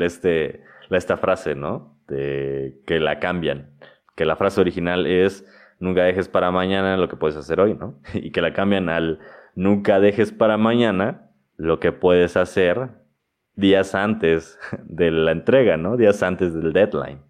este, 0.00 0.64
esta 0.90 1.16
frase, 1.18 1.54
¿no? 1.54 1.98
De, 2.08 2.80
que 2.86 2.98
la 2.98 3.18
cambian. 3.18 3.70
Que 4.16 4.24
la 4.24 4.36
frase 4.36 4.60
original 4.60 5.06
es 5.06 5.44
nunca 5.78 6.04
dejes 6.04 6.28
para 6.28 6.50
mañana 6.50 6.96
lo 6.96 7.08
que 7.08 7.16
puedes 7.16 7.36
hacer 7.36 7.60
hoy, 7.60 7.74
¿no? 7.74 8.00
Y 8.14 8.30
que 8.30 8.40
la 8.40 8.52
cambian 8.52 8.88
al 8.88 9.18
nunca 9.54 10.00
dejes 10.00 10.32
para 10.32 10.56
mañana 10.56 11.30
lo 11.56 11.80
que 11.80 11.92
puedes 11.92 12.36
hacer 12.36 12.88
días 13.60 13.94
antes 13.94 14.58
de 14.84 15.10
la 15.10 15.32
entrega, 15.32 15.76
¿no? 15.76 15.96
Días 15.96 16.22
antes 16.22 16.54
del 16.54 16.72
deadline. 16.72 17.20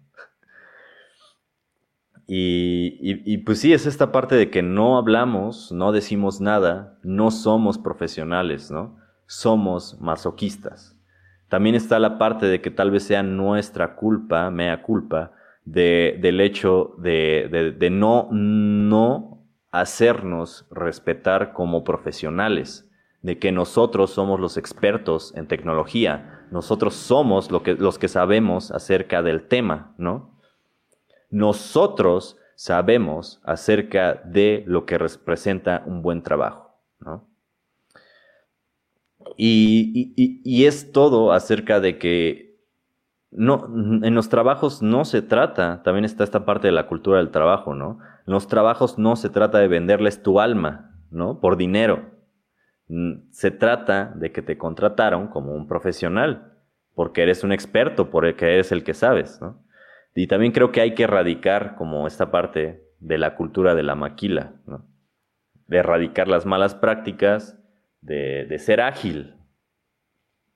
Y, 2.33 3.39
pues 3.39 3.59
sí, 3.59 3.73
es 3.73 3.85
esta 3.85 4.13
parte 4.13 4.35
de 4.35 4.49
que 4.49 4.61
no 4.61 4.97
hablamos, 4.97 5.69
no 5.73 5.91
decimos 5.91 6.39
nada, 6.39 6.97
no 7.03 7.29
somos 7.29 7.77
profesionales, 7.77 8.71
¿no? 8.71 8.97
Somos 9.25 9.99
masoquistas. 9.99 10.97
También 11.49 11.75
está 11.75 11.99
la 11.99 12.17
parte 12.17 12.45
de 12.45 12.61
que 12.61 12.71
tal 12.71 12.89
vez 12.89 13.03
sea 13.03 13.21
nuestra 13.21 13.95
culpa, 13.95 14.49
mea 14.49 14.81
culpa, 14.81 15.33
de, 15.65 16.17
del 16.21 16.39
hecho 16.39 16.95
de, 16.99 17.75
de, 17.77 17.89
no, 17.89 18.29
no 18.31 19.45
hacernos 19.71 20.67
respetar 20.71 21.51
como 21.51 21.83
profesionales, 21.83 22.89
de 23.21 23.37
que 23.39 23.51
nosotros 23.51 24.11
somos 24.11 24.39
los 24.39 24.57
expertos 24.57 25.33
en 25.35 25.47
tecnología, 25.47 26.45
nosotros 26.51 26.95
somos 26.95 27.51
lo 27.51 27.63
que, 27.63 27.75
los 27.75 27.99
que 27.99 28.07
sabemos 28.07 28.71
acerca 28.71 29.21
del 29.21 29.47
tema, 29.47 29.93
¿no? 29.97 30.31
nosotros 31.31 32.37
sabemos 32.55 33.41
acerca 33.43 34.21
de 34.25 34.63
lo 34.67 34.85
que 34.85 34.97
representa 34.97 35.81
un 35.85 36.01
buen 36.01 36.21
trabajo. 36.21 36.77
¿no? 36.99 37.27
Y, 39.37 40.65
es 40.65 40.91
todo 40.91 41.31
acerca 41.31 41.79
de 41.79 41.97
que 41.97 42.59
no, 43.31 43.65
en 44.03 44.13
los 44.13 44.29
trabajos 44.29 44.81
no 44.81 45.05
se 45.05 45.21
trata, 45.21 45.81
también 45.83 46.05
está 46.05 46.23
esta 46.23 46.45
parte 46.45 46.67
de 46.67 46.73
la 46.73 46.87
cultura 46.87 47.17
del 47.17 47.31
trabajo, 47.31 47.73
¿no? 47.73 47.99
En 48.27 48.33
los 48.33 48.47
trabajos 48.47 48.97
no 48.97 49.15
se 49.15 49.29
trata 49.29 49.57
de 49.59 49.69
venderles 49.69 50.21
tu 50.21 50.41
alma, 50.41 50.97
¿no? 51.11 51.39
Por 51.39 51.55
dinero. 51.55 52.11
Se 53.31 53.51
trata 53.51 54.11
de 54.15 54.31
que 54.31 54.41
te 54.41 54.57
contrataron 54.57 55.27
como 55.27 55.53
un 55.53 55.67
profesional, 55.67 56.57
porque 56.93 57.23
eres 57.23 57.43
un 57.43 57.53
experto, 57.53 58.09
porque 58.09 58.53
eres 58.53 58.71
el 58.71 58.83
que 58.83 58.93
sabes. 58.93 59.39
Y 60.13 60.27
también 60.27 60.51
creo 60.51 60.71
que 60.71 60.81
hay 60.81 60.93
que 60.93 61.03
erradicar 61.03 61.75
como 61.75 62.05
esta 62.05 62.31
parte 62.31 62.85
de 62.99 63.17
la 63.17 63.35
cultura 63.35 63.75
de 63.75 63.83
la 63.83 63.95
maquila, 63.95 64.53
de 65.67 65.77
erradicar 65.77 66.27
las 66.27 66.45
malas 66.45 66.75
prácticas, 66.75 67.57
de, 68.01 68.57
ser 68.59 68.81
ágil, 68.81 69.35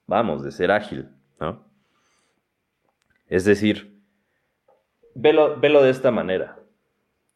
vamos, 0.06 0.42
de 0.42 0.50
ser 0.50 0.70
ágil, 0.70 1.08
¿no? 1.40 1.64
Es 3.28 3.44
decir, 3.44 4.00
velo, 5.14 5.58
velo 5.58 5.82
de 5.82 5.90
esta 5.90 6.10
manera, 6.10 6.58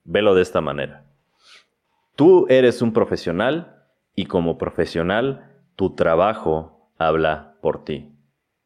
velo 0.05 0.35
de 0.35 0.43
esta 0.43 0.61
manera. 0.61 1.05
Tú 2.17 2.47
eres 2.49 2.83
un 2.83 2.93
profesional 2.93 3.80
y 4.21 4.27
como 4.27 4.59
profesional 4.59 5.63
tu 5.77 5.95
trabajo 5.95 6.93
habla 6.99 7.55
por 7.63 7.85
ti, 7.85 8.13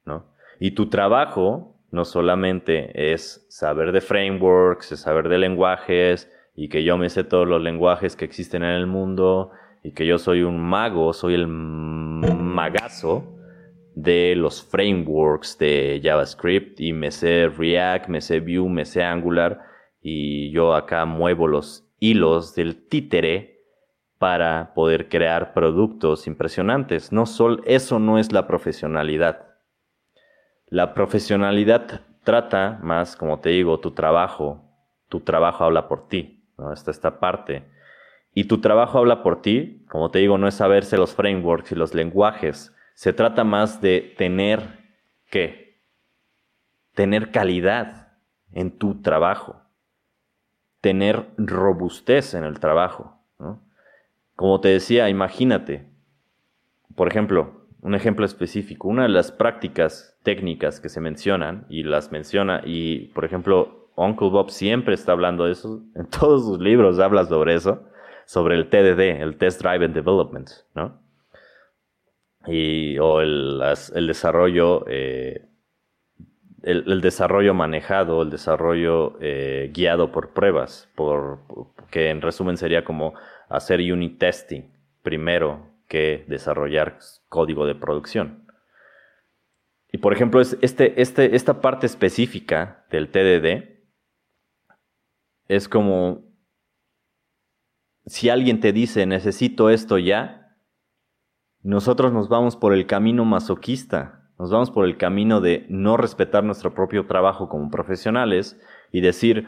¿no? 0.04 0.34
Y 0.58 0.72
tu 0.72 0.88
trabajo 0.88 1.76
no 1.92 2.04
solamente 2.04 3.12
es 3.12 3.46
saber 3.50 3.92
de 3.92 4.00
frameworks, 4.00 4.90
es 4.90 5.02
saber 5.02 5.28
de 5.28 5.38
lenguajes 5.38 6.28
y 6.56 6.68
que 6.68 6.82
yo 6.82 6.98
me 6.98 7.08
sé 7.08 7.22
todos 7.22 7.46
los 7.46 7.62
lenguajes 7.62 8.16
que 8.16 8.24
existen 8.24 8.64
en 8.64 8.70
el 8.70 8.88
mundo 8.88 9.52
y 9.84 9.92
que 9.92 10.06
yo 10.06 10.18
soy 10.18 10.42
un 10.42 10.58
mago, 10.58 11.12
soy 11.12 11.34
el 11.34 11.46
magazo 11.46 13.38
de 13.94 14.34
los 14.34 14.60
frameworks 14.60 15.56
de 15.56 16.00
JavaScript 16.02 16.80
y 16.80 16.92
me 16.92 17.12
sé 17.12 17.46
React, 17.46 18.08
me 18.08 18.20
sé 18.20 18.40
Vue, 18.40 18.68
me 18.68 18.84
sé 18.84 19.04
Angular 19.04 19.60
y 20.02 20.50
yo 20.50 20.74
acá 20.74 21.04
muevo 21.04 21.46
los 21.46 21.88
hilos 22.00 22.56
del 22.56 22.88
títere 22.88 23.53
para 24.24 24.72
poder 24.72 25.10
crear 25.10 25.52
productos 25.52 26.26
impresionantes. 26.26 27.12
No 27.12 27.26
solo 27.26 27.62
eso 27.66 27.98
no 27.98 28.18
es 28.18 28.32
la 28.32 28.46
profesionalidad. 28.46 29.48
La 30.64 30.94
profesionalidad 30.94 32.00
trata 32.22 32.78
más, 32.80 33.16
como 33.16 33.40
te 33.40 33.50
digo, 33.50 33.80
tu 33.80 33.90
trabajo. 33.90 34.64
Tu 35.10 35.20
trabajo 35.20 35.64
habla 35.64 35.88
por 35.88 36.08
ti, 36.08 36.48
¿no? 36.56 36.72
Está 36.72 36.90
esta 36.90 37.20
parte. 37.20 37.66
Y 38.32 38.44
tu 38.44 38.62
trabajo 38.62 38.96
habla 38.96 39.22
por 39.22 39.42
ti, 39.42 39.84
como 39.90 40.10
te 40.10 40.20
digo, 40.20 40.38
no 40.38 40.48
es 40.48 40.54
saberse 40.54 40.96
los 40.96 41.14
frameworks 41.14 41.72
y 41.72 41.74
los 41.74 41.92
lenguajes. 41.92 42.74
Se 42.94 43.12
trata 43.12 43.44
más 43.44 43.82
de 43.82 44.14
tener, 44.16 44.62
¿qué? 45.28 45.82
Tener 46.94 47.30
calidad 47.30 48.14
en 48.52 48.78
tu 48.78 49.02
trabajo. 49.02 49.60
Tener 50.80 51.26
robustez 51.36 52.32
en 52.32 52.44
el 52.44 52.58
trabajo. 52.58 53.20
Como 54.36 54.60
te 54.60 54.68
decía, 54.68 55.08
imagínate, 55.08 55.88
por 56.94 57.08
ejemplo, 57.08 57.66
un 57.84 57.94
ejemplo 57.94 58.24
específico, 58.24 58.88
una 58.88 59.02
de 59.02 59.10
las 59.10 59.30
prácticas 59.30 60.18
técnicas 60.22 60.80
que 60.80 60.88
se 60.88 61.00
mencionan 61.00 61.66
y 61.68 61.82
las 61.82 62.10
menciona 62.10 62.62
y 62.64 63.08
por 63.08 63.26
ejemplo 63.26 63.90
Uncle 63.94 64.30
Bob 64.30 64.50
siempre 64.50 64.94
está 64.94 65.12
hablando 65.12 65.44
de 65.44 65.52
eso, 65.52 65.82
en 65.94 66.06
todos 66.06 66.44
sus 66.44 66.58
libros 66.58 66.98
habla 66.98 67.26
sobre 67.26 67.54
eso, 67.54 67.84
sobre 68.24 68.56
el 68.56 68.68
TDD, 68.68 69.22
el 69.22 69.36
Test 69.36 69.62
Driven 69.62 69.92
Development, 69.92 70.48
¿no? 70.74 71.02
Y, 72.46 72.98
o 72.98 73.20
el, 73.22 73.62
desarrollo, 74.06 74.84
eh, 74.86 75.46
el, 76.62 77.00
desarrollo 77.00 77.54
manejado, 77.54 78.20
el 78.20 78.28
desarrollo 78.28 79.16
eh, 79.20 79.70
guiado 79.72 80.12
por 80.12 80.34
pruebas, 80.34 80.90
por, 80.94 81.38
que 81.90 82.10
en 82.10 82.20
resumen 82.20 82.58
sería 82.58 82.84
como 82.84 83.14
hacer 83.56 83.80
unit 83.80 84.18
testing 84.18 84.62
primero 85.02 85.70
que 85.88 86.24
desarrollar 86.28 86.98
código 87.28 87.66
de 87.66 87.74
producción. 87.74 88.44
Y 89.92 89.98
por 89.98 90.12
ejemplo, 90.12 90.40
este, 90.40 91.00
este, 91.00 91.36
esta 91.36 91.60
parte 91.60 91.86
específica 91.86 92.84
del 92.90 93.10
TDD 93.10 93.74
es 95.46 95.68
como 95.68 96.24
si 98.06 98.28
alguien 98.28 98.60
te 98.60 98.72
dice 98.72 99.06
necesito 99.06 99.70
esto 99.70 99.98
ya, 99.98 100.56
nosotros 101.62 102.12
nos 102.12 102.28
vamos 102.28 102.56
por 102.56 102.74
el 102.74 102.86
camino 102.86 103.24
masoquista, 103.24 104.28
nos 104.38 104.50
vamos 104.50 104.70
por 104.70 104.84
el 104.84 104.96
camino 104.96 105.40
de 105.40 105.64
no 105.68 105.96
respetar 105.96 106.44
nuestro 106.44 106.74
propio 106.74 107.06
trabajo 107.06 107.48
como 107.48 107.70
profesionales 107.70 108.60
y 108.90 109.00
decir 109.00 109.46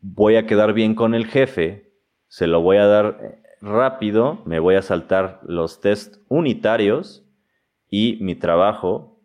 voy 0.00 0.36
a 0.36 0.46
quedar 0.46 0.72
bien 0.72 0.94
con 0.94 1.14
el 1.14 1.26
jefe, 1.26 1.87
se 2.28 2.46
lo 2.46 2.60
voy 2.60 2.76
a 2.76 2.86
dar 2.86 3.40
rápido 3.60 4.42
me 4.44 4.60
voy 4.60 4.76
a 4.76 4.82
saltar 4.82 5.40
los 5.42 5.80
test 5.80 6.16
unitarios 6.28 7.24
y 7.90 8.18
mi 8.20 8.34
trabajo, 8.34 9.20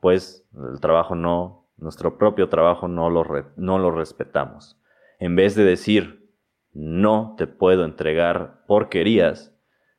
pues 0.00 0.48
el 0.54 0.80
trabajo 0.80 1.14
no, 1.14 1.68
nuestro 1.76 2.18
propio 2.18 2.48
trabajo 2.48 2.88
no 2.88 3.10
lo, 3.10 3.24
no 3.56 3.78
lo 3.78 3.90
respetamos. 3.90 4.80
En 5.18 5.36
vez 5.36 5.54
de 5.54 5.64
decir, 5.64 6.30
no 6.72 7.34
te 7.36 7.46
puedo 7.46 7.84
entregar 7.84 8.64
porquerías, 8.66 9.54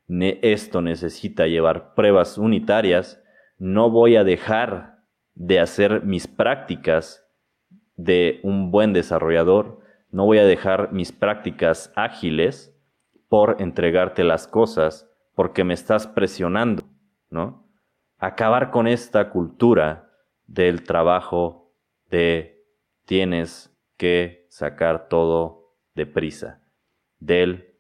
esto 0.08 0.82
necesita 0.82 1.48
llevar 1.48 1.94
pruebas 1.94 2.38
unitarias, 2.38 3.22
no 3.58 3.90
voy 3.90 4.16
a 4.16 4.24
dejar 4.24 5.00
de 5.36 5.60
hacer 5.60 6.04
mis 6.04 6.28
prácticas 6.28 7.26
de 7.96 8.40
un 8.44 8.72
buen 8.72 8.94
desarrollador, 8.94 9.81
no 10.12 10.26
voy 10.26 10.38
a 10.38 10.46
dejar 10.46 10.92
mis 10.92 11.12
prácticas 11.12 11.92
ágiles 11.96 12.76
por 13.30 13.62
entregarte 13.62 14.24
las 14.24 14.48
cosas 14.48 15.10
porque 15.36 15.64
me 15.64 15.74
estás 15.74 16.06
presionando, 16.06 16.84
¿no? 17.30 17.66
Acabar 18.18 18.72
con 18.72 18.88
esta 18.88 19.30
cultura 19.30 20.10
del 20.46 20.84
trabajo 20.84 21.74
de 22.10 22.64
tienes 23.06 23.76
que 23.98 24.48
sacar 24.50 25.08
todo 25.08 25.78
deprisa, 25.96 26.62
del 27.20 27.78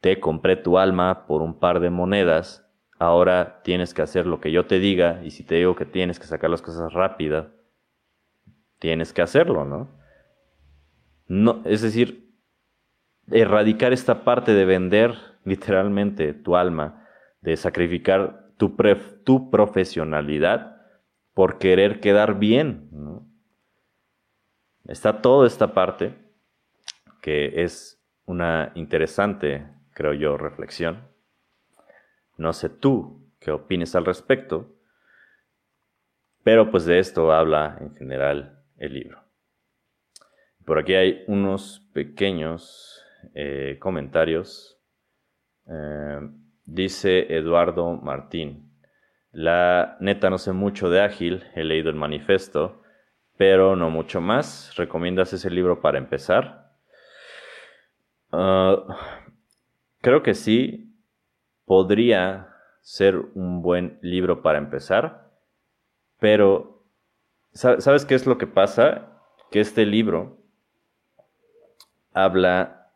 te 0.00 0.18
compré 0.20 0.56
tu 0.56 0.78
alma 0.78 1.26
por 1.26 1.42
un 1.42 1.58
par 1.58 1.80
de 1.80 1.90
monedas, 1.90 2.66
ahora 2.98 3.62
tienes 3.62 3.94
que 3.94 4.02
hacer 4.02 4.26
lo 4.26 4.40
que 4.40 4.50
yo 4.50 4.66
te 4.66 4.78
diga 4.78 5.20
y 5.24 5.30
si 5.30 5.44
te 5.44 5.56
digo 5.56 5.76
que 5.76 5.86
tienes 5.86 6.18
que 6.18 6.26
sacar 6.26 6.50
las 6.50 6.62
cosas 6.62 6.92
rápidas, 6.92 7.48
tienes 8.78 9.12
que 9.12 9.22
hacerlo, 9.22 9.64
¿no? 9.64 10.03
No 11.26 11.62
es 11.64 11.82
decir, 11.82 12.32
erradicar 13.30 13.92
esta 13.92 14.24
parte 14.24 14.52
de 14.52 14.64
vender 14.64 15.14
literalmente 15.44 16.32
tu 16.32 16.56
alma, 16.56 17.06
de 17.40 17.56
sacrificar 17.56 18.50
tu, 18.56 18.76
tu 19.24 19.50
profesionalidad 19.50 20.82
por 21.34 21.58
querer 21.58 22.00
quedar 22.00 22.38
bien. 22.38 22.90
Está 24.86 25.20
toda 25.22 25.46
esta 25.46 25.74
parte 25.74 26.14
que 27.20 27.62
es 27.62 28.02
una 28.26 28.72
interesante, 28.74 29.66
creo 29.92 30.12
yo, 30.12 30.36
reflexión. 30.36 31.08
No 32.36 32.52
sé 32.52 32.68
tú 32.68 33.30
qué 33.40 33.50
opines 33.50 33.94
al 33.94 34.04
respecto, 34.04 34.76
pero 36.42 36.70
pues 36.70 36.84
de 36.84 36.98
esto 36.98 37.32
habla 37.32 37.78
en 37.80 37.94
general 37.94 38.62
el 38.76 38.94
libro. 38.94 39.23
Por 40.64 40.78
aquí 40.78 40.94
hay 40.94 41.24
unos 41.26 41.86
pequeños 41.92 43.04
eh, 43.34 43.76
comentarios. 43.80 44.80
Eh, 45.66 46.20
dice 46.64 47.34
Eduardo 47.36 47.96
Martín, 47.96 48.72
la 49.30 49.96
neta 50.00 50.30
no 50.30 50.38
sé 50.38 50.52
mucho 50.52 50.88
de 50.88 51.02
ágil, 51.02 51.44
he 51.54 51.64
leído 51.64 51.90
el 51.90 51.96
manifesto, 51.96 52.82
pero 53.36 53.76
no 53.76 53.90
mucho 53.90 54.20
más. 54.22 54.74
¿Recomiendas 54.76 55.32
ese 55.34 55.50
libro 55.50 55.82
para 55.82 55.98
empezar? 55.98 56.72
Ah, 58.32 59.20
creo 60.00 60.22
que 60.22 60.34
sí, 60.34 60.96
podría 61.66 62.48
ser 62.80 63.16
un 63.16 63.60
buen 63.60 63.98
libro 64.02 64.42
para 64.42 64.58
empezar, 64.58 65.30
pero 66.18 66.86
¿sabes 67.52 68.04
qué 68.04 68.14
es 68.14 68.26
lo 68.26 68.38
que 68.38 68.46
pasa? 68.46 69.20
Que 69.50 69.60
este 69.60 69.86
libro 69.86 70.43
habla 72.14 72.90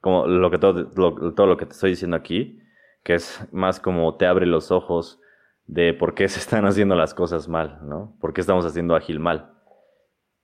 como 0.00 0.26
lo 0.26 0.50
que 0.50 0.58
todo 0.58 0.86
todo 1.32 1.46
lo 1.46 1.56
que 1.56 1.66
te 1.66 1.72
estoy 1.72 1.90
diciendo 1.90 2.16
aquí, 2.16 2.60
que 3.02 3.14
es 3.14 3.48
más 3.52 3.80
como 3.80 4.16
te 4.16 4.26
abre 4.26 4.46
los 4.46 4.70
ojos 4.70 5.20
de 5.66 5.94
por 5.94 6.14
qué 6.14 6.28
se 6.28 6.40
están 6.40 6.66
haciendo 6.66 6.94
las 6.94 7.14
cosas 7.14 7.48
mal, 7.48 7.78
¿no? 7.82 8.16
¿Por 8.20 8.34
qué 8.34 8.40
estamos 8.40 8.66
haciendo 8.66 8.94
ágil 8.94 9.20
mal? 9.20 9.52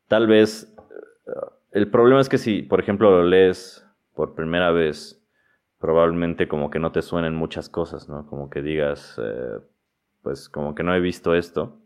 Tal 0.09 0.27
vez 0.27 0.75
eh, 1.27 1.31
el 1.73 1.91
problema 1.91 2.21
es 2.21 2.29
que 2.29 2.39
si, 2.39 2.63
por 2.63 2.81
ejemplo, 2.81 3.11
lo 3.11 3.25
lees 3.25 3.85
por 4.15 4.35
primera 4.35 4.71
vez, 4.71 5.21
probablemente 5.81 6.47
como 6.47 6.71
que 6.71 6.79
no 6.79 6.93
te 6.93 7.03
suenen 7.03 7.35
muchas 7.35 7.69
cosas, 7.69 8.09
¿no? 8.09 8.27
Como 8.27 8.49
que 8.49 8.63
digas, 8.63 9.19
eh, 9.23 9.59
pues 10.23 10.49
como 10.49 10.75
que 10.75 10.83
no 10.83 10.95
he 10.95 11.01
visto 11.01 11.35
esto. 11.35 11.81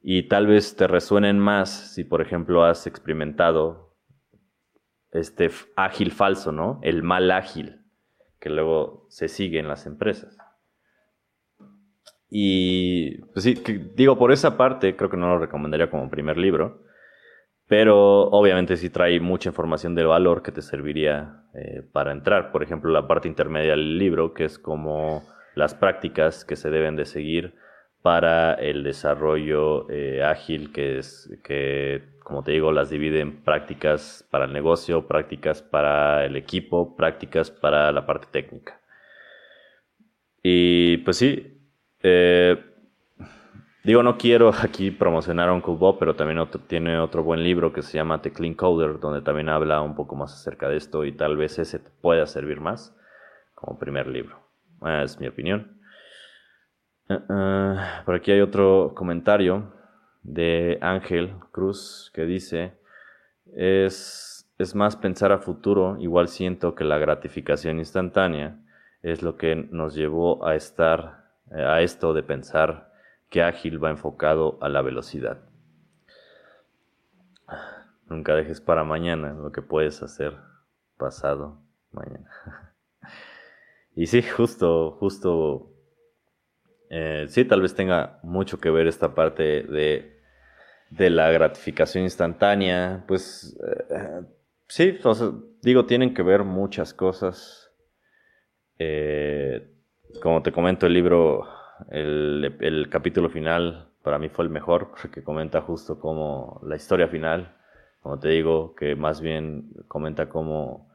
Y 0.00 0.28
tal 0.28 0.46
vez 0.46 0.76
te 0.76 0.86
resuenen 0.86 1.38
más 1.38 1.70
si, 1.94 2.04
por 2.04 2.22
ejemplo, 2.22 2.64
has 2.64 2.86
experimentado 2.86 3.83
este 5.14 5.50
ágil 5.76 6.10
falso, 6.10 6.52
¿no? 6.52 6.80
El 6.82 7.02
mal 7.02 7.30
ágil, 7.30 7.80
que 8.40 8.50
luego 8.50 9.06
se 9.08 9.28
sigue 9.28 9.58
en 9.58 9.68
las 9.68 9.86
empresas. 9.86 10.36
Y 12.28 13.18
pues 13.32 13.44
sí, 13.44 13.54
digo, 13.94 14.18
por 14.18 14.32
esa 14.32 14.56
parte 14.56 14.96
creo 14.96 15.08
que 15.08 15.16
no 15.16 15.28
lo 15.28 15.38
recomendaría 15.38 15.88
como 15.88 16.10
primer 16.10 16.36
libro, 16.36 16.82
pero 17.68 18.24
obviamente 18.24 18.76
sí 18.76 18.90
trae 18.90 19.20
mucha 19.20 19.50
información 19.50 19.94
de 19.94 20.04
valor 20.04 20.42
que 20.42 20.52
te 20.52 20.60
serviría 20.60 21.44
eh, 21.54 21.82
para 21.92 22.12
entrar. 22.12 22.50
Por 22.52 22.62
ejemplo, 22.62 22.90
la 22.90 23.06
parte 23.06 23.28
intermedia 23.28 23.70
del 23.70 23.98
libro, 23.98 24.34
que 24.34 24.44
es 24.44 24.58
como 24.58 25.22
las 25.54 25.74
prácticas 25.74 26.44
que 26.44 26.56
se 26.56 26.70
deben 26.70 26.96
de 26.96 27.04
seguir 27.04 27.54
para 28.02 28.54
el 28.54 28.82
desarrollo 28.82 29.88
eh, 29.88 30.22
ágil, 30.22 30.72
que 30.72 30.98
es 30.98 31.30
que, 31.42 32.02
como 32.24 32.42
te 32.42 32.52
digo, 32.52 32.72
las 32.72 32.88
divide 32.88 33.20
en 33.20 33.42
prácticas 33.44 34.26
para 34.30 34.46
el 34.46 34.52
negocio, 34.52 35.06
prácticas 35.06 35.62
para 35.62 36.24
el 36.24 36.36
equipo, 36.36 36.96
prácticas 36.96 37.50
para 37.50 37.92
la 37.92 38.06
parte 38.06 38.26
técnica. 38.30 38.80
Y 40.42 40.96
pues 40.98 41.18
sí, 41.18 41.60
eh, 42.02 42.64
digo, 43.84 44.02
no 44.02 44.16
quiero 44.16 44.48
aquí 44.62 44.90
promocionar 44.90 45.50
a 45.50 45.52
Uncle 45.52 45.74
Bob, 45.74 45.98
pero 45.98 46.16
también 46.16 46.40
tiene 46.66 46.98
otro 46.98 47.22
buen 47.22 47.44
libro 47.44 47.74
que 47.74 47.82
se 47.82 47.98
llama 47.98 48.22
The 48.22 48.32
Clean 48.32 48.54
Coder, 48.54 49.00
donde 49.00 49.20
también 49.20 49.50
habla 49.50 49.82
un 49.82 49.94
poco 49.94 50.16
más 50.16 50.32
acerca 50.32 50.68
de 50.70 50.78
esto 50.78 51.04
y 51.04 51.12
tal 51.12 51.36
vez 51.36 51.58
ese 51.58 51.78
te 51.78 51.90
pueda 52.00 52.26
servir 52.26 52.58
más 52.58 52.96
como 53.54 53.78
primer 53.78 54.06
libro. 54.06 54.38
es 55.02 55.20
mi 55.20 55.26
opinión. 55.26 55.78
Eh, 57.10 57.18
eh, 57.28 57.76
por 58.06 58.14
aquí 58.14 58.32
hay 58.32 58.40
otro 58.40 58.92
comentario 58.96 59.73
de 60.24 60.78
Ángel 60.80 61.34
Cruz 61.52 62.10
que 62.12 62.24
dice, 62.24 62.72
es, 63.54 64.50
es 64.58 64.74
más 64.74 64.96
pensar 64.96 65.30
a 65.30 65.38
futuro, 65.38 65.96
igual 66.00 66.28
siento 66.28 66.74
que 66.74 66.84
la 66.84 66.98
gratificación 66.98 67.78
instantánea 67.78 68.58
es 69.02 69.22
lo 69.22 69.36
que 69.36 69.54
nos 69.54 69.94
llevó 69.94 70.44
a 70.46 70.56
estar 70.56 71.24
a 71.50 71.82
esto 71.82 72.14
de 72.14 72.22
pensar 72.22 72.90
que 73.28 73.42
ágil 73.42 73.82
va 73.82 73.90
enfocado 73.90 74.58
a 74.60 74.68
la 74.68 74.80
velocidad. 74.82 75.38
Nunca 78.08 78.34
dejes 78.34 78.60
para 78.60 78.84
mañana 78.84 79.32
lo 79.32 79.52
que 79.52 79.62
puedes 79.62 80.02
hacer 80.02 80.36
pasado 80.96 81.58
mañana. 81.92 82.30
y 83.96 84.06
sí, 84.06 84.22
justo, 84.22 84.92
justo, 84.92 85.70
eh, 86.90 87.26
sí, 87.28 87.44
tal 87.44 87.60
vez 87.60 87.74
tenga 87.74 88.20
mucho 88.22 88.58
que 88.58 88.70
ver 88.70 88.86
esta 88.86 89.14
parte 89.14 89.62
de, 89.64 90.13
de 90.96 91.10
la 91.10 91.30
gratificación 91.30 92.04
instantánea. 92.04 93.04
Pues 93.06 93.56
eh, 93.90 94.22
sí, 94.68 94.98
digo, 95.62 95.86
tienen 95.86 96.14
que 96.14 96.22
ver 96.22 96.44
muchas 96.44 96.94
cosas. 96.94 97.70
Eh, 98.78 99.70
como 100.22 100.42
te 100.42 100.52
comento, 100.52 100.86
el 100.86 100.94
libro, 100.94 101.46
el, 101.90 102.88
capítulo 102.90 103.28
final 103.28 103.90
para 104.02 104.18
mí 104.18 104.28
fue 104.28 104.44
el 104.44 104.50
mejor, 104.50 104.90
porque 105.00 105.24
comenta 105.24 105.62
justo 105.62 105.98
como 105.98 106.60
la 106.64 106.76
historia 106.76 107.08
final, 107.08 107.56
como 108.00 108.18
te 108.18 108.28
digo, 108.28 108.74
que 108.74 108.94
más 108.96 109.20
bien 109.20 109.70
comenta 109.88 110.28
como 110.28 110.92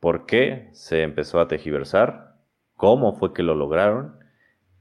por 0.00 0.26
qué 0.26 0.70
se 0.72 1.02
empezó 1.02 1.38
a 1.38 1.48
tejiversar, 1.48 2.36
cómo 2.76 3.12
fue 3.12 3.34
que 3.34 3.42
lo 3.42 3.54
lograron 3.54 4.18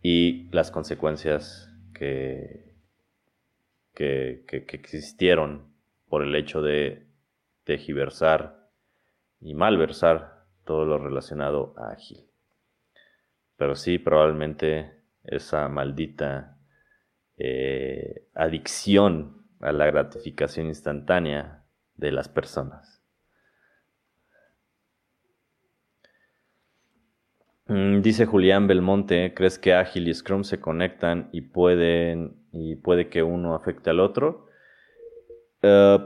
y 0.02 0.50
las 0.52 0.72
consecuencias 0.72 1.70
que, 1.94 2.69
que, 4.00 4.66
existieron 4.72 5.74
por 6.08 6.24
el 6.24 6.34
hecho 6.36 6.62
de 6.62 7.06
tejiversar 7.66 8.70
y 9.42 9.54
malversar 9.54 10.46
todo 10.64 10.86
lo 10.86 10.98
relacionado 10.98 11.76
a 11.78 11.92
Ágil. 11.92 12.26
Pero 13.58 13.76
sí, 13.76 14.00
probablemente 14.00 15.04
esa 15.24 15.68
maldita 15.68 16.58
eh, 17.36 18.30
adicción 18.34 19.46
a 19.60 19.74
la 19.74 19.88
gratificación 19.88 20.68
instantánea 20.68 21.66
de 21.96 22.14
las 22.14 22.30
personas. 22.30 23.04
Mm, 27.59 27.59
dice 27.70 28.26
Julián 28.26 28.68
Belmonte, 28.68 29.34
¿crees 29.36 29.60
que 29.60 29.74
Ágil 29.74 30.08
y 30.08 30.14
Scrum 30.14 30.44
se 30.44 30.60
conectan 30.60 31.30
y 31.32 31.42
pueden 31.42 32.36
y 32.52 32.76
puede 32.76 33.10
que 33.10 33.22
uno 33.22 33.54
afecte 33.54 33.92
al 33.92 34.00
otro? 34.00 34.48
Eh, 35.62 36.00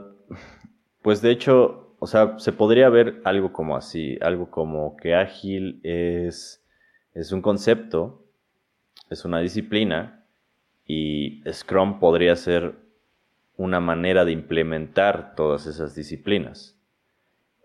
pues 1.02 1.22
de 1.22 1.30
hecho, 1.30 1.96
o 1.98 2.06
sea, 2.06 2.38
se 2.38 2.52
podría 2.52 2.90
ver 2.90 3.20
algo 3.24 3.52
como 3.52 3.76
así, 3.76 4.18
algo 4.20 4.50
como 4.50 4.96
que 4.96 5.14
Ágil 5.14 5.80
es 5.82 6.60
es 7.14 7.32
un 7.32 7.40
concepto, 7.40 8.24
es 9.08 9.24
una 9.24 9.38
disciplina 9.38 10.26
y 10.86 11.42
Scrum 11.50 11.98
podría 12.00 12.36
ser 12.36 12.74
una 13.56 13.80
manera 13.80 14.24
de 14.24 14.32
implementar 14.32 15.34
todas 15.34 15.66
esas 15.66 15.94
disciplinas. 15.94 16.76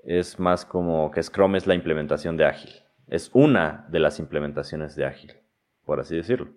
es 0.06 0.40
más 0.40 0.66
como 0.66 1.12
que 1.12 1.22
Scrum 1.22 1.56
es 1.58 1.68
la 1.68 1.76
implementación 1.76 2.38
de 2.38 2.46
Ágil. 2.46 2.72
Es 3.10 3.32
una 3.34 3.86
de 3.90 4.00
las 4.00 4.20
implementaciones 4.20 4.96
de 4.96 5.06
Ágil, 5.06 5.34
por 5.86 6.00
así 6.00 6.16
decirlo. 6.16 6.50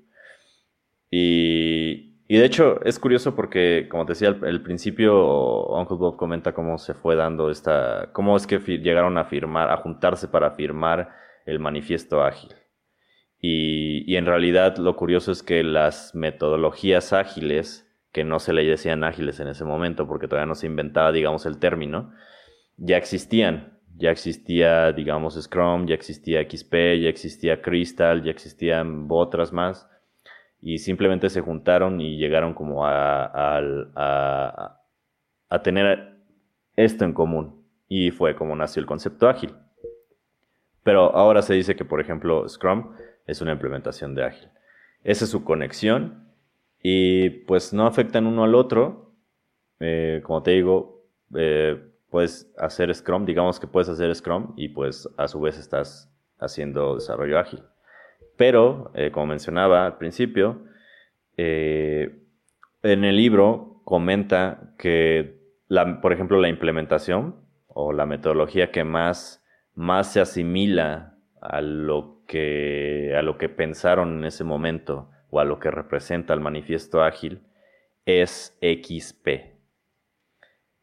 Y, 1.11 2.13
de 2.29 2.45
hecho 2.47 2.83
es 2.85 2.99
curioso 2.99 3.37
porque, 3.37 3.87
como 3.91 4.07
te 4.07 4.13
decía 4.13 4.29
al, 4.29 4.63
principio, 4.63 5.67
Uncle 5.67 5.99
Bob 5.99 6.17
comenta 6.17 6.55
cómo 6.55 6.79
se 6.79 6.95
fue 6.95 7.15
dando 7.15 7.51
esta, 7.51 8.11
cómo 8.13 8.37
es 8.37 8.47
que 8.47 8.59
llegaron 8.59 9.19
a 9.19 9.25
firmar, 9.25 9.71
a 9.71 9.77
juntarse 9.77 10.29
para 10.29 10.53
firmar 10.53 11.11
el 11.45 11.59
manifiesto 11.59 12.23
ágil. 12.23 12.55
Y, 13.39 14.11
y 14.11 14.17
en 14.17 14.25
realidad 14.25 14.79
lo 14.79 14.97
curioso 14.97 15.33
es 15.33 15.43
que 15.43 15.63
las 15.63 16.15
metodologías 16.15 17.13
ágiles, 17.13 17.87
que 18.13 18.25
no 18.25 18.39
se 18.39 18.53
le 18.53 18.65
decían 18.65 19.05
ágiles 19.05 19.41
en 19.41 19.49
ese 19.49 19.65
momento 19.65 20.07
porque 20.07 20.29
todavía 20.29 20.47
no 20.47 20.55
se 20.55 20.67
inventaba, 20.67 21.13
digamos, 21.13 21.45
el 21.45 21.59
término, 21.59 22.13
ya 22.77 22.97
existían. 22.97 23.79
Ya 23.97 24.11
existía, 24.11 24.93
digamos, 24.93 25.41
Scrum, 25.41 25.87
ya 25.87 25.95
existía 25.95 26.43
XP, 26.43 26.73
ya 27.01 27.09
existía 27.09 27.61
Crystal, 27.63 28.23
ya 28.23 28.31
existían 28.31 29.07
otras 29.09 29.53
más. 29.53 29.89
Y 30.61 30.79
simplemente 30.79 31.29
se 31.29 31.41
juntaron 31.41 32.01
y 32.01 32.17
llegaron 32.17 32.55
como 32.55 32.87
a, 32.87 33.59
a, 35.49 35.63
tener 35.63 36.17
esto 36.77 37.05
en 37.05 37.13
común. 37.13 37.65
Y 37.89 38.11
fue 38.11 38.35
como 38.35 38.57
nació 38.57 38.81
el 38.81 38.87
concepto 38.87 39.29
ágil. 39.29 39.55
Pero 40.83 41.15
ahora 41.15 41.43
se 41.43 41.55
dice 41.55 41.77
que, 41.77 41.85
por 41.85 42.01
ejemplo, 42.01 42.49
Scrum 42.49 42.95
es 43.27 43.41
una 43.41 43.53
implementación 43.53 44.15
de 44.15 44.25
ágil. 44.25 44.49
Esa 45.05 45.25
es 45.25 45.31
su 45.31 45.45
conexión 45.45 46.29
y 46.83 47.31
pues 47.31 47.73
no 47.73 47.87
afectan 47.87 48.27
uno 48.27 48.45
al 48.45 48.55
otro. 48.55 49.15
Eh, 49.81 50.21
como 50.25 50.43
te 50.43 50.53
digo, 50.53 51.05
eh, 51.35 51.92
puedes 52.13 52.53
hacer 52.59 52.95
Scrum, 52.95 53.25
digamos 53.25 53.59
que 53.59 53.67
puedes 53.67 53.89
hacer 53.89 54.15
Scrum 54.15 54.53
y 54.55 54.69
pues 54.69 55.09
a 55.17 55.27
su 55.29 55.41
vez 55.41 55.59
estás 55.59 56.15
haciendo 56.39 56.95
desarrollo 56.95 57.39
ágil. 57.39 57.63
Pero, 58.37 58.91
eh, 58.95 59.11
como 59.11 59.27
mencionaba 59.27 59.87
al 59.87 59.97
principio, 59.97 60.63
eh, 61.39 62.23
en 62.83 63.05
el 63.05 63.17
libro 63.17 63.81
comenta 63.85 64.75
que, 64.79 65.41
la, 65.69 66.03
por 66.03 66.13
ejemplo, 66.13 66.39
la 66.39 66.49
implementación 66.49 67.37
o 67.67 67.95
la 67.95 68.05
metodología 68.05 68.71
que 68.71 68.85
más, 68.85 69.43
más 69.75 70.13
se 70.13 70.21
asimila 70.21 71.17
a 71.41 71.63
lo, 71.63 72.25
que, 72.27 73.15
a 73.17 73.23
lo 73.23 73.39
que 73.39 73.49
pensaron 73.49 74.19
en 74.19 74.25
ese 74.27 74.45
momento 74.45 75.09
o 75.31 75.41
a 75.41 75.45
lo 75.45 75.59
que 75.59 75.71
representa 75.71 76.35
el 76.35 76.41
manifiesto 76.41 77.03
ágil 77.03 77.41
es 78.05 78.59
XP. 78.61 79.52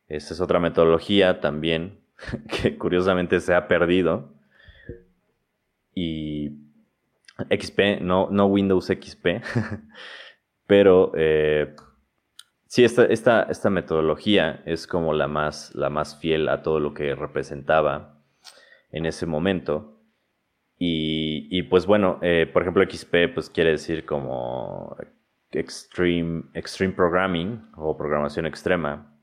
Esa 0.09 0.33
es 0.33 0.41
otra 0.41 0.59
metodología 0.59 1.39
también 1.39 1.99
que 2.61 2.77
curiosamente 2.77 3.39
se 3.39 3.53
ha 3.53 3.67
perdido. 3.67 4.33
Y 5.93 6.49
XP, 7.49 8.01
no, 8.01 8.29
no 8.31 8.47
Windows 8.47 8.87
XP, 8.87 9.41
pero 10.67 11.11
eh, 11.15 11.75
sí, 12.65 12.83
esta, 12.83 13.05
esta, 13.05 13.69
metodología 13.69 14.61
es 14.65 14.87
como 14.87 15.13
la 15.13 15.27
más, 15.27 15.73
la 15.75 15.89
más 15.89 16.19
fiel 16.19 16.49
a 16.49 16.61
todo 16.61 16.79
lo 16.79 16.93
que 16.93 17.15
representaba 17.15 18.21
en 18.91 19.05
ese 19.05 19.25
momento. 19.25 19.95
Y, 20.81 21.63
pues 21.63 21.85
bueno, 21.85 22.19
eh, 22.21 22.49
por 22.51 22.61
ejemplo, 22.61 22.83
XP 22.89 23.33
pues 23.33 23.49
quiere 23.49 23.71
decir 23.71 24.05
como 24.05 24.95
Extreme, 25.51 26.43
Extreme 26.53 26.93
Programming 26.93 27.69
o 27.75 27.97
programación 27.97 28.45
extrema. 28.45 29.18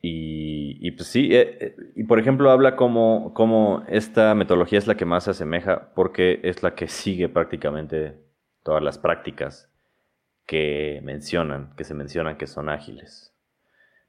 Y, 0.00 0.90
pues 0.92 1.08
sí, 1.08 1.34
eh, 1.34 1.58
eh, 1.60 1.76
y 1.96 2.04
por 2.04 2.20
ejemplo 2.20 2.50
habla 2.50 2.76
como, 2.76 3.34
como 3.34 3.84
esta 3.88 4.34
metodología 4.34 4.78
es 4.78 4.86
la 4.86 4.96
que 4.96 5.04
más 5.04 5.24
se 5.24 5.30
asemeja 5.30 5.92
porque 5.94 6.40
es 6.44 6.62
la 6.62 6.74
que 6.76 6.86
sigue 6.86 7.28
prácticamente 7.28 8.14
todas 8.62 8.82
las 8.82 8.96
prácticas 8.96 9.72
que 10.46 11.00
mencionan, 11.02 11.74
que 11.76 11.84
se 11.84 11.94
mencionan 11.94 12.36
que 12.36 12.46
son 12.46 12.68
ágiles. 12.68 13.34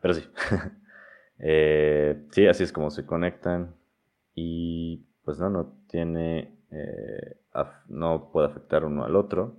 Pero 0.01 0.13
sí, 0.13 0.29
eh, 1.39 2.23
sí, 2.31 2.45
así 2.45 2.63
es 2.63 2.71
como 2.71 2.91
se 2.91 3.05
conectan 3.05 3.75
y 4.35 5.07
pues 5.23 5.39
no, 5.39 5.49
no 5.49 5.73
tiene, 5.89 6.55
no 7.87 8.29
puede 8.31 8.47
afectar 8.47 8.85
uno 8.85 9.05
al 9.05 9.15
otro. 9.15 9.57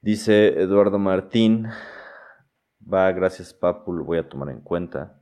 Dice 0.00 0.60
Eduardo 0.60 0.98
Martín, 0.98 1.66
Va, 2.90 3.12
gracias 3.12 3.52
Papu, 3.52 3.92
lo 3.92 4.04
voy 4.04 4.18
a 4.18 4.28
tomar 4.28 4.48
en 4.48 4.60
cuenta. 4.60 5.20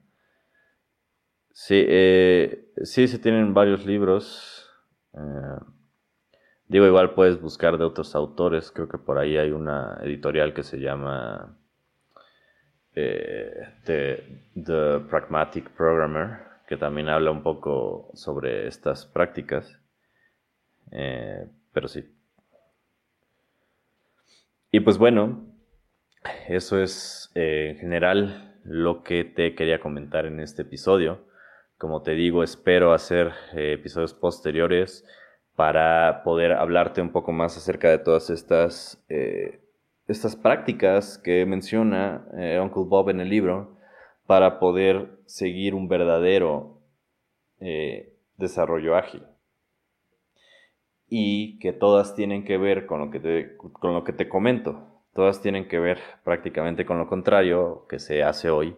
Sí, 1.52 1.84
eh, 1.88 2.70
sí, 2.84 3.08
se 3.08 3.18
tienen 3.18 3.54
varios 3.54 3.84
libros. 3.84 4.70
Eh, 5.14 5.58
digo, 6.68 6.86
igual 6.86 7.14
puedes 7.14 7.40
buscar 7.40 7.76
de 7.78 7.84
otros 7.84 8.14
autores. 8.14 8.70
Creo 8.70 8.88
que 8.88 8.98
por 8.98 9.18
ahí 9.18 9.36
hay 9.36 9.50
una 9.50 9.98
editorial 10.02 10.54
que 10.54 10.62
se 10.62 10.78
llama 10.78 11.58
eh, 12.94 13.68
The, 13.84 15.00
Pragmatic 15.10 15.70
Programmer, 15.70 16.38
que 16.68 16.76
también 16.76 17.08
habla 17.08 17.30
un 17.30 17.42
poco 17.42 18.10
sobre 18.14 18.68
estas 18.68 19.06
prácticas. 19.06 19.80
pero 21.72 21.88
sí. 21.88 22.14
Y 24.70 24.80
pues 24.80 24.98
bueno, 24.98 25.55
eso 26.48 26.80
es 26.80 27.30
eh, 27.34 27.70
en 27.70 27.78
general 27.78 28.60
lo 28.64 29.02
que 29.02 29.24
te 29.24 29.54
quería 29.54 29.80
comentar 29.80 30.26
en 30.26 30.40
este 30.40 30.62
episodio. 30.62 31.24
Como 31.78 32.02
te 32.02 32.12
digo, 32.12 32.42
espero 32.42 32.92
hacer 32.92 33.32
eh, 33.54 33.72
episodios 33.72 34.14
posteriores 34.14 35.04
para 35.54 36.22
poder 36.24 36.52
hablarte 36.52 37.00
un 37.00 37.12
poco 37.12 37.32
más 37.32 37.56
acerca 37.56 37.90
de 37.90 37.98
todas 37.98 38.30
estas, 38.30 39.04
eh, 39.08 39.60
estas 40.08 40.36
prácticas 40.36 41.18
que 41.18 41.46
menciona 41.46 42.26
Uncle 42.62 42.84
Bob 42.86 43.10
en 43.10 43.20
el 43.20 43.30
libro 43.30 43.76
para 44.26 44.58
poder 44.58 45.18
seguir 45.26 45.74
un 45.74 45.88
verdadero 45.88 46.82
desarrollo 48.36 48.96
ágil 48.96 49.22
y 51.08 51.58
que 51.58 51.72
todas 51.72 52.14
tienen 52.14 52.44
que 52.44 52.58
ver 52.58 52.84
con 52.86 53.00
lo 53.00 53.10
que 53.10 53.56
con 53.56 53.94
lo 53.94 54.04
que 54.04 54.12
te 54.12 54.28
comento 54.28 54.95
todas 55.16 55.40
tienen 55.40 55.66
que 55.66 55.80
ver 55.80 55.98
prácticamente 56.22 56.84
con 56.84 56.98
lo 56.98 57.08
contrario 57.08 57.86
que 57.88 57.98
se 57.98 58.22
hace 58.22 58.50
hoy. 58.50 58.76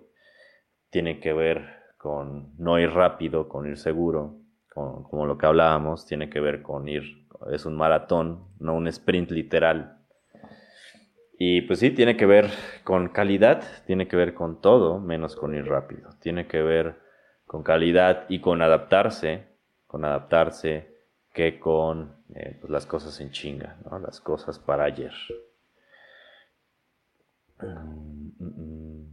Tiene 0.88 1.18
que 1.18 1.32
ver 1.32 1.66
con 1.98 2.54
no 2.56 2.78
ir 2.78 2.90
rápido, 2.90 3.48
con 3.48 3.68
ir 3.68 3.76
seguro, 3.76 4.36
como 4.72 5.26
lo 5.26 5.36
que 5.36 5.46
hablábamos, 5.46 6.06
tiene 6.06 6.30
que 6.30 6.38
ver 6.38 6.62
con 6.62 6.88
ir, 6.88 7.26
es 7.50 7.66
un 7.66 7.76
maratón, 7.76 8.44
no 8.60 8.74
un 8.74 8.86
sprint 8.86 9.32
literal. 9.32 9.98
Y 11.36 11.62
pues 11.62 11.80
sí, 11.80 11.90
tiene 11.90 12.16
que 12.16 12.26
ver 12.26 12.50
con 12.84 13.08
calidad, 13.08 13.62
tiene 13.86 14.06
que 14.06 14.16
ver 14.16 14.34
con 14.34 14.60
todo, 14.60 15.00
menos 15.00 15.34
con 15.34 15.54
ir 15.54 15.66
rápido. 15.66 16.10
Tiene 16.20 16.46
que 16.46 16.62
ver 16.62 17.00
con 17.46 17.64
calidad 17.64 18.26
y 18.28 18.40
con 18.40 18.62
adaptarse, 18.62 19.44
con 19.88 20.04
adaptarse 20.04 20.96
que 21.32 21.58
con 21.58 22.16
eh, 22.34 22.56
pues 22.60 22.70
las 22.70 22.86
cosas 22.86 23.20
en 23.20 23.30
chinga, 23.30 23.76
¿no? 23.84 23.98
las 23.98 24.20
cosas 24.20 24.58
para 24.58 24.84
ayer. 24.84 25.12
Mm, 27.60 28.32
mm, 28.38 28.52
mm. 28.56 29.08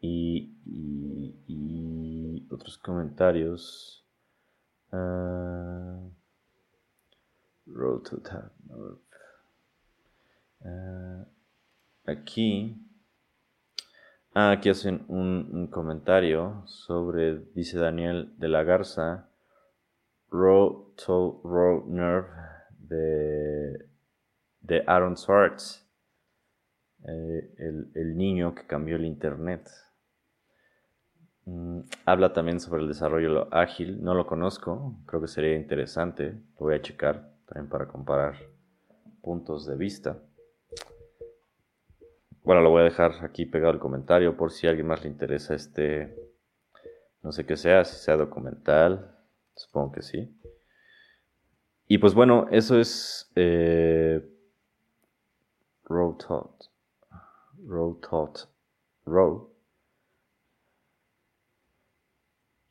Y, 0.00 0.48
otros 2.50 2.76
comentarios. 2.78 4.04
Uh, 4.92 6.10
to 8.02 8.20
uh, 10.64 11.24
aquí. 12.06 12.76
Ah, 14.34 14.52
aquí 14.52 14.70
hacen 14.70 15.04
un, 15.08 15.68
comentario 15.70 16.62
sobre, 16.66 17.38
dice 17.54 17.78
Daniel 17.78 18.32
de 18.38 18.48
la 18.48 18.62
Garza, 18.62 19.28
Road 20.30 20.94
to 20.96 21.42
Nerve 21.86 22.28
de, 22.78 23.88
de 24.62 24.84
Aaron 24.86 25.16
Swartz. 25.16 25.81
Eh, 27.08 27.90
el, 27.94 28.16
niño 28.16 28.54
que 28.54 28.66
cambió 28.66 28.96
el 28.96 29.04
Internet. 29.04 29.68
Mm, 31.44 31.80
habla 32.04 32.32
también 32.32 32.60
sobre 32.60 32.82
el 32.82 32.88
desarrollo 32.88 33.52
ágil, 33.52 34.02
no 34.02 34.14
lo 34.14 34.26
conozco, 34.26 34.96
creo 35.06 35.20
que 35.20 35.26
sería 35.26 35.56
interesante, 35.56 36.34
lo 36.58 36.66
voy 36.66 36.76
a 36.76 36.82
checar 36.82 37.34
también 37.46 37.68
para 37.68 37.88
comparar 37.88 38.36
puntos 39.20 39.66
de 39.66 39.76
vista. 39.76 40.22
Bueno, 42.44 42.60
lo 42.60 42.70
voy 42.70 42.82
a 42.82 42.84
dejar 42.84 43.24
aquí 43.24 43.46
pegado 43.46 43.72
el 43.72 43.80
comentario 43.80 44.36
por 44.36 44.52
si 44.52 44.66
a 44.66 44.70
alguien 44.70 44.86
más 44.86 45.02
le 45.02 45.10
interesa 45.10 45.54
este, 45.54 46.16
no 47.22 47.32
sé 47.32 47.44
qué 47.44 47.56
sea, 47.56 47.84
si 47.84 47.96
sea 47.96 48.16
documental, 48.16 49.16
supongo 49.54 49.92
que 49.92 50.02
sí. 50.02 50.38
Y 51.88 51.98
pues 51.98 52.14
bueno, 52.14 52.46
eso 52.50 52.78
es 52.78 53.30
eh, 53.34 54.24
Road 55.84 56.16
Talk. 56.16 56.71
Row 57.66 58.00
Taught 58.00 58.38
Row. 59.06 59.52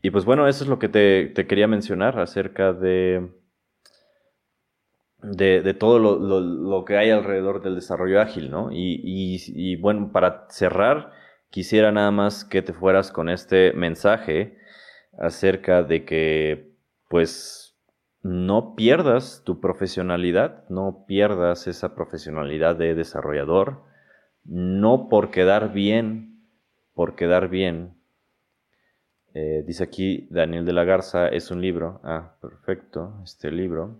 y 0.01 0.09
pues 0.09 0.25
bueno, 0.25 0.47
eso 0.47 0.63
es 0.63 0.69
lo 0.69 0.79
que 0.79 0.89
te, 0.89 1.33
quería 1.47 1.67
mencionar 1.67 2.19
acerca 2.19 2.73
de, 2.73 3.29
de, 5.21 5.73
todo 5.75 5.99
lo, 5.99 6.85
que 6.85 6.97
hay 6.97 7.11
alrededor 7.11 7.61
del 7.61 7.75
desarrollo 7.75 8.19
ágil, 8.19 8.49
¿no? 8.49 8.69
Y, 8.71 9.75
bueno, 9.77 10.11
para 10.11 10.47
cerrar, 10.49 11.11
quisiera 11.49 11.91
nada 11.91 12.11
más 12.11 12.45
que 12.45 12.61
te 12.63 12.73
fueras 12.73 13.11
con 13.11 13.29
este 13.29 13.73
mensaje 13.73 14.57
acerca 15.19 15.83
de 15.83 16.03
que, 16.05 16.73
pues, 17.07 17.77
no 18.23 18.75
pierdas 18.75 19.43
tu 19.45 19.59
profesionalidad, 19.59 20.67
no 20.69 21.05
pierdas 21.07 21.67
esa 21.67 21.93
profesionalidad 21.95 22.75
de 22.75 22.95
desarrollador, 22.95 23.83
no 24.43 25.09
por 25.09 25.31
quedar 25.31 25.73
bien, 25.73 26.45
por 26.93 27.15
quedar 27.15 27.49
bien, 27.49 27.95
eh, 29.33 29.63
dice 29.65 29.83
aquí 29.83 30.27
Daniel 30.29 30.65
de 30.65 30.73
la 30.73 30.83
Garza, 30.83 31.27
es 31.29 31.51
un 31.51 31.61
libro. 31.61 32.01
Ah, 32.03 32.35
perfecto, 32.41 33.21
este 33.23 33.51
libro. 33.51 33.97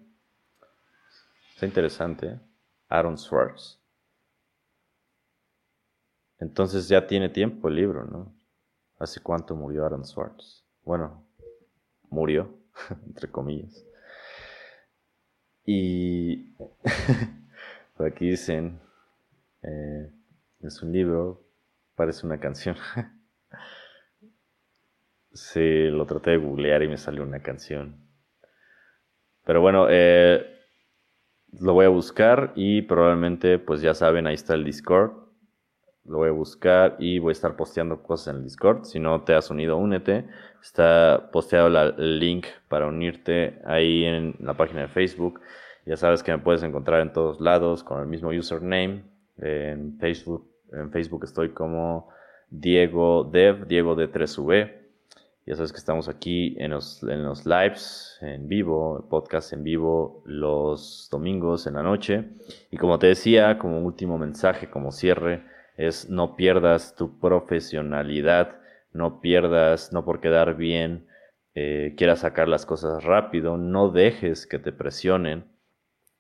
Está 1.54 1.66
interesante. 1.66 2.40
Aaron 2.90 3.18
Swartz. 3.18 3.80
Entonces 6.40 6.90
ya 6.90 7.08
tiene 7.08 7.30
tiempo 7.30 7.70
el 7.70 7.76
libro, 7.76 8.04
¿no? 8.04 8.34
¿Hace 9.00 9.22
cuánto 9.22 9.56
murió 9.56 9.86
Aaron 9.86 10.06
Swartz? 10.06 10.66
Bueno, 10.84 11.24
murió, 12.10 12.54
entre 13.08 13.30
comillas. 13.32 13.86
Y 15.66 16.54
por 17.96 18.08
aquí 18.08 18.32
dicen, 18.32 18.80
eh, 19.62 20.12
es 20.64 20.82
un 20.82 20.92
libro, 20.92 21.44
parece 21.96 22.26
una 22.26 22.40
canción. 22.40 22.76
Sí, 25.34 25.88
lo 25.90 26.06
traté 26.06 26.32
de 26.32 26.38
googlear 26.38 26.84
y 26.84 26.90
me 26.90 26.98
salió 26.98 27.24
una 27.24 27.42
canción. 27.42 27.96
Pero 29.46 29.62
bueno, 29.62 29.88
eh, 29.90 30.46
lo 31.60 31.74
voy 31.74 31.86
a 31.86 31.90
buscar 31.90 32.52
y 32.56 32.82
probablemente, 32.82 33.58
pues 33.58 33.82
ya 33.82 33.94
saben, 33.94 34.28
ahí 34.28 34.36
está 34.36 34.56
el 34.56 34.66
Discord. 34.66 35.12
Lo 36.04 36.18
voy 36.18 36.30
a 36.30 36.34
buscar 36.34 36.98
y 37.00 37.20
voy 37.20 37.32
a 37.32 37.34
estar 37.34 37.56
posteando 37.56 38.04
cosas 38.04 38.34
en 38.34 38.38
el 38.38 38.44
Discord. 38.44 38.84
Si 38.84 39.00
no 39.00 39.24
te 39.24 39.34
has 39.34 39.50
unido, 39.50 39.78
únete. 39.78 40.28
Está 40.62 41.30
posteado 41.32 41.68
el 41.68 42.20
link 42.20 42.48
para 42.68 42.88
unirte 42.88 43.62
ahí 43.66 44.04
en 44.04 44.36
la 44.40 44.56
página 44.56 44.82
de 44.82 44.88
Facebook. 44.90 45.40
Ya 45.86 45.96
sabes 45.96 46.24
que 46.24 46.32
me 46.32 46.40
puedes 46.40 46.64
encontrar 46.64 47.02
en 47.02 47.14
todos 47.14 47.40
lados 47.40 47.84
con 47.84 48.02
el 48.02 48.08
mismo 48.08 48.30
username. 48.30 49.04
En 49.38 49.98
Facebook, 50.00 50.51
en 50.72 50.92
Facebook 50.92 51.24
estoy 51.24 51.50
como 51.50 52.10
Diego 52.50 53.24
Dev, 53.24 53.68
Diego 53.68 53.96
de 53.96 54.12
3V. 54.12 54.78
Ya 55.46 55.56
sabes 55.56 55.72
que 55.72 55.80
estamos 55.80 56.08
aquí 56.08 56.56
en 56.60 56.72
los, 56.72 57.02
en 57.04 57.24
los 57.24 57.46
lives 57.46 58.18
en 58.22 58.48
vivo, 58.48 59.08
podcast 59.10 59.54
en 59.54 59.64
vivo 59.64 60.22
los 60.26 61.08
domingos 61.12 61.66
en 61.66 61.74
la 61.74 61.84
noche. 61.84 62.26
Y 62.70 62.78
como 62.78 63.00
te 63.00 63.08
decía, 63.08 63.58
como 63.58 63.80
último 63.82 64.18
mensaje, 64.18 64.70
como 64.70 64.92
cierre, 64.92 65.44
es 65.78 66.10
no 66.10 66.36
pierdas 66.36 66.96
tu 66.96 67.20
profesionalidad, 67.20 68.60
no 68.94 69.20
pierdas, 69.20 69.92
no 69.92 70.06
por 70.06 70.22
quedar 70.22 70.56
bien, 70.56 71.08
eh, 71.56 71.96
quieras 71.98 72.20
sacar 72.20 72.48
las 72.48 72.66
cosas 72.66 73.04
rápido, 73.04 73.58
no 73.58 73.90
dejes 73.90 74.46
que 74.46 74.60
te 74.60 74.72
presionen, 74.72 75.46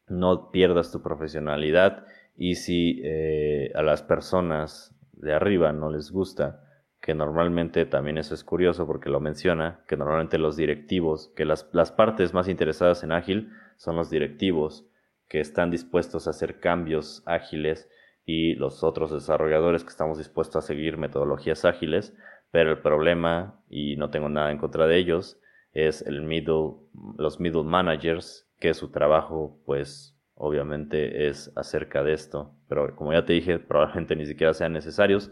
no 0.07 0.51
pierdas 0.51 0.91
tu 0.91 1.01
profesionalidad 1.01 2.05
y 2.35 2.55
si 2.55 3.01
eh, 3.03 3.71
a 3.75 3.83
las 3.83 4.03
personas 4.03 4.95
de 5.13 5.33
arriba 5.33 5.71
no 5.71 5.91
les 5.91 6.11
gusta, 6.11 6.63
que 7.01 7.15
normalmente 7.15 7.85
también 7.85 8.17
eso 8.17 8.35
es 8.35 8.43
curioso 8.43 8.85
porque 8.85 9.09
lo 9.09 9.19
menciona, 9.19 9.83
que 9.87 9.97
normalmente 9.97 10.37
los 10.37 10.55
directivos, 10.55 11.31
que 11.35 11.45
las, 11.45 11.63
partes 11.91 12.33
más 12.33 12.47
interesadas 12.47 13.03
en 13.03 13.11
ágil 13.11 13.51
son 13.75 13.95
los 13.95 14.09
directivos, 14.09 14.87
que 15.27 15.39
están 15.39 15.71
dispuestos 15.71 16.27
a 16.27 16.29
hacer 16.29 16.59
cambios 16.59 17.23
ágiles 17.25 17.89
y 18.23 18.53
los 18.53 18.83
otros 18.83 19.11
desarrolladores 19.11 19.83
que 19.83 19.89
estamos 19.89 20.19
dispuestos 20.19 20.63
a 20.63 20.67
seguir 20.67 20.97
metodologías 20.97 21.65
ágiles, 21.65 22.15
pero 22.51 22.69
el 22.69 22.79
problema, 22.79 23.63
y 23.67 23.95
no 23.95 24.11
tengo 24.11 24.29
nada 24.29 24.51
en 24.51 24.59
contra 24.59 24.85
de 24.85 24.97
ellos, 24.97 25.39
es 25.73 26.03
el 26.03 26.21
middle, 26.21 26.73
los 27.17 27.39
middle 27.39 27.63
managers, 27.63 28.47
que 28.59 28.75
su 28.75 28.91
trabajo 28.91 29.59
pues 29.65 30.20
obviamente 30.35 31.27
es 31.27 31.51
acerca 31.55 32.03
de 32.03 32.13
esto, 32.13 32.53
pero 32.67 32.95
como 32.95 33.13
ya 33.13 33.25
te 33.25 33.33
dije, 33.33 33.59
probablemente 33.59 34.15
ni 34.15 34.25
siquiera 34.25 34.53
sean 34.53 34.73
necesarios. 34.73 35.31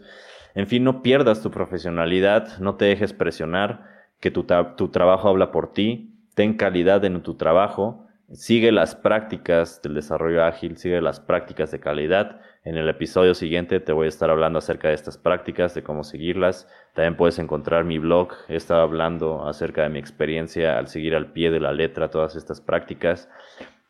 En 0.55 0.67
fin, 0.67 0.83
no 0.83 1.01
pierdas 1.01 1.41
tu 1.41 1.51
profesionalidad, 1.51 2.57
no 2.59 2.75
te 2.75 2.85
dejes 2.85 3.13
presionar, 3.13 3.87
que 4.19 4.31
tu, 4.31 4.43
trabajo 4.43 5.29
habla 5.29 5.51
por 5.51 5.71
ti, 5.71 6.13
ten 6.35 6.55
calidad 6.55 7.03
en 7.05 7.21
tu 7.21 7.35
trabajo, 7.35 8.07
sigue 8.33 8.71
las 8.71 8.95
prácticas 8.95 9.81
del 9.81 9.93
desarrollo 9.93 10.43
ágil, 10.43 10.77
sigue 10.77 11.01
las 11.01 11.19
prácticas 11.19 11.71
de 11.71 11.79
calidad. 11.79 12.41
En 12.63 12.77
el 12.77 12.89
episodio 12.89 13.33
siguiente 13.33 13.79
te 13.79 13.93
voy 13.93 14.05
a 14.05 14.09
estar 14.09 14.29
hablando 14.29 14.59
acerca 14.59 14.89
de 14.89 14.93
estas 14.93 15.17
prácticas, 15.17 15.73
de 15.73 15.83
cómo 15.83 16.03
seguirlas. 16.03 16.67
También 16.93 17.15
puedes 17.15 17.39
encontrar 17.39 17.85
mi 17.85 17.97
blog. 17.97 18.33
He 18.49 18.55
estado 18.55 18.81
hablando 18.81 19.47
acerca 19.47 19.83
de 19.83 19.89
mi 19.89 19.99
experiencia 19.99 20.77
al 20.77 20.87
seguir 20.87 21.15
al 21.15 21.31
pie 21.31 21.49
de 21.49 21.61
la 21.61 21.71
letra 21.71 22.09
todas 22.09 22.35
estas 22.35 22.59
prácticas. 22.59 23.29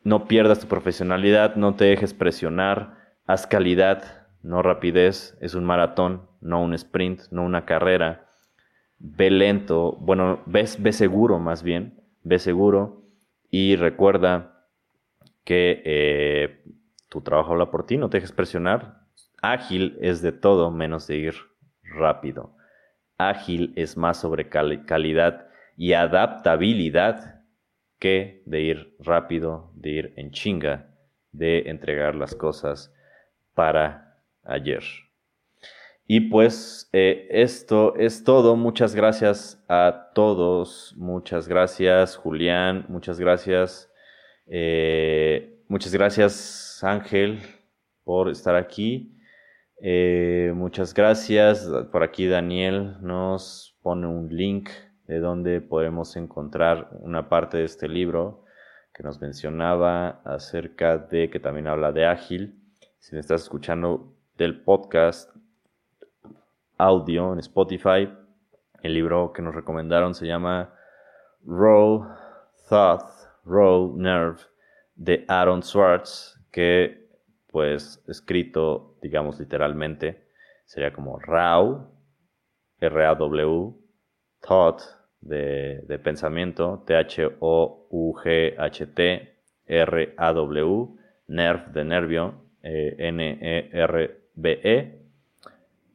No 0.02 0.26
pierdas 0.26 0.60
tu 0.60 0.66
profesionalidad, 0.66 1.56
no 1.56 1.74
te 1.74 1.84
dejes 1.84 2.14
presionar, 2.14 2.96
haz 3.26 3.46
calidad, 3.46 4.26
no 4.42 4.62
rapidez, 4.62 5.36
es 5.40 5.54
un 5.54 5.64
maratón, 5.64 6.28
no 6.40 6.62
un 6.62 6.72
sprint, 6.72 7.22
no 7.30 7.44
una 7.44 7.66
carrera. 7.66 8.26
Ve 8.98 9.30
lento, 9.30 9.92
bueno, 10.00 10.40
ve, 10.46 10.66
seguro 10.66 11.38
más 11.38 11.62
bien, 11.62 12.00
ve 12.22 12.38
seguro 12.38 13.02
y 13.50 13.76
recuerda 13.76 14.66
que 15.44 15.82
eh, 15.84 16.64
tu 17.08 17.20
trabajo 17.20 17.52
habla 17.52 17.70
por 17.70 17.84
ti, 17.84 17.98
no 17.98 18.08
te 18.08 18.18
dejes 18.18 18.32
presionar. 18.32 19.00
Ágil 19.42 19.98
es 20.00 20.22
de 20.22 20.32
todo 20.32 20.70
menos 20.70 21.06
de 21.06 21.16
ir 21.16 21.34
rápido. 21.82 22.56
Ágil 23.18 23.72
es 23.76 23.98
más 23.98 24.18
sobre 24.18 24.48
calidad 24.48 25.46
y 25.76 25.92
adaptabilidad 25.92 27.39
que 28.00 28.42
de 28.46 28.60
ir 28.62 28.96
rápido, 28.98 29.70
de 29.76 29.90
ir 29.90 30.14
en 30.16 30.32
chinga, 30.32 30.90
de 31.30 31.70
entregar 31.70 32.16
las 32.16 32.34
cosas 32.34 32.92
para 33.54 34.20
ayer. 34.42 34.82
Y 36.06 36.22
pues 36.22 36.90
eh, 36.92 37.28
esto 37.30 37.94
es 37.94 38.24
todo. 38.24 38.56
Muchas 38.56 38.96
gracias 38.96 39.64
a 39.68 40.10
todos. 40.12 40.92
Muchas 40.96 41.46
gracias 41.46 42.16
Julián. 42.16 42.84
Muchas 42.88 43.20
gracias. 43.20 43.88
Eh, 44.48 45.62
muchas 45.68 45.92
gracias 45.92 46.82
Ángel 46.82 47.38
por 48.02 48.28
estar 48.28 48.56
aquí. 48.56 49.16
Eh, 49.80 50.52
muchas 50.52 50.94
gracias. 50.94 51.70
Por 51.92 52.02
aquí 52.02 52.26
Daniel 52.26 52.96
nos 53.02 53.78
pone 53.80 54.08
un 54.08 54.34
link 54.34 54.68
de 55.10 55.18
donde 55.18 55.60
podemos 55.60 56.14
encontrar 56.14 56.88
una 57.00 57.28
parte 57.28 57.56
de 57.56 57.64
este 57.64 57.88
libro 57.88 58.44
que 58.94 59.02
nos 59.02 59.20
mencionaba 59.20 60.20
acerca 60.24 60.98
de 60.98 61.30
que 61.30 61.40
también 61.40 61.66
habla 61.66 61.90
de 61.90 62.06
ágil. 62.06 62.62
Si 63.00 63.16
me 63.16 63.20
estás 63.20 63.42
escuchando 63.42 64.14
del 64.36 64.62
podcast 64.62 65.34
audio 66.78 67.32
en 67.32 67.40
Spotify. 67.40 68.08
El 68.84 68.94
libro 68.94 69.32
que 69.32 69.42
nos 69.42 69.52
recomendaron 69.52 70.14
se 70.14 70.28
llama 70.28 70.72
Roll 71.44 72.06
Thought, 72.68 73.02
Roll 73.44 74.00
Nerve 74.00 74.38
de 74.94 75.24
Aaron 75.26 75.64
Swartz, 75.64 76.40
que 76.52 77.10
pues 77.48 78.00
escrito, 78.06 78.96
digamos 79.02 79.40
literalmente, 79.40 80.28
sería 80.66 80.92
como 80.92 81.18
RAW, 81.18 81.90
R-A-W, 82.78 83.74
Thought 84.40 84.99
de, 85.20 86.00
pensamiento, 86.02 86.82
T-H-O-U-G-H-T, 86.86 87.34
R-A-W, 89.66 90.88
Nerve 91.28 91.64
de 91.72 91.84
nervio, 91.84 92.34
eh, 92.62 92.96
N-E-R 92.98 94.20
BE. 94.34 95.00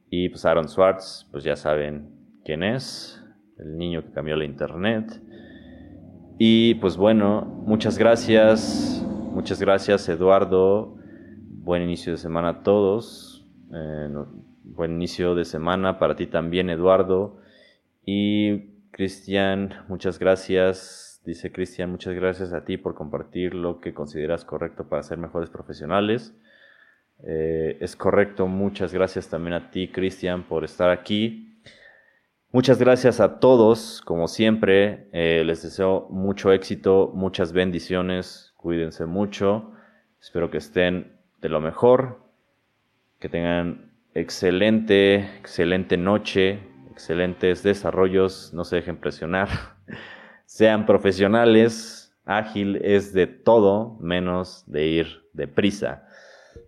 Y 0.08 0.28
pues 0.28 0.44
Aaron 0.44 0.68
Swartz, 0.68 1.26
pues 1.30 1.44
ya 1.44 1.56
saben 1.56 2.10
quién 2.44 2.62
es, 2.62 3.22
el 3.58 3.76
niño 3.76 4.02
que 4.02 4.12
cambió 4.12 4.36
la 4.36 4.44
internet. 4.44 5.20
Y 6.38 6.74
pues 6.76 6.96
bueno, 6.96 7.42
muchas 7.66 7.98
gracias, 7.98 9.04
muchas 9.32 9.60
gracias 9.60 10.08
Eduardo. 10.08 10.96
Buen 11.48 11.82
inicio 11.82 12.12
de 12.12 12.18
semana 12.18 12.48
a 12.50 12.62
todos. 12.62 13.44
Eh, 13.72 14.08
buen 14.62 14.92
inicio 14.92 15.34
de 15.34 15.44
semana 15.44 15.98
para 15.98 16.14
ti 16.14 16.26
también 16.26 16.70
Eduardo. 16.70 17.38
Cristian, 18.96 19.74
muchas 19.88 20.18
gracias. 20.18 21.20
Dice 21.22 21.52
Cristian, 21.52 21.90
muchas 21.90 22.14
gracias 22.14 22.54
a 22.54 22.64
ti 22.64 22.78
por 22.78 22.94
compartir 22.94 23.54
lo 23.54 23.78
que 23.78 23.92
consideras 23.92 24.46
correcto 24.46 24.88
para 24.88 25.02
ser 25.02 25.18
mejores 25.18 25.50
profesionales. 25.50 26.34
Eh, 27.22 27.76
es 27.82 27.94
correcto, 27.94 28.46
muchas 28.46 28.94
gracias 28.94 29.28
también 29.28 29.52
a 29.52 29.70
ti, 29.70 29.88
Cristian, 29.88 30.44
por 30.44 30.64
estar 30.64 30.88
aquí. 30.88 31.60
Muchas 32.52 32.78
gracias 32.78 33.20
a 33.20 33.38
todos, 33.38 34.00
como 34.00 34.28
siempre, 34.28 35.10
eh, 35.12 35.42
les 35.44 35.62
deseo 35.62 36.08
mucho 36.08 36.50
éxito, 36.50 37.12
muchas 37.14 37.52
bendiciones, 37.52 38.54
cuídense 38.56 39.04
mucho, 39.04 39.72
espero 40.22 40.50
que 40.50 40.56
estén 40.56 41.18
de 41.42 41.50
lo 41.50 41.60
mejor, 41.60 42.22
que 43.18 43.28
tengan 43.28 43.92
excelente, 44.14 45.16
excelente 45.36 45.98
noche, 45.98 46.60
excelentes 46.96 47.62
desarrollos, 47.62 48.54
no 48.54 48.64
se 48.64 48.76
dejen 48.76 48.96
presionar, 48.96 49.48
sean 50.46 50.86
profesionales, 50.86 52.16
ágil 52.24 52.76
es 52.76 53.12
de 53.12 53.26
todo 53.26 53.98
menos 54.00 54.64
de 54.66 54.86
ir 54.86 55.06
deprisa. 55.34 56.08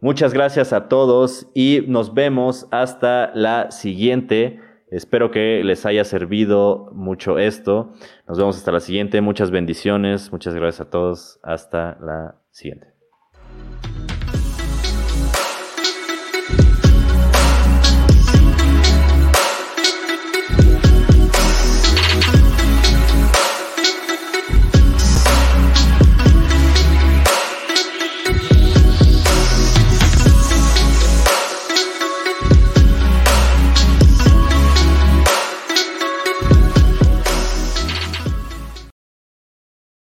Muchas 0.03 0.35
gracias 0.35 0.74
a 0.74 0.87
todos 0.89 1.47
y 1.55 1.83
nos 1.89 2.12
vemos 2.12 2.68
hasta 2.70 3.33
la 3.35 3.70
siguiente. 3.70 4.61
Espero 4.91 5.31
que 5.31 5.62
les 5.64 5.87
haya 5.87 6.05
servido 6.05 6.91
mucho 6.93 7.39
esto. 7.39 7.95
Nos 8.29 8.37
vemos 8.37 8.59
hasta 8.59 8.70
la 8.70 8.81
siguiente. 8.81 9.22
Muchas 9.22 9.51
bendiciones. 9.51 10.31
Muchas 10.31 10.55
gracias 10.55 10.87
a 10.87 10.91
todos. 10.91 11.41
Hasta 11.43 11.97
la 12.03 12.37
siguiente. 12.51 12.98